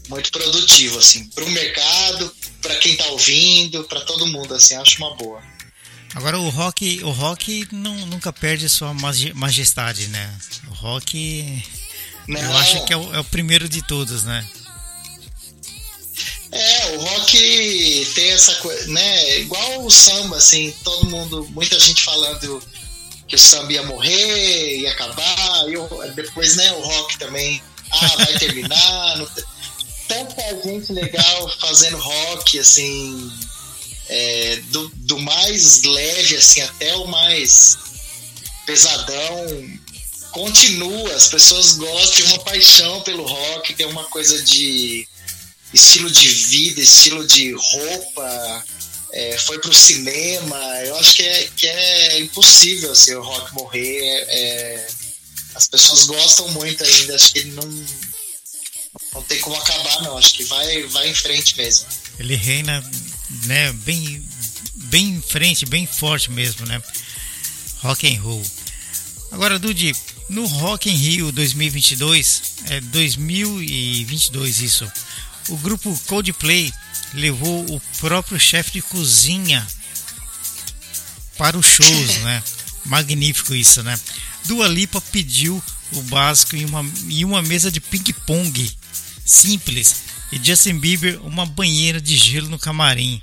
muito 0.09 0.31
produtivo, 0.31 0.99
assim, 0.99 1.25
para 1.29 1.45
o 1.45 1.51
mercado, 1.51 2.35
para 2.61 2.77
quem 2.77 2.93
está 2.93 3.07
ouvindo, 3.07 3.85
para 3.85 4.01
todo 4.03 4.27
mundo, 4.27 4.55
assim, 4.55 4.75
acho 4.75 4.99
uma 4.99 5.15
boa. 5.15 5.43
Agora 6.15 6.39
o 6.39 6.49
rock, 6.49 7.03
o 7.03 7.11
rock 7.11 7.67
não, 7.73 7.95
nunca 8.07 8.33
perde 8.33 8.69
sua 8.69 8.95
majestade, 9.35 10.07
né? 10.09 10.33
O 10.69 10.75
rock, 10.75 11.65
não. 12.29 12.41
eu 12.41 12.57
acho 12.59 12.85
que 12.85 12.93
é 12.93 12.97
o, 12.97 13.15
é 13.15 13.19
o 13.19 13.25
primeiro 13.25 13.69
de 13.69 13.83
todos, 13.83 14.23
né? 14.23 14.49
É, 16.53 16.97
o 16.97 17.01
rock 17.01 18.13
tem 18.15 18.31
essa 18.31 18.55
coisa, 18.57 18.87
né? 18.87 19.41
Igual 19.41 19.85
o 19.85 19.91
samba, 19.91 20.37
assim, 20.37 20.73
todo 20.85 21.11
mundo, 21.11 21.49
muita 21.51 21.79
gente 21.81 22.05
falando 22.05 22.63
que 23.27 23.35
o 23.35 23.39
samba 23.39 23.73
ia 23.73 23.83
morrer, 23.83 24.79
ia 24.79 24.93
acabar, 24.93 25.65
e 25.69 26.11
depois, 26.13 26.55
né, 26.55 26.71
o 26.75 26.81
rock 26.81 27.19
também, 27.19 27.61
ah, 27.91 28.17
vai 28.19 28.39
terminar. 28.39 29.17
não, 29.19 29.29
tanta 30.09 30.43
gente 30.63 30.93
legal 30.93 31.59
fazendo 31.61 31.99
rock, 31.99 32.59
assim, 32.59 33.33
é, 34.09 34.57
do, 34.71 34.89
do 34.95 35.19
mais 35.19 35.83
leve, 35.83 36.37
assim, 36.37 36.61
até 36.61 36.95
o 36.97 37.07
mais 37.07 37.79
pesadão, 38.67 39.47
continua, 40.33 41.15
as 41.15 41.29
pessoas 41.29 41.73
gostam, 41.73 42.17
tem 42.17 42.25
uma 42.27 42.45
paixão 42.45 43.01
pelo 43.03 43.25
rock, 43.25 43.75
tem 43.75 43.87
uma 43.87 44.05
coisa 44.05 44.43
de 44.43 45.07
estilo 45.73 46.11
de 46.11 46.29
vida, 46.29 46.81
estilo 46.81 47.27
de 47.27 47.53
roupa, 47.53 48.65
é, 49.13 49.39
foi 49.39 49.59
pro 49.61 49.73
cinema. 49.73 50.57
Eu 50.85 50.97
acho 50.97 51.15
que 51.15 51.23
é, 51.23 51.49
que 51.57 51.67
é 51.67 52.21
impossível 52.21 52.93
assim, 52.93 53.15
o 53.15 53.23
rock 53.23 53.55
morrer. 53.55 54.01
É, 54.01 54.39
é 54.39 54.89
as 55.55 55.69
pessoas 55.69 56.05
gostam 56.05 56.49
muito 56.49 56.83
ainda, 56.83 57.15
acho 57.15 57.33
que 57.33 57.45
não, 57.45 57.87
não 59.15 59.23
tem 59.23 59.41
como 59.41 59.57
acabar, 59.57 60.03
não. 60.03 60.19
Acho 60.19 60.35
que 60.35 60.45
vai, 60.45 60.83
vai 60.89 61.09
em 61.09 61.15
frente 61.15 61.57
mesmo. 61.57 61.87
Ele 62.19 62.35
reina 62.35 62.85
né, 63.45 63.73
bem, 63.73 64.23
bem 64.75 65.11
em 65.11 65.23
frente, 65.23 65.67
bem 65.67 65.87
forte 65.87 66.31
mesmo, 66.31 66.67
né? 66.67 66.83
Rock 67.79 68.13
and 68.13 68.21
roll. 68.21 68.45
Agora, 69.31 69.59
Dudi, 69.59 69.95
no 70.29 70.47
Rock 70.47 70.91
in 70.91 70.95
Rio 70.95 71.33
2022, 71.33 72.43
é 72.71 72.81
2022 72.81 74.61
isso 74.61 74.91
o 75.49 75.57
grupo 75.57 75.99
Coldplay 76.07 76.73
levou 77.13 77.65
o 77.71 77.81
próprio 77.99 78.39
chefe 78.39 78.73
de 78.73 78.83
cozinha 78.83 79.67
para 81.37 81.59
os 81.59 81.67
shows, 81.67 82.17
né? 82.23 82.43
Magnífico 82.85 83.55
isso, 83.55 83.83
né? 83.83 83.99
Dua 84.45 84.69
Lipa 84.69 85.01
pediu 85.01 85.63
o 85.93 86.03
básico 86.03 86.57
em 86.57 86.65
uma, 86.65 86.85
em 87.09 87.25
uma 87.25 87.43
mesa 87.43 87.71
de 87.71 87.81
ping-pong 87.81 88.71
simples 89.25 90.03
e 90.31 90.45
Justin 90.45 90.79
Bieber 90.79 91.25
uma 91.25 91.47
banheira 91.47 92.01
de 92.01 92.17
gelo 92.17 92.49
no 92.49 92.59
camarim. 92.59 93.21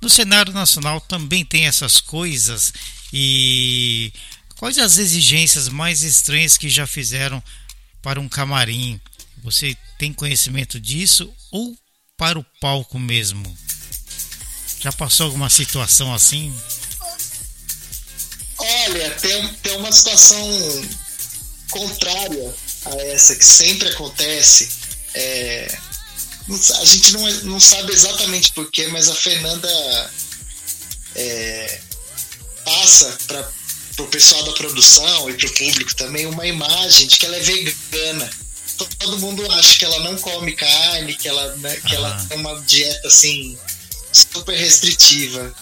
No 0.00 0.08
cenário 0.08 0.52
nacional 0.52 1.00
também 1.00 1.44
tem 1.44 1.66
essas 1.66 2.00
coisas 2.00 2.72
e 3.12 4.12
quais 4.56 4.78
as 4.78 4.98
exigências 4.98 5.68
mais 5.68 6.02
estranhas 6.02 6.56
que 6.56 6.68
já 6.68 6.86
fizeram 6.86 7.42
para 8.02 8.20
um 8.20 8.28
camarim? 8.28 9.00
Você 9.42 9.76
tem 9.98 10.12
conhecimento 10.12 10.80
disso 10.80 11.32
ou 11.50 11.76
para 12.16 12.38
o 12.38 12.46
palco 12.60 12.98
mesmo? 12.98 13.56
Já 14.80 14.92
passou 14.92 15.26
alguma 15.26 15.50
situação 15.50 16.14
assim? 16.14 16.54
Olha, 18.58 19.10
tem, 19.16 19.54
tem 19.54 19.76
uma 19.76 19.92
situação 19.92 20.88
contrária 21.70 22.54
a 22.86 22.94
essa 23.12 23.36
que 23.36 23.44
sempre 23.44 23.88
acontece. 23.88 24.77
É, 25.14 25.78
a 26.80 26.84
gente 26.84 27.12
não, 27.12 27.30
não 27.44 27.60
sabe 27.60 27.92
exatamente 27.92 28.52
porquê, 28.52 28.86
mas 28.88 29.08
a 29.08 29.14
Fernanda 29.14 30.12
é, 31.14 31.80
passa 32.64 33.18
para 33.26 33.50
o 33.98 34.06
pessoal 34.06 34.44
da 34.44 34.52
produção 34.52 35.30
e 35.30 35.34
para 35.34 35.46
o 35.46 35.54
público 35.54 35.94
também 35.96 36.26
uma 36.26 36.46
imagem 36.46 37.06
de 37.06 37.18
que 37.18 37.26
ela 37.26 37.36
é 37.36 37.40
vegana 37.40 38.30
todo 38.86 39.18
mundo 39.18 39.50
acha 39.52 39.78
que 39.78 39.84
ela 39.84 39.98
não 40.00 40.16
come 40.18 40.52
carne, 40.52 41.14
que 41.14 41.28
ela, 41.28 41.56
né, 41.56 41.76
que 41.76 41.94
ela 41.94 42.14
tem 42.28 42.38
uma 42.38 42.60
dieta 42.62 43.08
assim 43.08 43.58
super 44.12 44.56
restritiva. 44.56 45.54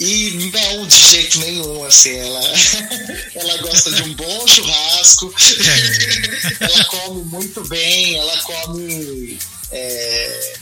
E 0.00 0.50
não, 0.50 0.86
de 0.86 1.10
jeito 1.10 1.38
nenhum, 1.40 1.84
assim, 1.84 2.16
ela, 2.16 2.40
ela 3.36 3.58
gosta 3.58 3.92
de 3.92 4.02
um 4.02 4.14
bom 4.14 4.46
churrasco, 4.46 5.34
é. 5.68 6.64
ela 6.64 6.84
come 6.86 7.24
muito 7.24 7.62
bem, 7.68 8.16
ela 8.16 8.38
come 8.38 9.38
é, 9.70 10.54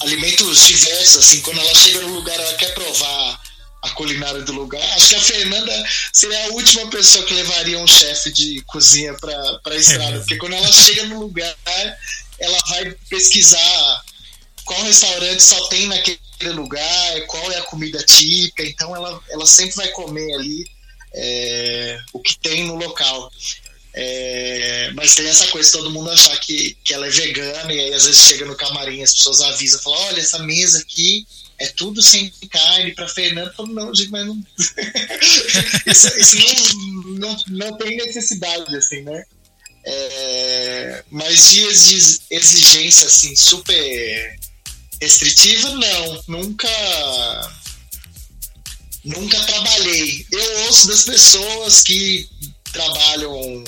alimentos 0.00 0.66
diversos, 0.66 1.24
assim, 1.24 1.40
quando 1.40 1.60
ela 1.60 1.74
chega 1.74 2.02
no 2.02 2.14
lugar, 2.14 2.38
ela 2.38 2.54
quer 2.54 2.74
provar 2.74 3.40
a 3.80 3.90
culinária 3.90 4.42
do 4.42 4.52
lugar. 4.52 4.82
Acho 4.96 5.08
que 5.08 5.14
a 5.14 5.20
Fernanda 5.20 5.86
seria 6.12 6.44
a 6.44 6.48
última 6.48 6.86
pessoa 6.90 7.24
que 7.24 7.32
levaria 7.32 7.78
um 7.78 7.86
chefe 7.86 8.30
de 8.32 8.62
cozinha 8.66 9.14
para 9.14 9.60
a 9.64 9.76
estrada, 9.76 10.18
porque 10.18 10.36
quando 10.36 10.54
ela 10.54 10.72
chega 10.72 11.04
no 11.06 11.20
lugar, 11.20 11.56
ela 12.38 12.58
vai 12.68 12.90
pesquisar 13.08 14.04
qual 14.64 14.82
restaurante 14.82 15.42
só 15.42 15.68
tem 15.68 15.86
naquele 15.86 16.18
lugar, 16.52 17.26
qual 17.26 17.52
é 17.52 17.58
a 17.58 17.62
comida 17.62 18.02
típica, 18.04 18.64
então 18.64 18.94
ela, 18.94 19.20
ela 19.30 19.46
sempre 19.46 19.76
vai 19.76 19.88
comer 19.88 20.34
ali 20.34 20.64
é, 21.14 22.00
o 22.12 22.20
que 22.20 22.38
tem 22.38 22.64
no 22.64 22.74
local. 22.74 23.30
É, 23.96 24.90
mas 24.94 25.14
tem 25.14 25.26
essa 25.28 25.46
coisa, 25.48 25.70
todo 25.70 25.90
mundo 25.90 26.10
achar 26.10 26.36
que, 26.40 26.76
que 26.84 26.92
ela 26.92 27.06
é 27.06 27.10
vegana, 27.10 27.72
e 27.72 27.78
aí 27.78 27.94
às 27.94 28.06
vezes 28.06 28.22
chega 28.22 28.44
no 28.44 28.56
camarim, 28.56 29.02
as 29.02 29.12
pessoas 29.12 29.40
avisam, 29.40 29.80
falam, 29.80 30.00
olha, 30.06 30.20
essa 30.20 30.40
mesa 30.40 30.80
aqui 30.80 31.24
é 31.58 31.68
tudo 31.68 32.02
sem 32.02 32.32
carne 32.50 32.92
para 32.92 33.06
Fernando. 33.06 33.52
Eu 33.56 33.66
não, 33.66 33.94
gente, 33.94 34.10
mas 34.10 34.26
não. 34.26 34.44
isso, 35.86 36.08
isso 36.18 36.38
não, 36.38 37.14
não, 37.18 37.36
não 37.48 37.78
tem 37.78 37.96
necessidade, 37.96 38.74
assim, 38.76 39.02
né? 39.02 39.24
É, 39.86 41.04
mas 41.10 41.50
dias 41.50 41.88
de 41.88 41.96
exigência, 42.34 43.06
assim, 43.06 43.36
super 43.36 44.38
restritiva, 45.00 45.70
não. 45.70 46.24
Nunca. 46.28 46.68
Nunca 49.04 49.38
trabalhei. 49.44 50.26
Eu 50.30 50.60
ouço 50.66 50.86
das 50.88 51.02
pessoas 51.02 51.82
que 51.82 52.28
trabalham 52.72 53.64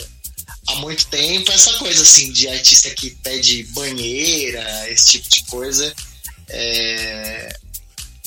há 0.69 0.75
muito 0.77 1.07
tempo 1.07 1.51
essa 1.53 1.73
coisa 1.75 2.03
assim 2.03 2.33
de 2.33 2.49
artista 2.49 2.91
que 2.91 3.11
pede 3.23 3.65
banheira, 3.75 4.91
esse 4.91 5.07
tipo 5.07 5.29
de 5.29 5.45
coisa. 5.45 5.95
É... 6.49 7.59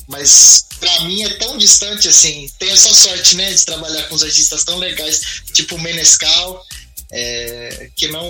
Mas 0.08 0.66
para 0.80 1.02
mim 1.02 1.24
é 1.24 1.30
tão 1.38 1.58
distante 1.58 2.08
assim. 2.08 2.50
Tenho 2.58 2.72
essa 2.72 2.94
sorte, 2.94 3.36
né, 3.36 3.54
de 3.54 3.66
trabalhar 3.66 4.04
com 4.04 4.16
os 4.16 4.24
artistas 4.24 4.64
tão 4.64 4.78
legais, 4.78 5.22
tipo 5.54 5.76
o 5.76 5.82
Menescal, 5.82 6.66
é... 7.12 7.90
que 7.96 8.08
não, 8.08 8.26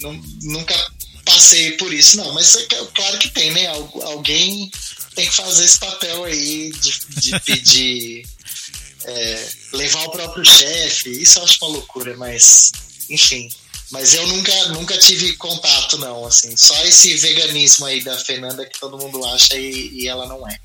não 0.00 0.12
nunca 0.42 0.91
passei 1.24 1.72
por 1.72 1.92
isso, 1.92 2.16
não. 2.16 2.32
Mas 2.34 2.54
é 2.54 2.66
claro 2.94 3.18
que 3.18 3.30
tem, 3.30 3.50
né? 3.50 3.66
Alguém 3.68 4.70
tem 5.14 5.26
que 5.26 5.34
fazer 5.34 5.64
esse 5.64 5.78
papel 5.78 6.24
aí 6.24 6.72
de, 6.72 7.00
de 7.20 7.40
pedir 7.40 8.26
é, 9.04 9.48
levar 9.72 10.04
o 10.04 10.10
próprio 10.10 10.44
chefe, 10.44 11.10
isso 11.10 11.38
eu 11.38 11.44
acho 11.44 11.58
uma 11.62 11.72
loucura, 11.72 12.16
mas 12.16 12.72
enfim. 13.08 13.48
Mas 13.90 14.14
eu 14.14 14.26
nunca, 14.26 14.68
nunca 14.68 14.96
tive 14.96 15.34
contato, 15.34 15.98
não, 15.98 16.24
assim. 16.24 16.56
Só 16.56 16.74
esse 16.84 17.14
veganismo 17.18 17.84
aí 17.84 18.02
da 18.02 18.16
Fernanda 18.16 18.64
que 18.64 18.80
todo 18.80 18.96
mundo 18.96 19.22
acha 19.26 19.54
e, 19.54 19.90
e 19.92 20.08
ela 20.08 20.26
não 20.26 20.48
é. 20.48 20.58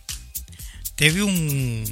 Teve 0.95 1.21
um. 1.21 1.83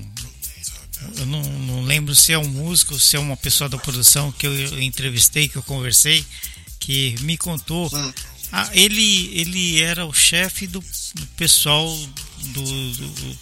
Eu 1.18 1.26
não, 1.26 1.44
não, 1.44 1.84
lembro 1.84 2.16
se 2.16 2.32
é 2.32 2.38
um 2.40 2.48
músico, 2.48 2.98
se 2.98 3.18
é 3.18 3.20
uma 3.20 3.36
pessoa 3.36 3.70
da 3.70 3.78
produção 3.78 4.32
que 4.32 4.48
eu 4.48 4.82
entrevistei, 4.82 5.50
que 5.50 5.58
eu 5.58 5.64
conversei, 5.64 6.26
que 6.80 7.16
me 7.22 7.38
contou. 7.38 7.90
Hum. 7.94 8.14
Ah, 8.58 8.70
ele, 8.74 9.38
ele 9.38 9.82
era 9.82 10.06
o 10.06 10.14
chefe 10.14 10.66
do, 10.66 10.80
do 10.80 11.28
pessoal 11.36 11.88
do, 12.40 12.92
do 12.94 13.38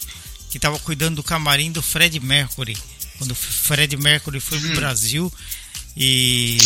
que 0.49 0.57
estava 0.57 0.80
cuidando 0.80 1.18
do 1.18 1.24
camarim 1.24 1.72
do 1.72 1.82
Fred 1.82 2.20
Mercury 2.20 2.76
quando 3.18 3.32
o 3.32 3.36
Fred 3.36 3.95
Mercury 3.97 4.39
foi 4.39 4.59
pro 4.59 4.72
hum. 4.72 4.76
Brasil 4.76 5.34
e, 5.95 6.57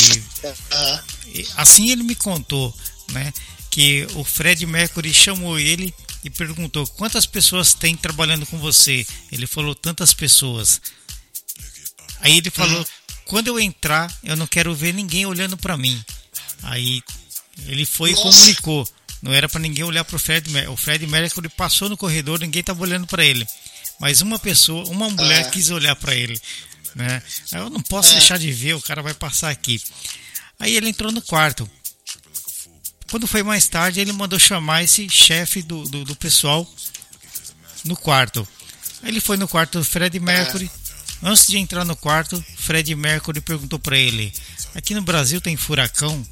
e 1.28 1.48
assim 1.58 1.92
ele 1.92 2.04
me 2.04 2.16
contou, 2.16 2.76
né, 3.12 3.34
que 3.70 4.08
o 4.16 4.24
Fred 4.24 4.66
Mercury 4.66 5.14
chamou 5.14 5.60
ele 5.60 5.94
e 6.24 6.30
perguntou 6.30 6.88
quantas 6.88 7.26
pessoas 7.26 7.74
tem 7.74 7.96
trabalhando 7.96 8.46
com 8.46 8.58
você. 8.58 9.06
Ele 9.32 9.46
falou 9.46 9.76
tantas 9.76 10.14
pessoas. 10.14 10.82
Aí 12.22 12.38
ele 12.38 12.50
falou: 12.50 12.80
uhum. 12.80 12.86
quando 13.26 13.48
eu 13.48 13.60
entrar, 13.60 14.12
eu 14.24 14.36
não 14.36 14.48
quero 14.48 14.74
ver 14.74 14.94
ninguém 14.94 15.26
olhando 15.26 15.56
para 15.58 15.78
mim. 15.78 16.04
Aí 16.64 17.04
ele 17.66 17.86
foi 17.86 18.12
Nossa. 18.12 18.22
e 18.22 18.32
comunicou. 18.32 18.88
Não 19.22 19.34
era 19.34 19.50
para 19.50 19.60
ninguém 19.60 19.84
olhar 19.84 20.04
para 20.04 20.16
o 20.16 20.20
Fred 20.20 20.50
Mercury. 20.50 20.74
O 20.74 20.78
Fred 20.78 21.08
Mercury 21.08 21.50
passou 21.50 21.90
no 21.90 21.98
corredor, 21.98 22.40
ninguém 22.40 22.60
estava 22.60 22.82
olhando 22.82 23.08
para 23.08 23.26
ele 23.26 23.48
mas 24.00 24.22
uma 24.22 24.38
pessoa, 24.38 24.88
uma 24.90 25.10
mulher 25.10 25.42
é. 25.42 25.50
quis 25.50 25.70
olhar 25.70 25.96
para 25.96 26.16
ele, 26.16 26.40
né? 26.96 27.22
Eu 27.52 27.70
não 27.70 27.82
posso 27.82 28.10
é. 28.10 28.12
deixar 28.14 28.38
de 28.38 28.52
ver, 28.52 28.76
o 28.76 28.82
cara 28.82 29.02
vai 29.02 29.14
passar 29.14 29.50
aqui. 29.50 29.82
Aí 30.60 30.76
ele 30.76 30.90
entrou 30.90 31.12
no 31.12 31.22
quarto. 31.22 31.70
Quando 33.10 33.28
foi 33.28 33.42
mais 33.42 33.68
tarde, 33.68 34.00
ele 34.00 34.12
mandou 34.12 34.38
chamar 34.38 34.84
esse 34.84 35.10
chefe 35.10 35.62
do, 35.62 35.84
do, 35.84 36.04
do 36.04 36.16
pessoal 36.16 36.68
no 37.86 37.96
quarto. 37.96 38.48
Aí 39.02 39.10
ele 39.10 39.20
foi 39.20 39.38
no 39.38 39.48
quarto 39.48 39.80
do 39.80 39.86
Fred 39.86 40.20
Mercury. 40.20 40.70
É. 41.24 41.28
Antes 41.28 41.48
de 41.48 41.58
entrar 41.58 41.86
no 41.86 41.96
quarto, 41.96 42.44
Fred 42.58 42.94
Mercury 42.94 43.42
perguntou 43.42 43.80
para 43.80 43.98
ele: 43.98 44.32
Aqui 44.76 44.94
no 44.94 45.02
Brasil 45.02 45.42
tem 45.42 45.56
furacão? 45.56 46.26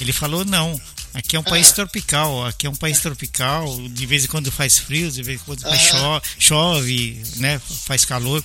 Ele 0.00 0.12
falou: 0.12 0.44
Não. 0.44 0.80
Aqui 1.14 1.34
é 1.34 1.40
um 1.40 1.42
país 1.42 1.72
tropical, 1.72 2.44
aqui 2.44 2.66
é 2.66 2.70
um 2.70 2.76
país 2.76 3.00
tropical, 3.00 3.74
de 3.88 4.04
vez 4.04 4.24
em 4.24 4.28
quando 4.28 4.52
faz 4.52 4.78
frio, 4.78 5.10
de 5.10 5.22
vez 5.22 5.40
em 5.40 5.44
quando 5.44 5.62
faz 5.62 5.80
chove, 5.80 6.26
chove, 6.38 7.22
né, 7.36 7.58
faz 7.86 8.04
calor. 8.04 8.44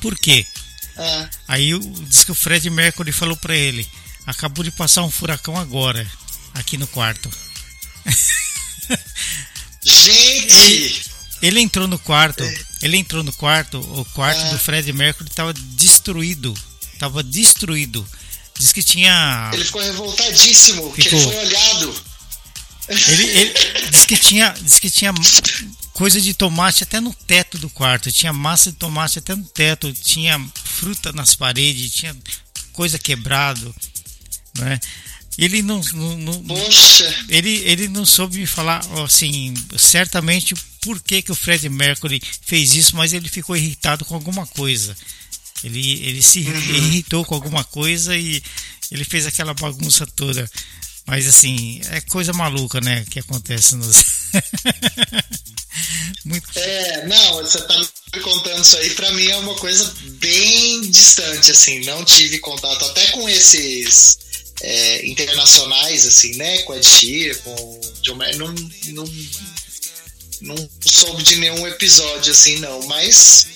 Por 0.00 0.16
quê? 0.16 0.46
Aí 1.48 1.76
diz 2.08 2.22
que 2.22 2.30
o 2.30 2.34
Fred 2.34 2.70
Mercury 2.70 3.10
falou 3.10 3.36
para 3.36 3.56
ele: 3.56 3.88
acabou 4.26 4.62
de 4.62 4.70
passar 4.70 5.02
um 5.02 5.10
furacão 5.10 5.56
agora, 5.56 6.08
aqui 6.54 6.76
no 6.78 6.86
quarto. 6.86 7.28
Gente! 9.82 10.54
Ele, 10.54 11.02
ele, 11.42 11.60
entrou 11.60 11.88
no 11.88 11.98
quarto, 11.98 12.44
ele 12.82 12.96
entrou 12.96 13.22
no 13.22 13.32
quarto, 13.32 13.78
o 13.78 14.04
quarto 14.06 14.48
do 14.50 14.58
Fred 14.58 14.92
Mercury 14.92 15.28
estava 15.28 15.52
destruído, 15.52 16.54
estava 16.92 17.22
destruído. 17.22 18.06
Diz 18.58 18.72
que 18.72 18.82
tinha. 18.82 19.50
Ele 19.52 19.64
ficou 19.64 19.82
revoltadíssimo, 19.82 20.92
ficou. 20.92 20.92
que 20.92 21.08
ele 21.08 21.20
foi 21.20 21.36
olhado. 21.36 22.04
Ele, 22.88 23.24
ele 23.24 23.54
diz 23.90 24.04
que 24.04 24.16
tinha, 24.16 24.50
diz 24.60 24.78
que 24.78 24.90
tinha 24.90 25.12
coisa 25.94 26.20
de 26.20 26.34
tomate 26.34 26.82
até 26.82 27.00
no 27.00 27.14
teto 27.14 27.56
do 27.56 27.70
quarto, 27.70 28.12
tinha 28.12 28.32
massa 28.32 28.70
de 28.70 28.76
tomate 28.76 29.18
até 29.18 29.34
no 29.34 29.44
teto, 29.44 29.92
tinha 29.92 30.38
fruta 30.64 31.12
nas 31.12 31.34
paredes, 31.34 31.92
tinha 31.92 32.14
coisa 32.72 32.98
quebrado, 32.98 33.74
né? 34.58 34.78
Ele 35.36 35.62
não, 35.62 35.80
não, 35.94 36.42
não 36.42 36.56
ele 37.28 37.50
ele 37.64 37.88
não 37.88 38.06
soube 38.06 38.38
me 38.38 38.46
falar 38.46 38.84
assim 39.02 39.52
certamente 39.76 40.54
por 40.80 41.00
que 41.00 41.22
que 41.22 41.32
o 41.32 41.34
Fred 41.34 41.68
Mercury 41.68 42.22
fez 42.42 42.74
isso, 42.76 42.94
mas 42.94 43.12
ele 43.12 43.28
ficou 43.28 43.56
irritado 43.56 44.04
com 44.04 44.14
alguma 44.14 44.46
coisa. 44.46 44.96
Ele, 45.64 46.06
ele 46.06 46.22
se 46.22 46.40
uhum. 46.40 46.74
irritou 46.76 47.24
com 47.24 47.34
alguma 47.34 47.64
coisa 47.64 48.14
e 48.16 48.42
ele 48.90 49.04
fez 49.04 49.26
aquela 49.26 49.54
bagunça 49.54 50.06
toda. 50.06 50.48
Mas 51.06 51.26
assim, 51.26 51.80
é 51.90 52.00
coisa 52.02 52.32
maluca, 52.32 52.80
né? 52.80 53.04
Que 53.10 53.20
acontece 53.20 53.74
nos. 53.76 54.04
Muito... 56.24 56.48
É, 56.56 57.06
não, 57.06 57.34
você 57.42 57.60
tá 57.60 57.76
me 57.78 58.20
contando 58.20 58.62
isso 58.62 58.76
aí, 58.78 58.90
pra 58.90 59.12
mim 59.12 59.26
é 59.26 59.36
uma 59.36 59.54
coisa 59.56 59.92
bem 60.18 60.80
distante, 60.90 61.50
assim. 61.50 61.80
Não 61.84 62.04
tive 62.04 62.38
contato 62.38 62.84
até 62.86 63.10
com 63.10 63.28
esses 63.28 64.18
é, 64.62 65.06
internacionais, 65.06 66.06
assim, 66.06 66.36
né? 66.36 66.62
Com 66.62 66.74
Ed 66.74 66.86
Sheeran, 66.86 67.34
com 67.40 67.80
John 68.02 68.14
Mayer, 68.14 68.38
não, 68.38 68.54
não, 68.92 69.04
não 70.40 70.70
soube 70.80 71.22
de 71.22 71.36
nenhum 71.36 71.66
episódio, 71.66 72.32
assim, 72.32 72.58
não. 72.60 72.86
Mas 72.86 73.46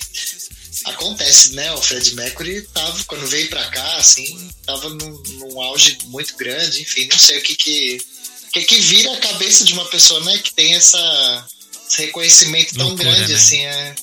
acontece, 0.89 1.53
né? 1.53 1.71
O 1.73 1.81
Fred 1.81 2.15
Mercury 2.15 2.61
tava, 2.73 3.03
quando 3.05 3.27
veio 3.27 3.49
para 3.49 3.65
cá, 3.69 3.97
assim, 3.97 4.51
tava 4.65 4.89
num, 4.89 5.23
num, 5.39 5.61
auge 5.61 5.97
muito 6.05 6.35
grande, 6.35 6.81
enfim, 6.81 7.07
não 7.11 7.19
sei 7.19 7.39
o 7.39 7.41
que 7.41 7.55
que, 7.55 8.05
que 8.53 8.61
que 8.63 8.79
vira 8.79 9.13
a 9.13 9.19
cabeça 9.19 9.63
de 9.63 9.73
uma 9.73 9.85
pessoa, 9.85 10.19
né, 10.21 10.37
que 10.39 10.53
tem 10.53 10.73
essa, 10.73 11.47
esse 11.89 12.01
reconhecimento 12.05 12.75
tão 12.75 12.89
Loucura, 12.89 13.11
grande, 13.11 13.33
né? 13.33 13.37
assim, 13.37 13.65
é, 13.65 13.95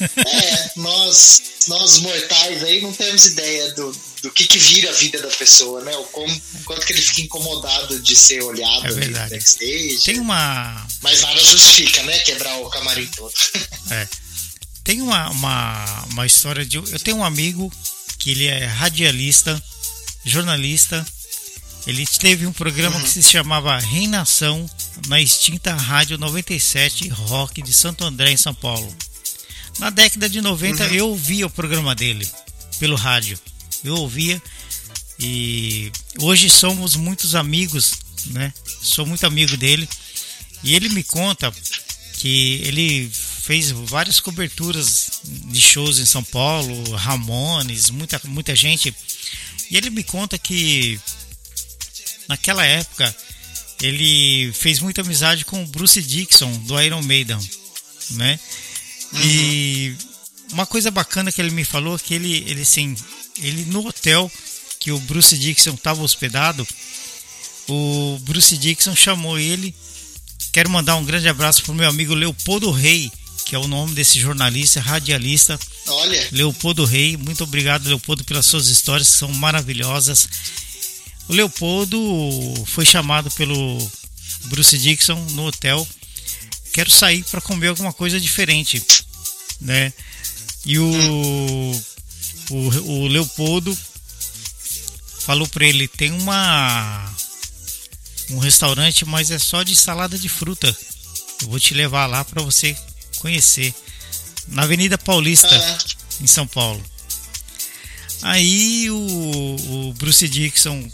é, 0.26 0.70
nós, 0.76 1.42
nós 1.68 1.98
mortais 1.98 2.64
aí 2.64 2.80
não 2.80 2.92
temos 2.92 3.26
ideia 3.26 3.72
do, 3.72 3.92
do 4.22 4.30
que 4.30 4.46
que 4.46 4.58
vira 4.58 4.90
a 4.90 4.94
vida 4.94 5.20
da 5.20 5.28
pessoa, 5.28 5.82
né, 5.82 5.96
o 5.96 6.04
como, 6.04 6.42
quanto 6.64 6.86
que 6.86 6.92
ele 6.92 7.02
fica 7.02 7.20
incomodado 7.22 8.00
de 8.00 8.16
ser 8.16 8.42
olhado 8.42 8.86
é 8.86 8.92
verdade. 8.92 9.30
backstage. 9.30 10.02
Tem 10.04 10.18
uma... 10.18 10.86
Mas 11.00 11.20
nada 11.20 11.38
justifica, 11.40 12.02
né, 12.02 12.18
quebrar 12.20 12.56
o 12.58 12.70
camarim 12.70 13.06
todo. 13.06 13.32
É. 13.90 14.08
Tem 14.84 15.00
uma, 15.00 15.30
uma, 15.30 16.04
uma 16.10 16.26
história 16.26 16.64
de. 16.64 16.76
Eu 16.76 16.98
tenho 16.98 17.18
um 17.18 17.24
amigo 17.24 17.72
que 18.18 18.30
ele 18.30 18.46
é 18.46 18.64
radialista, 18.64 19.62
jornalista. 20.24 21.06
Ele 21.86 22.06
teve 22.06 22.46
um 22.46 22.52
programa 22.52 22.96
uhum. 22.96 23.02
que 23.02 23.08
se 23.08 23.22
chamava 23.22 23.76
Reinação 23.78 24.70
na 25.08 25.20
extinta 25.20 25.74
Rádio 25.74 26.16
97 26.16 27.08
Rock 27.08 27.60
de 27.60 27.72
Santo 27.72 28.04
André, 28.04 28.30
em 28.30 28.36
São 28.36 28.54
Paulo. 28.54 28.94
Na 29.78 29.90
década 29.90 30.28
de 30.28 30.40
90 30.40 30.84
uhum. 30.84 30.90
eu 30.94 31.08
ouvia 31.08 31.46
o 31.46 31.50
programa 31.50 31.94
dele 31.94 32.28
pelo 32.78 32.94
rádio. 32.94 33.38
Eu 33.82 33.96
ouvia 33.96 34.40
e 35.18 35.90
hoje 36.18 36.48
somos 36.48 36.94
muitos 36.94 37.34
amigos, 37.34 37.94
né? 38.26 38.52
Sou 38.80 39.06
muito 39.06 39.26
amigo 39.26 39.56
dele. 39.56 39.88
E 40.62 40.74
ele 40.74 40.88
me 40.88 41.02
conta 41.02 41.52
que 42.14 42.60
ele 42.64 43.10
fez 43.42 43.72
várias 43.72 44.20
coberturas 44.20 45.20
de 45.24 45.60
shows 45.60 45.98
em 45.98 46.06
São 46.06 46.22
Paulo, 46.22 46.92
Ramones, 46.92 47.90
muita, 47.90 48.20
muita 48.24 48.54
gente. 48.54 48.94
E 49.68 49.76
ele 49.76 49.90
me 49.90 50.04
conta 50.04 50.38
que 50.38 51.00
naquela 52.28 52.64
época 52.64 53.14
ele 53.80 54.52
fez 54.52 54.78
muita 54.78 55.00
amizade 55.00 55.44
com 55.44 55.60
o 55.60 55.66
Bruce 55.66 56.00
Dixon 56.00 56.56
do 56.58 56.80
Iron 56.80 57.02
Maiden, 57.02 57.38
né? 58.10 58.38
Uhum. 59.12 59.20
E 59.24 59.96
uma 60.52 60.64
coisa 60.64 60.90
bacana 60.92 61.32
que 61.32 61.40
ele 61.40 61.50
me 61.50 61.64
falou 61.64 61.96
é 61.96 61.98
que 61.98 62.14
ele, 62.14 62.44
ele 62.46 62.62
assim, 62.62 62.96
ele 63.38 63.64
no 63.64 63.84
hotel 63.84 64.30
que 64.78 64.92
o 64.92 65.00
Bruce 65.00 65.36
Dixon 65.36 65.74
estava 65.74 66.00
hospedado, 66.00 66.66
o 67.68 68.20
Bruce 68.22 68.56
Dixon 68.56 68.94
chamou 68.94 69.36
ele 69.36 69.74
Quero 70.52 70.68
mandar 70.68 70.96
um 70.96 71.04
grande 71.04 71.26
abraço 71.28 71.62
para 71.62 71.72
o 71.72 71.74
meu 71.74 71.88
amigo 71.88 72.14
Leopoldo 72.14 72.70
Rei, 72.70 73.10
que 73.52 73.56
é 73.56 73.58
o 73.58 73.68
nome 73.68 73.92
desse 73.92 74.18
jornalista, 74.18 74.80
radialista. 74.80 75.60
Olha. 75.86 76.28
Leopoldo 76.32 76.86
Rei. 76.86 77.18
Muito 77.18 77.44
obrigado, 77.44 77.86
Leopoldo, 77.86 78.24
pelas 78.24 78.46
suas 78.46 78.68
histórias, 78.68 79.10
que 79.10 79.18
são 79.18 79.28
maravilhosas. 79.28 80.26
O 81.28 81.34
Leopoldo 81.34 81.98
foi 82.64 82.86
chamado 82.86 83.30
pelo 83.32 83.92
Bruce 84.44 84.78
Dixon 84.78 85.22
no 85.32 85.48
hotel. 85.48 85.86
Quero 86.72 86.90
sair 86.90 87.22
para 87.24 87.42
comer 87.42 87.68
alguma 87.68 87.92
coisa 87.92 88.18
diferente, 88.18 88.82
né? 89.60 89.92
E 90.64 90.78
o, 90.78 91.82
o, 92.48 92.56
o 92.56 93.06
Leopoldo 93.06 93.76
falou 95.26 95.46
para 95.46 95.66
ele: 95.66 95.86
tem 95.88 96.10
uma 96.10 97.14
um 98.30 98.38
restaurante, 98.38 99.04
mas 99.04 99.30
é 99.30 99.38
só 99.38 99.62
de 99.62 99.76
salada 99.76 100.16
de 100.16 100.30
fruta. 100.30 100.74
Eu 101.42 101.48
vou 101.48 101.60
te 101.60 101.74
levar 101.74 102.06
lá 102.06 102.24
para 102.24 102.40
você 102.40 102.74
conhecer. 103.22 103.72
Na 104.48 104.64
Avenida 104.64 104.98
Paulista, 104.98 105.48
ah. 105.48 105.78
em 106.20 106.26
São 106.26 106.46
Paulo. 106.46 106.82
Aí 108.22 108.90
o, 108.90 108.96
o 109.88 109.94
Bruce 109.94 110.28
Dixon 110.28 110.90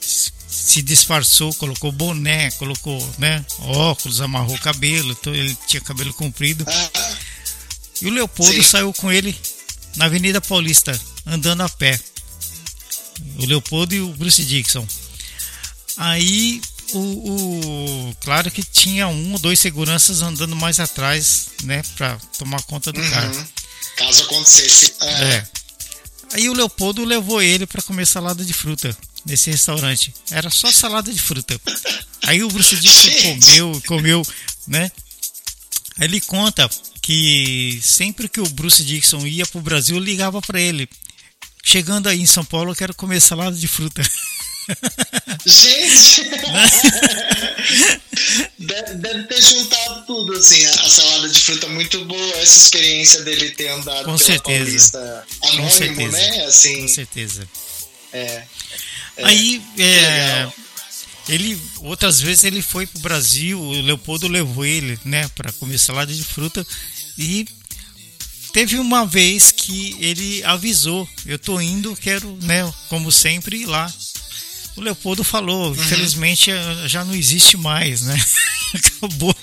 se 0.00 0.82
disfarçou, 0.82 1.54
colocou 1.54 1.92
boné, 1.92 2.50
colocou 2.52 2.98
né, 3.18 3.44
óculos, 3.60 4.20
amarrou 4.20 4.56
o 4.56 4.60
cabelo, 4.60 5.12
então 5.12 5.34
ele 5.34 5.56
tinha 5.66 5.80
cabelo 5.80 6.12
comprido. 6.14 6.64
Ah. 6.66 7.16
E 8.00 8.06
o 8.06 8.10
Leopoldo 8.10 8.54
Sim. 8.54 8.62
saiu 8.62 8.92
com 8.94 9.12
ele 9.12 9.36
na 9.96 10.06
Avenida 10.06 10.40
Paulista, 10.40 10.98
andando 11.26 11.62
a 11.62 11.68
pé. 11.68 11.98
O 13.38 13.46
Leopoldo 13.46 13.94
e 13.94 14.00
o 14.00 14.12
Bruce 14.14 14.44
Dixon. 14.44 14.86
Aí 15.96 16.60
o, 16.92 16.98
o, 16.98 18.16
claro 18.20 18.50
que 18.50 18.62
tinha 18.62 19.08
um 19.08 19.32
ou 19.32 19.38
dois 19.38 19.58
seguranças 19.58 20.22
andando 20.22 20.56
mais 20.56 20.80
atrás, 20.80 21.48
né, 21.64 21.82
para 21.96 22.16
tomar 22.38 22.62
conta 22.62 22.92
do 22.92 23.00
uhum. 23.00 23.10
cara. 23.10 23.48
Caso 23.96 24.22
acontecesse. 24.22 24.94
É. 25.00 25.24
é. 25.24 25.46
Aí 26.34 26.48
o 26.48 26.54
Leopoldo 26.54 27.04
levou 27.04 27.40
ele 27.40 27.66
para 27.66 27.82
comer 27.82 28.06
salada 28.06 28.44
de 28.44 28.52
fruta 28.52 28.96
nesse 29.24 29.50
restaurante. 29.50 30.14
Era 30.30 30.50
só 30.50 30.70
salada 30.70 31.12
de 31.12 31.20
fruta. 31.20 31.60
Aí 32.24 32.42
o 32.42 32.48
Bruce 32.48 32.76
Dixon 32.76 33.40
comeu, 33.40 33.82
comeu, 33.86 34.26
né? 34.66 34.90
Aí 35.98 36.06
ele 36.06 36.20
conta 36.20 36.68
que 37.00 37.80
sempre 37.82 38.28
que 38.28 38.40
o 38.40 38.48
Bruce 38.50 38.84
Dixon 38.84 39.26
ia 39.26 39.46
pro 39.46 39.60
Brasil, 39.60 39.98
ligava 39.98 40.40
para 40.42 40.60
ele. 40.60 40.88
Chegando 41.64 42.08
aí 42.08 42.20
em 42.20 42.26
São 42.26 42.44
Paulo, 42.44 42.72
eu 42.72 42.76
quero 42.76 42.94
comer 42.94 43.20
salada 43.20 43.56
de 43.56 43.66
fruta. 43.66 44.02
Gente! 45.46 46.24
deve, 48.58 48.94
deve, 48.94 49.24
ter 49.24 49.42
juntado 49.42 50.06
tudo, 50.06 50.32
assim, 50.34 50.64
a, 50.64 50.88
salada 50.88 51.28
de 51.28 51.40
fruta 51.40 51.68
muito 51.68 52.04
boa, 52.04 52.36
essa 52.36 52.58
experiência 52.58 53.22
dele 53.22 53.50
ter 53.52 53.68
andado 53.68 54.04
Com 54.04 54.16
pela 54.16 54.18
certeza. 54.18 54.42
Paulista 54.42 55.26
anônimo, 55.42 55.62
Com 55.62 55.70
certeza. 55.70 56.12
né? 56.12 56.44
Assim, 56.44 56.82
Com 56.82 56.88
certeza. 56.88 57.48
É, 58.12 58.42
é 59.16 59.24
Aí, 59.24 59.62
é, 59.78 60.48
ele, 61.28 61.60
outras 61.80 62.20
vezes 62.20 62.44
ele 62.44 62.62
foi 62.62 62.86
pro 62.86 63.00
Brasil, 63.00 63.60
o 63.60 63.80
Leopoldo 63.82 64.28
levou 64.28 64.64
ele, 64.64 64.98
né, 65.04 65.28
para 65.34 65.52
comer 65.52 65.78
salada 65.78 66.12
de 66.12 66.24
fruta 66.24 66.66
e 67.18 67.46
teve 68.52 68.78
uma 68.78 69.06
vez 69.06 69.50
que 69.50 69.96
ele 70.00 70.42
avisou, 70.44 71.08
eu 71.26 71.38
tô 71.38 71.60
indo, 71.60 71.94
quero, 71.96 72.36
né, 72.42 72.72
como 72.88 73.12
sempre 73.12 73.58
ir 73.58 73.66
lá 73.66 73.92
o 74.78 74.80
Leopoldo 74.80 75.24
falou, 75.24 75.74
infelizmente 75.74 76.52
eh, 76.52 76.84
já 76.86 77.04
não 77.04 77.14
existe 77.14 77.56
mais, 77.56 78.02
né? 78.02 78.16
Acabou. 78.74 79.34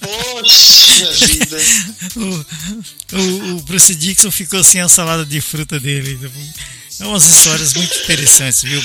Poxa 0.00 1.26
vida! 1.26 1.56
o, 2.16 3.16
o, 3.16 3.56
o, 3.56 3.62
Bruce 3.62 3.94
Dixon 3.94 4.30
ficou 4.30 4.64
sem 4.64 4.80
a 4.80 4.88
salada 4.88 5.26
de 5.26 5.40
fruta 5.40 5.78
dele. 5.78 6.18
É 6.98 7.04
umas 7.04 7.26
histórias 7.26 7.74
muito 7.74 7.94
interessantes, 7.98 8.62
viu? 8.62 8.82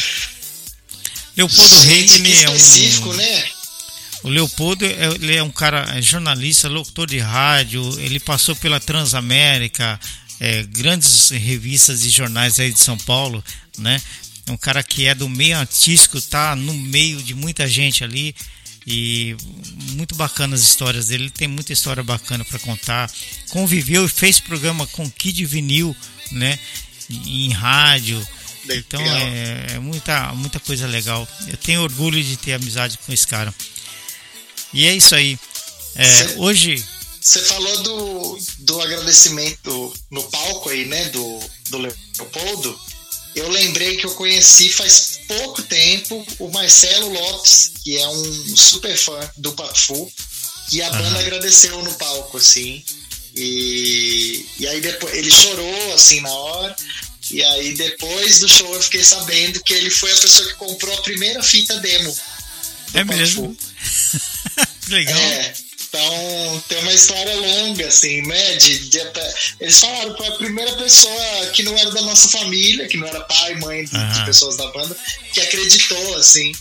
Leopoldo 1.37 1.79
Rei, 1.81 2.09
ele 2.11 2.33
é 2.43 2.49
um. 2.49 3.13
Né? 3.13 3.49
O 4.23 4.29
Leopoldo 4.29 4.85
é, 4.85 5.05
ele 5.15 5.35
é 5.35 5.43
um 5.43 5.51
cara 5.51 5.97
é 5.97 6.01
jornalista, 6.01 6.67
locutor 6.67 7.07
de 7.07 7.19
rádio, 7.19 7.81
ele 7.99 8.19
passou 8.19 8.55
pela 8.55 8.79
Transamérica, 8.79 9.99
é, 10.39 10.63
grandes 10.63 11.29
revistas 11.29 12.03
e 12.03 12.09
jornais 12.09 12.59
aí 12.59 12.71
de 12.73 12.79
São 12.79 12.97
Paulo, 12.97 13.43
né? 13.77 14.01
É 14.47 14.51
um 14.51 14.57
cara 14.57 14.83
que 14.83 15.05
é 15.05 15.15
do 15.15 15.27
meio 15.27 15.57
artístico, 15.57 16.21
tá 16.21 16.55
no 16.55 16.73
meio 16.73 17.21
de 17.21 17.33
muita 17.33 17.67
gente 17.67 18.03
ali 18.03 18.35
e 18.85 19.35
muito 19.93 20.13
bacana 20.15 20.55
as 20.55 20.61
histórias 20.61 21.07
dele. 21.07 21.23
Ele 21.23 21.31
tem 21.31 21.47
muita 21.47 21.73
história 21.73 22.03
bacana 22.03 22.45
para 22.45 22.59
contar. 22.59 23.11
Conviveu 23.49 24.05
e 24.05 24.09
fez 24.09 24.39
programa 24.39 24.85
com 24.87 25.09
Kid 25.09 25.43
Vinil, 25.45 25.95
né? 26.31 26.59
Em 27.09 27.51
rádio. 27.51 28.25
Então 28.69 29.01
é, 29.01 29.73
é, 29.73 29.79
muita, 29.79 30.31
muita 30.33 30.59
coisa 30.59 30.85
legal. 30.85 31.27
Eu 31.47 31.57
tenho 31.57 31.81
orgulho 31.81 32.23
de 32.23 32.37
ter 32.37 32.53
amizade 32.53 32.99
com 32.99 33.11
esse 33.11 33.25
cara. 33.25 33.53
E 34.71 34.85
é 34.85 34.95
isso 34.95 35.15
aí. 35.15 35.39
É, 35.95 36.05
cê, 36.05 36.35
hoje. 36.37 36.83
Você 37.19 37.41
falou 37.41 37.81
do, 37.81 38.39
do 38.59 38.81
agradecimento 38.81 39.93
no 40.11 40.21
palco 40.23 40.69
aí, 40.69 40.85
né? 40.85 41.09
Do, 41.09 41.39
do 41.71 41.77
Leopoldo 41.79 42.79
eu 43.35 43.49
lembrei 43.49 43.97
que 43.97 44.05
eu 44.05 44.11
conheci 44.15 44.69
faz 44.69 45.19
pouco 45.27 45.61
tempo 45.63 46.25
o 46.39 46.49
Marcelo 46.49 47.09
Lopes, 47.09 47.73
que 47.83 47.97
é 47.97 48.07
um 48.07 48.55
super 48.55 48.95
fã 48.97 49.19
do 49.37 49.51
Pafu, 49.53 50.11
e 50.71 50.81
a 50.81 50.89
banda 50.89 51.19
agradeceu 51.19 51.81
no 51.83 51.93
palco, 51.95 52.37
assim. 52.37 52.83
E, 53.35 54.45
e 54.57 54.67
aí 54.67 54.79
depois 54.79 55.13
ele 55.13 55.29
chorou 55.29 55.93
assim 55.93 56.21
na 56.21 56.31
hora. 56.31 56.75
E 57.31 57.43
aí 57.43 57.73
depois 57.73 58.39
do 58.39 58.47
show 58.47 58.73
eu 58.73 58.81
fiquei 58.81 59.03
sabendo 59.03 59.61
que 59.63 59.73
ele 59.73 59.89
foi 59.89 60.11
a 60.11 60.17
pessoa 60.17 60.47
que 60.47 60.55
comprou 60.55 60.93
a 60.97 61.01
primeira 61.01 61.43
fita 61.43 61.77
demo. 61.79 62.15
É 62.93 63.03
mesmo? 63.03 63.55
Legal. 64.87 65.19
É, 65.19 65.53
então, 65.95 66.63
tem 66.67 66.77
uma 66.79 66.93
história 66.93 67.33
longa, 67.35 67.87
assim, 67.87 68.21
né? 68.23 68.55
De, 68.55 68.89
de, 68.89 68.99
eles 69.61 69.79
falaram 69.79 70.13
que 70.13 70.17
foi 70.17 70.27
a 70.27 70.37
primeira 70.37 70.73
pessoa 70.73 71.45
que 71.53 71.63
não 71.63 71.77
era 71.77 71.89
da 71.91 72.01
nossa 72.01 72.27
família, 72.27 72.87
que 72.87 72.97
não 72.97 73.07
era 73.07 73.21
pai, 73.21 73.55
mãe 73.55 73.85
de, 73.85 73.95
uhum. 73.95 74.11
de 74.11 74.25
pessoas 74.25 74.57
da 74.57 74.67
banda, 74.71 74.95
que 75.33 75.39
acreditou, 75.39 76.17
assim. 76.17 76.51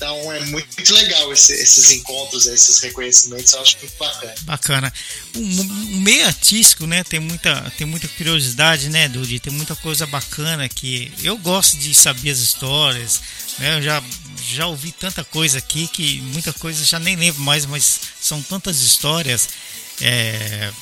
Então 0.00 0.32
é 0.32 0.40
muito, 0.46 0.94
legal 0.94 1.30
esse, 1.30 1.52
esses 1.52 1.90
encontros, 1.90 2.46
esses 2.46 2.80
reconhecimentos, 2.80 3.52
eu 3.52 3.60
acho 3.60 3.76
muito 3.82 3.98
bacana. 3.98 4.34
Bacana. 4.44 4.92
O, 5.36 5.38
o 5.40 6.00
meio 6.00 6.26
artístico, 6.26 6.86
né, 6.86 7.04
tem 7.04 7.20
muita, 7.20 7.70
tem 7.76 7.86
muita 7.86 8.08
curiosidade, 8.08 8.88
né, 8.88 9.10
Dudy? 9.10 9.38
Tem 9.38 9.52
muita 9.52 9.76
coisa 9.76 10.06
bacana 10.06 10.66
que 10.70 11.12
eu 11.22 11.36
gosto 11.36 11.76
de 11.76 11.94
saber 11.94 12.30
as 12.30 12.38
histórias, 12.38 13.20
né? 13.58 13.76
Eu 13.76 13.82
já, 13.82 14.02
já 14.50 14.66
ouvi 14.66 14.90
tanta 14.90 15.22
coisa 15.22 15.58
aqui 15.58 15.86
que 15.86 16.22
muita 16.32 16.50
coisa 16.54 16.82
já 16.82 16.98
nem 16.98 17.14
lembro 17.14 17.42
mais, 17.42 17.66
mas 17.66 18.00
são 18.22 18.42
tantas 18.42 18.80
histórias. 18.80 19.50
É, 20.00 20.72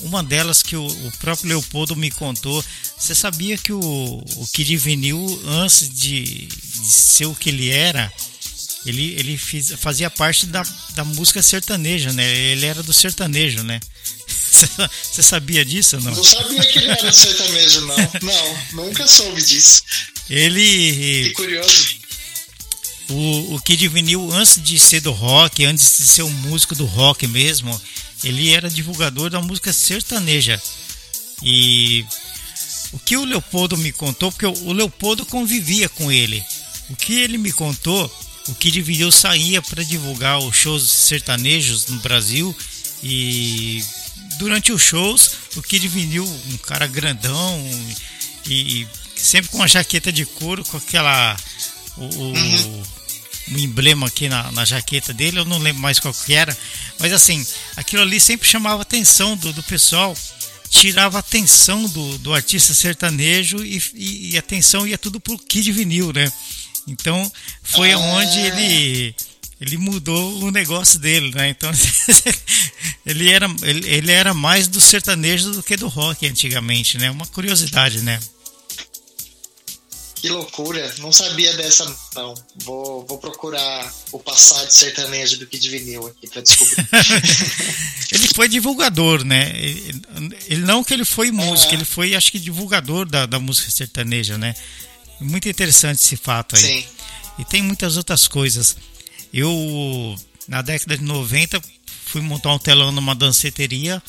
uma 0.00 0.22
delas 0.22 0.62
que 0.62 0.76
o, 0.76 0.86
o, 0.86 1.12
próprio 1.20 1.50
Leopoldo 1.50 1.94
me 1.94 2.10
contou. 2.10 2.64
Você 2.96 3.14
sabia 3.14 3.58
que 3.58 3.72
o, 3.72 3.82
o 3.82 4.46
Kid 4.50 4.78
Vinil, 4.78 5.42
antes 5.46 5.90
de, 5.90 6.46
de 6.46 6.90
ser 6.90 7.26
o 7.26 7.34
que 7.34 7.50
ele 7.50 7.68
era, 7.68 8.10
ele, 8.84 9.14
ele 9.18 9.38
fiz, 9.38 9.72
fazia 9.78 10.10
parte 10.10 10.46
da, 10.46 10.64
da 10.90 11.04
música 11.04 11.42
sertaneja, 11.42 12.12
né? 12.12 12.28
Ele 12.36 12.66
era 12.66 12.82
do 12.82 12.92
sertanejo, 12.92 13.62
né? 13.62 13.78
Você 15.02 15.22
sabia 15.22 15.64
disso 15.64 16.00
não? 16.00 16.12
Não 16.14 16.24
sabia 16.24 16.62
que 16.64 16.78
ele 16.78 16.90
era 16.90 17.12
sertanejo, 17.12 17.80
não. 17.86 17.96
Não, 18.22 18.84
nunca 18.84 19.06
soube 19.06 19.40
disso. 19.40 19.82
Ele. 20.28 21.24
Que 21.28 21.30
curioso. 21.34 22.02
O, 23.08 23.54
o 23.54 23.60
Kid 23.60 23.88
Vinil, 23.88 24.32
antes 24.32 24.62
de 24.62 24.78
ser 24.78 25.00
do 25.00 25.12
rock, 25.12 25.64
antes 25.64 25.98
de 25.98 26.06
ser 26.08 26.22
um 26.22 26.30
músico 26.30 26.74
do 26.74 26.84
rock 26.84 27.26
mesmo, 27.26 27.80
ele 28.24 28.52
era 28.52 28.70
divulgador 28.70 29.30
da 29.30 29.40
música 29.40 29.72
sertaneja. 29.72 30.60
E 31.42 32.04
o 32.92 32.98
que 32.98 33.16
o 33.16 33.24
Leopoldo 33.24 33.76
me 33.76 33.92
contou, 33.92 34.30
porque 34.30 34.46
o 34.46 34.72
Leopoldo 34.72 35.26
convivia 35.26 35.88
com 35.88 36.10
ele. 36.10 36.42
O 36.88 36.96
que 36.96 37.14
ele 37.20 37.38
me 37.38 37.52
contou 37.52 38.10
o 38.48 38.54
Kid 38.54 38.80
Vinil 38.82 39.12
saía 39.12 39.62
para 39.62 39.84
divulgar 39.84 40.38
os 40.38 40.56
shows 40.56 40.90
sertanejos 40.90 41.86
no 41.86 41.98
Brasil 42.00 42.56
e 43.02 43.84
durante 44.38 44.72
os 44.72 44.82
shows 44.82 45.32
o 45.56 45.62
Kid 45.62 45.86
Vinil, 45.88 46.24
um 46.24 46.56
cara 46.58 46.86
grandão 46.86 47.64
e, 48.46 48.86
sempre 49.16 49.50
com 49.50 49.58
uma 49.58 49.68
jaqueta 49.68 50.12
de 50.12 50.26
couro 50.26 50.64
com 50.64 50.76
aquela 50.76 51.36
o, 51.96 52.02
uhum. 52.02 52.82
o 53.52 53.58
emblema 53.58 54.06
aqui 54.06 54.28
na, 54.28 54.50
na, 54.50 54.64
jaqueta 54.64 55.12
dele, 55.12 55.38
eu 55.38 55.44
não 55.44 55.58
lembro 55.58 55.82
mais 55.82 56.00
qual 56.00 56.12
que 56.12 56.34
era, 56.34 56.56
mas 56.98 57.12
assim, 57.12 57.46
aquilo 57.76 58.02
ali 58.02 58.18
sempre 58.18 58.48
chamava 58.48 58.80
a 58.80 58.82
atenção 58.82 59.36
do, 59.36 59.52
do 59.52 59.62
pessoal, 59.62 60.16
tirava 60.70 61.18
a 61.18 61.20
atenção 61.20 61.84
do, 61.84 62.18
do 62.18 62.34
artista 62.34 62.74
sertanejo 62.74 63.62
e, 63.64 63.82
e, 63.94 64.30
e 64.30 64.36
a 64.36 64.40
atenção 64.40 64.86
ia 64.86 64.96
tudo 64.96 65.20
pro 65.20 65.38
Kid 65.38 65.70
Vinil, 65.70 66.12
né? 66.12 66.32
Então 66.86 67.30
foi 67.62 67.92
ah. 67.92 67.98
onde 67.98 68.38
ele 68.38 69.14
ele 69.60 69.78
mudou 69.78 70.42
o 70.42 70.50
negócio 70.50 70.98
dele, 70.98 71.30
né? 71.34 71.50
Então 71.50 71.70
ele 73.06 73.30
era 73.30 73.46
ele, 73.62 73.88
ele, 73.88 74.12
era 74.12 74.34
mais 74.34 74.66
do 74.66 74.80
sertanejo 74.80 75.52
do 75.52 75.62
que 75.62 75.76
do 75.76 75.86
rock 75.86 76.26
antigamente, 76.26 76.98
né? 76.98 77.10
Uma 77.10 77.26
curiosidade, 77.26 78.00
né? 78.00 78.18
Que 80.22 80.28
loucura, 80.28 80.94
não 80.98 81.10
sabia 81.10 81.52
dessa 81.56 81.84
não. 82.14 82.32
Vou, 82.64 83.04
vou 83.06 83.18
procurar 83.18 83.92
o 84.12 84.20
passado 84.20 84.70
sertanejo 84.70 85.36
do 85.38 85.48
Kid 85.48 85.68
Vinil 85.68 86.06
aqui 86.06 86.28
pra 86.28 86.40
descobrir. 86.40 86.76
ele 88.12 88.28
foi 88.32 88.48
divulgador, 88.48 89.24
né? 89.24 89.50
Ele, 89.56 90.00
ele, 90.46 90.60
não 90.60 90.84
que 90.84 90.94
ele 90.94 91.04
foi 91.04 91.32
músico, 91.32 91.72
é. 91.72 91.74
ele 91.74 91.84
foi, 91.84 92.14
acho 92.14 92.30
que, 92.30 92.38
divulgador 92.38 93.04
da, 93.04 93.26
da 93.26 93.40
música 93.40 93.68
sertaneja, 93.68 94.38
né? 94.38 94.54
Muito 95.22 95.48
interessante 95.48 95.98
esse 95.98 96.16
fato 96.16 96.56
aí. 96.56 96.62
Sim. 96.62 96.86
E 97.38 97.44
tem 97.44 97.62
muitas 97.62 97.96
outras 97.96 98.28
coisas. 98.28 98.76
Eu, 99.32 100.16
na 100.46 100.60
década 100.62 100.96
de 100.96 101.04
90, 101.04 101.60
fui 102.06 102.20
montar 102.20 102.52
um 102.52 102.58
telão 102.58 102.92
numa 102.92 103.14
danceteria 103.14 104.02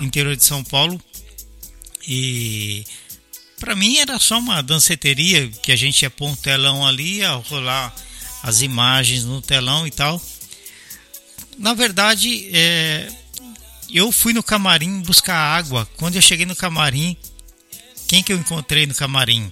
interior 0.00 0.36
de 0.36 0.44
São 0.44 0.62
Paulo 0.62 1.00
e 2.06 2.84
para 3.58 3.74
mim 3.74 3.96
era 3.96 4.18
só 4.18 4.38
uma 4.38 4.62
danceteria 4.62 5.48
que 5.48 5.72
a 5.72 5.76
gente 5.76 6.02
ia 6.02 6.10
pôr 6.10 6.28
um 6.28 6.36
telão 6.36 6.86
ali, 6.86 7.18
ia 7.18 7.32
rolar 7.32 7.94
as 8.42 8.60
imagens 8.60 9.24
no 9.24 9.40
telão 9.40 9.86
e 9.86 9.90
tal. 9.90 10.20
Na 11.56 11.72
verdade, 11.72 12.50
é, 12.52 13.10
eu 13.90 14.12
fui 14.12 14.32
no 14.32 14.42
camarim 14.42 15.00
buscar 15.00 15.36
água. 15.36 15.88
Quando 15.96 16.16
eu 16.16 16.22
cheguei 16.22 16.44
no 16.44 16.54
camarim, 16.54 17.16
quem 18.06 18.22
que 18.22 18.32
eu 18.32 18.36
encontrei 18.36 18.86
no 18.86 18.94
camarim? 18.94 19.50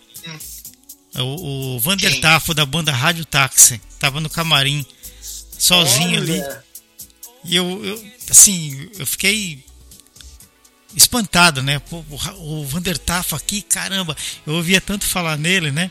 Hum. 1.17 1.23
O, 1.23 1.77
o 1.77 1.81
Vander 1.81 2.21
Tafo 2.21 2.55
da 2.55 2.65
banda 2.65 2.93
Rádio 2.93 3.25
Táxi. 3.25 3.81
Tava 3.99 4.21
no 4.21 4.31
camarim, 4.31 4.85
sozinho 5.59 6.21
Olha. 6.21 6.35
ali. 6.45 6.63
E 7.45 7.57
eu, 7.57 7.85
eu, 7.85 8.13
assim, 8.31 8.89
eu 8.99 9.07
fiquei 9.07 9.65
espantado, 10.95 11.63
né? 11.63 11.79
Pô, 11.79 12.05
o 12.39 12.65
Vander 12.67 12.99
Tafo 12.99 13.35
aqui, 13.35 13.63
caramba, 13.63 14.17
eu 14.47 14.55
ouvia 14.55 14.81
tanto 14.81 15.05
falar 15.05 15.37
nele, 15.37 15.71
né? 15.71 15.91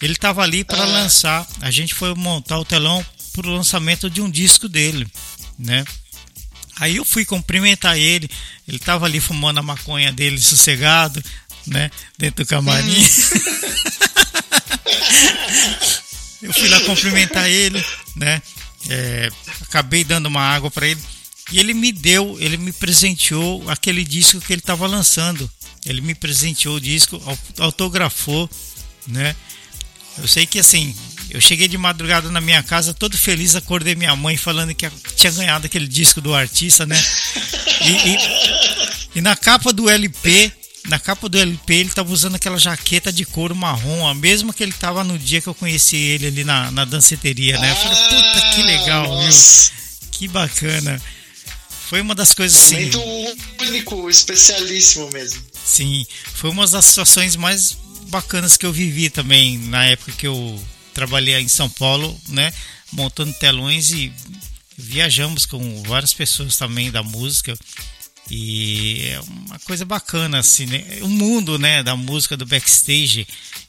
Ele 0.00 0.12
estava 0.12 0.42
ali 0.42 0.64
para 0.64 0.82
ah. 0.82 0.86
lançar. 0.86 1.46
A 1.60 1.70
gente 1.70 1.94
foi 1.94 2.14
montar 2.14 2.58
o 2.58 2.64
telão 2.64 3.04
para 3.32 3.46
o 3.46 3.54
lançamento 3.54 4.08
de 4.08 4.20
um 4.20 4.30
disco 4.30 4.68
dele, 4.68 5.06
né? 5.58 5.84
Aí 6.76 6.96
eu 6.96 7.04
fui 7.04 7.24
cumprimentar 7.24 7.98
ele. 7.98 8.28
Ele 8.66 8.78
estava 8.78 9.04
ali 9.04 9.20
fumando 9.20 9.58
a 9.58 9.62
maconha 9.62 10.10
dele 10.10 10.40
sossegado, 10.40 11.22
né? 11.66 11.90
Dentro 12.16 12.44
do 12.44 12.48
camarim. 12.48 13.04
eu 16.42 16.52
fui 16.52 16.68
lá 16.68 16.80
cumprimentar 16.80 17.48
ele, 17.48 17.84
né? 18.16 18.42
É, 18.88 19.30
acabei 19.62 20.04
dando 20.04 20.26
uma 20.26 20.42
água 20.42 20.70
para 20.70 20.86
ele. 20.86 21.00
E 21.52 21.58
ele 21.58 21.74
me 21.74 21.90
deu, 21.92 22.36
ele 22.40 22.56
me 22.56 22.72
presenteou 22.72 23.68
aquele 23.68 24.04
disco 24.04 24.40
que 24.40 24.52
ele 24.52 24.60
estava 24.60 24.86
lançando. 24.86 25.50
Ele 25.84 26.00
me 26.00 26.14
presenteou 26.14 26.76
o 26.76 26.80
disco, 26.80 27.20
autografou, 27.58 28.48
né? 29.06 29.34
Eu 30.18 30.28
sei 30.28 30.46
que 30.46 30.58
assim, 30.58 30.94
eu 31.30 31.40
cheguei 31.40 31.68
de 31.68 31.78
madrugada 31.78 32.30
na 32.30 32.40
minha 32.40 32.62
casa, 32.62 32.92
todo 32.92 33.16
feliz, 33.16 33.54
acordei 33.54 33.94
minha 33.94 34.14
mãe 34.14 34.36
falando 34.36 34.74
que 34.74 34.88
tinha 35.16 35.32
ganhado 35.32 35.66
aquele 35.66 35.88
disco 35.88 36.20
do 36.20 36.34
artista, 36.34 36.84
né? 36.84 37.00
E, 37.80 37.90
e, 37.90 39.18
e 39.18 39.20
na 39.20 39.34
capa 39.34 39.72
do 39.72 39.88
LP, 39.88 40.52
na 40.86 40.98
capa 40.98 41.28
do 41.28 41.38
LP, 41.38 41.74
ele 41.74 41.88
estava 41.88 42.12
usando 42.12 42.36
aquela 42.36 42.58
jaqueta 42.58 43.12
de 43.12 43.24
couro 43.24 43.54
marrom, 43.54 44.06
a 44.06 44.14
mesma 44.14 44.52
que 44.52 44.62
ele 44.62 44.72
estava 44.72 45.04
no 45.04 45.18
dia 45.18 45.40
que 45.40 45.46
eu 45.46 45.54
conheci 45.54 45.96
ele 45.96 46.26
ali 46.26 46.44
na, 46.44 46.70
na 46.70 46.84
danceteria, 46.84 47.58
né? 47.58 47.70
Eu 47.70 47.76
falei, 47.76 47.98
puta 48.08 48.40
que 48.54 48.62
legal, 48.62 49.20
viu? 49.20 49.30
Que 50.10 50.28
bacana. 50.28 51.00
Foi 51.88 52.00
uma 52.00 52.14
das 52.14 52.32
coisas 52.32 52.56
assim. 52.58 52.90
Momento 52.90 53.36
único, 53.60 54.08
especialíssimo 54.08 55.10
mesmo. 55.12 55.42
Sim, 55.64 56.06
foi 56.34 56.50
uma 56.50 56.66
das 56.66 56.84
situações 56.84 57.36
mais 57.36 57.76
bacanas 58.08 58.56
que 58.56 58.64
eu 58.64 58.72
vivi 58.72 59.10
também 59.10 59.58
na 59.58 59.84
época 59.84 60.12
que 60.12 60.26
eu 60.26 60.62
trabalhei 60.94 61.34
em 61.40 61.48
São 61.48 61.68
Paulo, 61.68 62.18
né? 62.28 62.52
Montando 62.92 63.32
telões 63.34 63.90
e 63.90 64.12
viajamos 64.76 65.46
com 65.46 65.82
várias 65.82 66.12
pessoas 66.12 66.56
também 66.56 66.90
da 66.90 67.02
música. 67.02 67.56
E 68.30 69.08
é 69.08 69.20
uma 69.20 69.58
coisa 69.60 69.84
bacana, 69.84 70.38
assim, 70.38 70.66
né? 70.66 70.98
O 71.02 71.08
mundo, 71.08 71.58
né, 71.58 71.82
da 71.82 71.96
música, 71.96 72.36
do 72.36 72.46
backstage. 72.46 73.26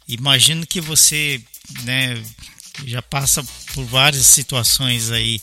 Imagino 0.07 0.68
que 0.68 0.80
você, 0.80 1.41
né, 1.84 2.22
já 2.86 3.01
passa 3.01 3.43
por 3.74 3.86
várias 3.86 4.26
situações 4.26 5.09
aí 5.09 5.41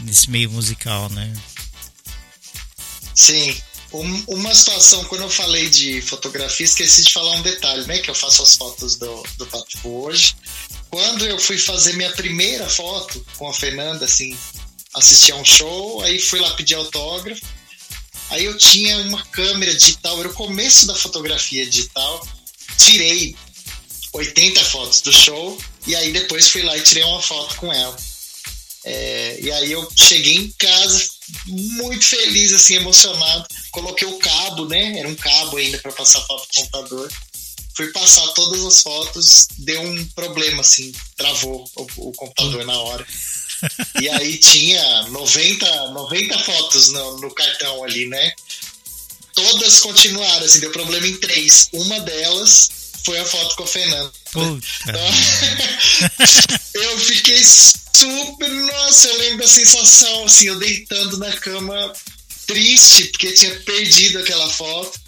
nesse 0.00 0.30
meio 0.30 0.50
musical, 0.50 1.08
né? 1.10 1.32
Sim. 3.14 3.56
Um, 3.92 4.24
uma 4.26 4.54
situação, 4.54 5.04
quando 5.04 5.22
eu 5.22 5.30
falei 5.30 5.70
de 5.70 6.02
fotografia, 6.02 6.66
esqueci 6.66 7.04
de 7.04 7.12
falar 7.12 7.32
um 7.36 7.42
detalhe, 7.42 7.86
né? 7.86 7.98
Que 7.98 8.10
eu 8.10 8.14
faço 8.14 8.42
as 8.42 8.56
fotos 8.56 8.96
do, 8.96 9.22
do 9.38 9.46
Papo 9.46 10.04
hoje. 10.04 10.34
Quando 10.90 11.24
eu 11.24 11.38
fui 11.38 11.56
fazer 11.56 11.94
minha 11.94 12.10
primeira 12.12 12.68
foto 12.68 13.24
com 13.36 13.48
a 13.48 13.54
Fernanda, 13.54 14.04
assim, 14.04 14.36
assisti 14.94 15.32
a 15.32 15.36
um 15.36 15.44
show, 15.44 16.02
aí 16.02 16.18
fui 16.18 16.40
lá 16.40 16.50
pedir 16.54 16.74
autógrafo. 16.74 17.40
Aí 18.30 18.44
eu 18.44 18.56
tinha 18.58 18.98
uma 18.98 19.24
câmera 19.26 19.74
digital, 19.74 20.18
era 20.18 20.28
o 20.28 20.34
começo 20.34 20.86
da 20.86 20.94
fotografia 20.94 21.64
digital. 21.66 22.26
Tirei 22.78 23.36
80 24.12 24.64
fotos 24.64 25.00
do 25.00 25.12
show 25.12 25.58
e 25.86 25.94
aí 25.94 26.12
depois 26.12 26.48
fui 26.48 26.62
lá 26.62 26.76
e 26.76 26.82
tirei 26.82 27.04
uma 27.04 27.22
foto 27.22 27.56
com 27.56 27.72
ela. 27.72 27.96
É, 28.84 29.38
e 29.40 29.50
aí 29.50 29.72
eu 29.72 29.88
cheguei 29.96 30.36
em 30.36 30.50
casa 30.52 31.04
muito 31.46 32.06
feliz, 32.06 32.52
assim, 32.52 32.76
emocionado. 32.76 33.46
Coloquei 33.72 34.06
o 34.06 34.18
cabo, 34.18 34.66
né? 34.66 34.98
Era 34.98 35.08
um 35.08 35.14
cabo 35.16 35.56
ainda 35.56 35.78
para 35.78 35.90
passar 35.92 36.20
foto 36.20 36.46
do 36.46 36.54
computador. 36.54 37.12
Fui 37.76 37.88
passar 37.88 38.26
todas 38.28 38.64
as 38.64 38.80
fotos, 38.80 39.48
deu 39.58 39.82
um 39.82 40.04
problema, 40.14 40.60
assim, 40.60 40.92
travou 41.16 41.68
o, 41.76 42.08
o 42.08 42.12
computador 42.12 42.64
na 42.64 42.78
hora. 42.80 43.06
E 44.00 44.08
aí 44.08 44.38
tinha 44.38 45.02
90, 45.08 45.90
90 45.90 46.38
fotos 46.40 46.88
no, 46.92 47.18
no 47.18 47.34
cartão 47.34 47.84
ali, 47.84 48.06
né? 48.06 48.32
Todas 49.34 49.80
continuaram, 49.80 50.44
assim, 50.46 50.60
deu 50.60 50.70
problema 50.70 51.06
em 51.06 51.16
três. 51.16 51.68
Uma 51.72 52.00
delas 52.00 52.70
foi 53.04 53.18
a 53.18 53.24
foto 53.24 53.54
com 53.56 53.64
o 53.64 53.66
Fernando. 53.66 54.12
Então, 54.28 54.60
eu 56.82 56.98
fiquei 56.98 57.42
super. 57.44 58.48
Nossa, 58.48 59.08
eu 59.08 59.18
lembro 59.18 59.38
da 59.38 59.48
sensação, 59.48 60.24
assim, 60.24 60.46
eu 60.48 60.58
deitando 60.58 61.18
na 61.18 61.32
cama, 61.32 61.92
triste, 62.46 63.04
porque 63.06 63.32
tinha 63.32 63.54
perdido 63.60 64.18
aquela 64.18 64.48
foto. 64.48 64.98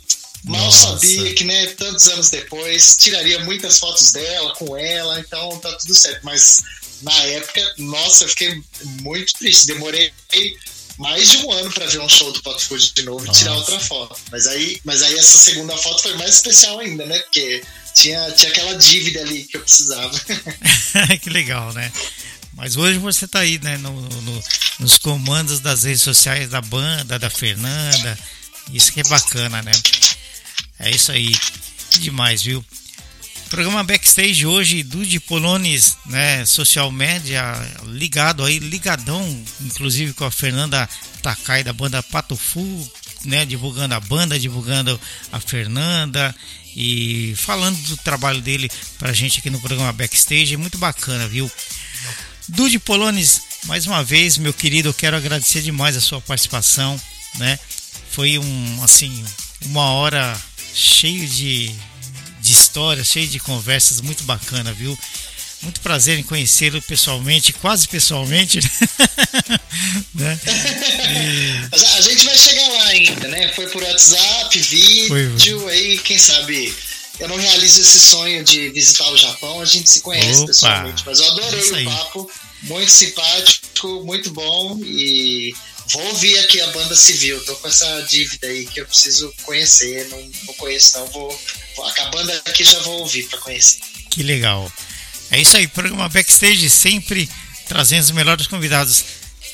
Mal 0.44 0.64
Nossa. 0.64 0.98
sabia 0.98 1.34
que, 1.34 1.44
né, 1.44 1.66
tantos 1.76 2.06
anos 2.08 2.30
depois, 2.30 2.96
tiraria 2.96 3.40
muitas 3.40 3.78
fotos 3.78 4.12
dela, 4.12 4.54
com 4.54 4.76
ela, 4.76 5.18
então 5.20 5.58
tá 5.58 5.72
tudo 5.76 5.94
certo. 5.94 6.20
Mas 6.22 6.62
na 7.02 7.22
época, 7.24 7.74
nossa, 7.78 8.24
eu 8.24 8.28
fiquei 8.28 8.62
muito 9.02 9.32
triste. 9.34 9.66
Demorei 9.66 10.12
mais 10.98 11.30
de 11.30 11.36
um 11.38 11.52
ano 11.52 11.72
para 11.72 11.86
ver 11.86 12.00
um 12.00 12.08
show 12.08 12.32
do 12.32 12.42
Pato 12.42 12.60
Food 12.60 12.92
de 12.92 13.02
novo 13.02 13.24
e 13.24 13.30
tirar 13.30 13.54
outra 13.54 13.78
foto. 13.78 14.18
Mas 14.30 14.46
aí, 14.46 14.80
mas 14.84 15.02
aí 15.02 15.16
essa 15.16 15.38
segunda 15.38 15.76
foto 15.76 16.02
foi 16.02 16.16
mais 16.16 16.34
especial 16.34 16.78
ainda, 16.80 17.06
né? 17.06 17.18
Porque 17.20 17.62
tinha, 17.94 18.30
tinha 18.32 18.50
aquela 18.50 18.74
dívida 18.74 19.20
ali 19.20 19.44
que 19.44 19.56
eu 19.56 19.60
precisava. 19.60 20.20
que 21.22 21.30
legal, 21.30 21.72
né? 21.72 21.92
Mas 22.54 22.76
hoje 22.76 22.98
você 22.98 23.26
está 23.26 23.40
aí, 23.40 23.60
né, 23.60 23.76
no, 23.76 23.92
no, 23.92 24.44
nos 24.80 24.98
comandos 24.98 25.60
das 25.60 25.84
redes 25.84 26.02
sociais 26.02 26.50
da 26.50 26.60
banda, 26.60 27.16
da 27.16 27.30
Fernanda. 27.30 28.18
Isso 28.72 28.92
que 28.92 29.00
é 29.00 29.04
bacana, 29.04 29.62
né? 29.62 29.72
É 30.80 30.90
isso 30.90 31.12
aí. 31.12 31.32
Que 31.90 32.00
demais, 32.00 32.42
viu? 32.42 32.64
Programa 33.48 33.82
Backstage 33.82 34.46
hoje 34.46 34.82
do 34.82 35.04
de 35.06 35.18
Polones, 35.18 35.96
né, 36.06 36.44
social 36.44 36.92
media, 36.92 37.42
ligado 37.86 38.44
aí, 38.44 38.58
ligadão, 38.58 39.44
inclusive 39.62 40.12
com 40.12 40.24
a 40.24 40.30
Fernanda 40.30 40.88
Takai 41.22 41.64
da 41.64 41.72
banda 41.72 42.02
Patofu, 42.02 42.90
né, 43.24 43.46
divulgando 43.46 43.94
a 43.94 44.00
banda, 44.00 44.38
divulgando 44.38 45.00
a 45.32 45.40
Fernanda 45.40 46.34
e 46.76 47.34
falando 47.36 47.76
do 47.88 47.96
trabalho 47.96 48.40
dele 48.40 48.70
pra 48.98 49.12
gente 49.12 49.38
aqui 49.38 49.50
no 49.50 49.60
programa 49.60 49.92
Backstage, 49.92 50.56
muito 50.56 50.76
bacana, 50.76 51.26
viu? 51.26 51.50
Dude 52.48 52.78
Polones, 52.78 53.42
mais 53.64 53.86
uma 53.86 54.04
vez, 54.04 54.36
meu 54.36 54.52
querido, 54.52 54.90
eu 54.90 54.94
quero 54.94 55.16
agradecer 55.16 55.62
demais 55.62 55.96
a 55.96 56.00
sua 56.00 56.20
participação, 56.20 57.00
né? 57.36 57.58
Foi 58.10 58.38
um, 58.38 58.84
assim, 58.84 59.24
uma 59.62 59.90
hora 59.92 60.38
cheio 60.74 61.26
de, 61.26 61.74
de 62.48 62.54
histórias, 62.54 63.08
cheio 63.08 63.28
de 63.28 63.38
conversas, 63.38 64.00
muito 64.00 64.24
bacana, 64.24 64.72
viu? 64.72 64.98
Muito 65.60 65.80
prazer 65.80 66.18
em 66.18 66.22
conhecê-lo 66.22 66.80
pessoalmente, 66.82 67.52
quase 67.52 67.86
pessoalmente. 67.88 68.60
né? 70.14 70.40
E... 71.10 71.68
A 71.72 72.00
gente 72.00 72.24
vai 72.24 72.36
chegar 72.36 72.68
lá 72.68 72.84
ainda, 72.88 73.28
né? 73.28 73.52
Foi 73.54 73.66
por 73.68 73.82
WhatsApp, 73.82 74.58
vídeo, 74.58 75.60
Foi. 75.60 75.72
aí 75.72 75.98
quem 75.98 76.18
sabe 76.18 76.74
eu 77.18 77.28
não 77.28 77.36
realizo 77.36 77.80
esse 77.80 77.98
sonho 77.98 78.44
de 78.44 78.70
visitar 78.70 79.10
o 79.10 79.16
Japão, 79.16 79.60
a 79.60 79.64
gente 79.64 79.90
se 79.90 80.00
conhece 80.00 80.38
Opa, 80.38 80.46
pessoalmente. 80.46 81.02
Mas 81.04 81.18
eu 81.18 81.26
adorei 81.32 81.70
o 81.70 81.84
papo, 81.84 82.30
muito 82.62 82.90
simpático, 82.90 84.04
muito 84.04 84.30
bom 84.30 84.78
e 84.84 85.52
vou 85.90 86.06
ouvir 86.08 86.38
aqui 86.40 86.60
a 86.60 86.66
banda 86.68 86.94
civil. 86.94 87.42
Tô 87.44 87.56
com 87.56 87.68
essa 87.68 88.02
dívida 88.02 88.46
aí 88.46 88.66
que 88.66 88.80
eu 88.80 88.86
preciso 88.86 89.32
conhecer, 89.42 90.08
não, 90.08 90.30
não 90.46 90.54
conheço 90.54 90.98
não, 90.98 91.06
vou, 91.08 91.40
vou 91.76 91.86
acabando 91.86 92.30
aqui 92.44 92.64
já 92.64 92.78
vou 92.80 93.00
ouvir 93.00 93.24
para 93.28 93.38
conhecer. 93.38 93.80
Que 94.10 94.22
legal. 94.22 94.70
É 95.30 95.40
isso 95.40 95.56
aí, 95.56 95.68
programa 95.68 96.08
Backstage 96.08 96.70
sempre 96.70 97.28
trazendo 97.66 98.02
os 98.02 98.10
melhores 98.10 98.46
convidados. 98.46 99.04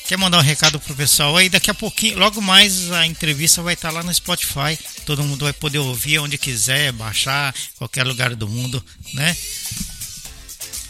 Quer 0.07 0.17
mandar 0.17 0.37
um 0.37 0.41
recado 0.41 0.79
pro 0.79 0.95
pessoal 0.95 1.35
aí? 1.35 1.49
Daqui 1.49 1.69
a 1.71 1.73
pouquinho, 1.73 2.19
logo 2.19 2.39
mais 2.39 2.91
a 2.91 3.05
entrevista 3.07 3.63
vai 3.63 3.73
estar 3.73 3.89
lá 3.89 4.03
no 4.03 4.13
Spotify. 4.13 4.77
Todo 5.03 5.23
mundo 5.23 5.45
vai 5.45 5.53
poder 5.53 5.79
ouvir 5.79 6.19
onde 6.19 6.37
quiser, 6.37 6.91
baixar, 6.91 7.53
qualquer 7.75 8.05
lugar 8.05 8.35
do 8.35 8.47
mundo, 8.47 8.83
né? 9.13 9.35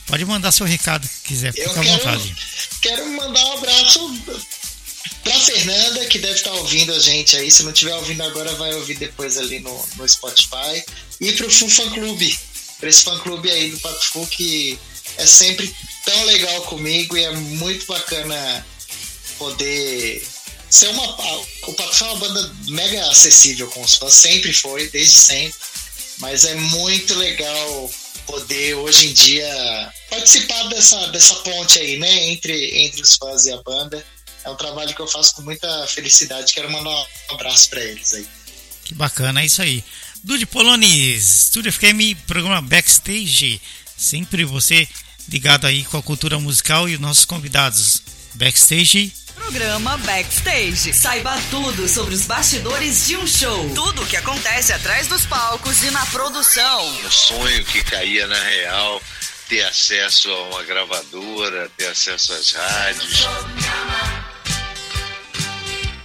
Pode 0.08 0.24
mandar 0.26 0.52
seu 0.52 0.66
recado 0.66 1.08
que 1.08 1.30
quiser, 1.30 1.54
fica 1.54 1.80
à 1.80 1.84
vontade. 1.84 2.36
Quero 2.82 3.10
mandar 3.12 3.43
um 3.46 3.54
abraço 3.54 4.22
pra 5.24 5.39
Fernanda, 5.39 6.06
que 6.06 6.20
deve 6.20 6.36
estar 6.36 6.53
ouvindo 6.53 6.93
a 6.93 6.99
gente 6.99 7.36
aí. 7.36 7.49
Se 7.51 7.64
não 7.64 7.72
estiver 7.72 7.95
ouvindo 7.95 8.24
agora, 8.24 8.53
vai 8.56 8.74
ouvir 8.74 8.95
depois 8.95 9.38
ali 9.38 9.60
no, 9.60 9.86
no 9.95 10.08
Spotify. 10.08 10.84
E 11.20 11.32
pro 11.34 11.49
Fu 11.49 11.70
Fan 11.70 11.89
Clube, 11.91 12.38
pra 12.80 12.89
esse 12.89 13.03
fã 13.03 13.18
clube 13.20 13.49
aí 13.49 13.72
do 13.72 13.80
Pato 13.80 14.06
Fu, 14.06 14.28
que 14.28 14.78
é 15.18 15.26
sempre 15.26 15.74
tão 16.06 16.26
legal 16.26 16.62
comigo 16.64 17.18
e 17.18 17.24
é 17.24 17.32
muito 17.32 17.86
bacana 17.86 18.66
poder 19.38 20.26
ser 20.70 20.89
uma. 20.89 21.03
O 21.68 21.74
Pato 21.74 21.95
Fu 21.95 22.06
é 22.06 22.08
uma 22.08 22.20
banda 22.20 22.56
mega 22.68 23.10
acessível 23.10 23.68
com 23.70 23.82
os 23.82 23.95
fãs, 23.95 24.14
sempre 24.14 24.53
foi, 24.53 24.89
desde 24.89 25.18
sempre. 25.18 25.58
Mas 26.20 26.45
é 26.45 26.56
muito 26.56 27.14
legal 27.16 27.91
poder 28.26 28.74
hoje 28.76 29.08
em 29.08 29.14
dia 29.14 29.93
participar 30.10 30.64
dessa, 30.70 31.08
dessa 31.08 31.36
ponte 31.36 31.78
aí, 31.80 31.97
né, 31.97 32.32
entre, 32.32 32.86
entre 32.86 33.01
os 33.01 33.16
fãs 33.16 33.45
e 33.45 33.51
a 33.51 33.62
banda. 33.64 34.06
É 34.46 34.50
um 34.50 34.56
trabalho 34.56 34.93
que 34.93 35.02
eu 35.02 35.08
faço 35.08 35.36
com 35.36 35.41
muita 35.41 35.88
felicidade. 35.88 36.54
Quero 36.54 36.72
mandar 36.72 36.89
um 36.89 37.34
abraço 37.34 37.70
para 37.70 37.84
eles 37.84 38.14
aí. 38.14 38.28
Que 38.84 38.93
bacana, 38.93 39.41
é 39.41 39.46
isso 39.46 39.62
aí. 39.62 39.84
Dude 40.24 40.46
Polonis, 40.46 41.48
Studio 41.48 41.74
FM, 41.74 42.16
programa 42.28 42.62
Backstage. 42.62 43.62
Sempre 43.98 44.46
você 44.46 44.88
ligado 45.28 45.66
aí 45.66 45.84
com 45.86 45.98
a 45.98 46.04
cultura 46.04 46.39
musical 46.39 46.88
e 46.88 46.93
os 46.93 47.00
nossos 47.00 47.26
convidados. 47.26 48.02
Backstage 48.36 49.12
Programa 49.36 49.98
Backstage. 49.98 50.93
Saiba 50.93 51.38
tudo 51.52 51.88
sobre 51.88 52.16
os 52.16 52.26
bastidores 52.26 53.06
de 53.08 53.18
um 53.18 53.28
show. 53.28 53.70
Tudo 53.76 54.02
o 54.02 54.08
que 54.08 54.18
acontece 54.18 54.74
atrás 54.74 55.08
dos 55.08 55.26
palcos 55.26 55.84
e 55.84 55.91
na 55.91 56.06
produção. 56.08 56.88
Um 57.06 57.12
sonho 57.12 57.64
que 57.66 57.84
caía 57.84 58.26
na 58.28 58.41
real, 58.41 59.02
ter 59.48 59.64
acesso 59.64 60.32
a 60.32 60.43
uma 60.50 60.64
gravadora, 60.64 61.70
ter 61.78 61.88
acesso 61.88 62.34
às 62.34 62.52
rádios. 62.52 63.28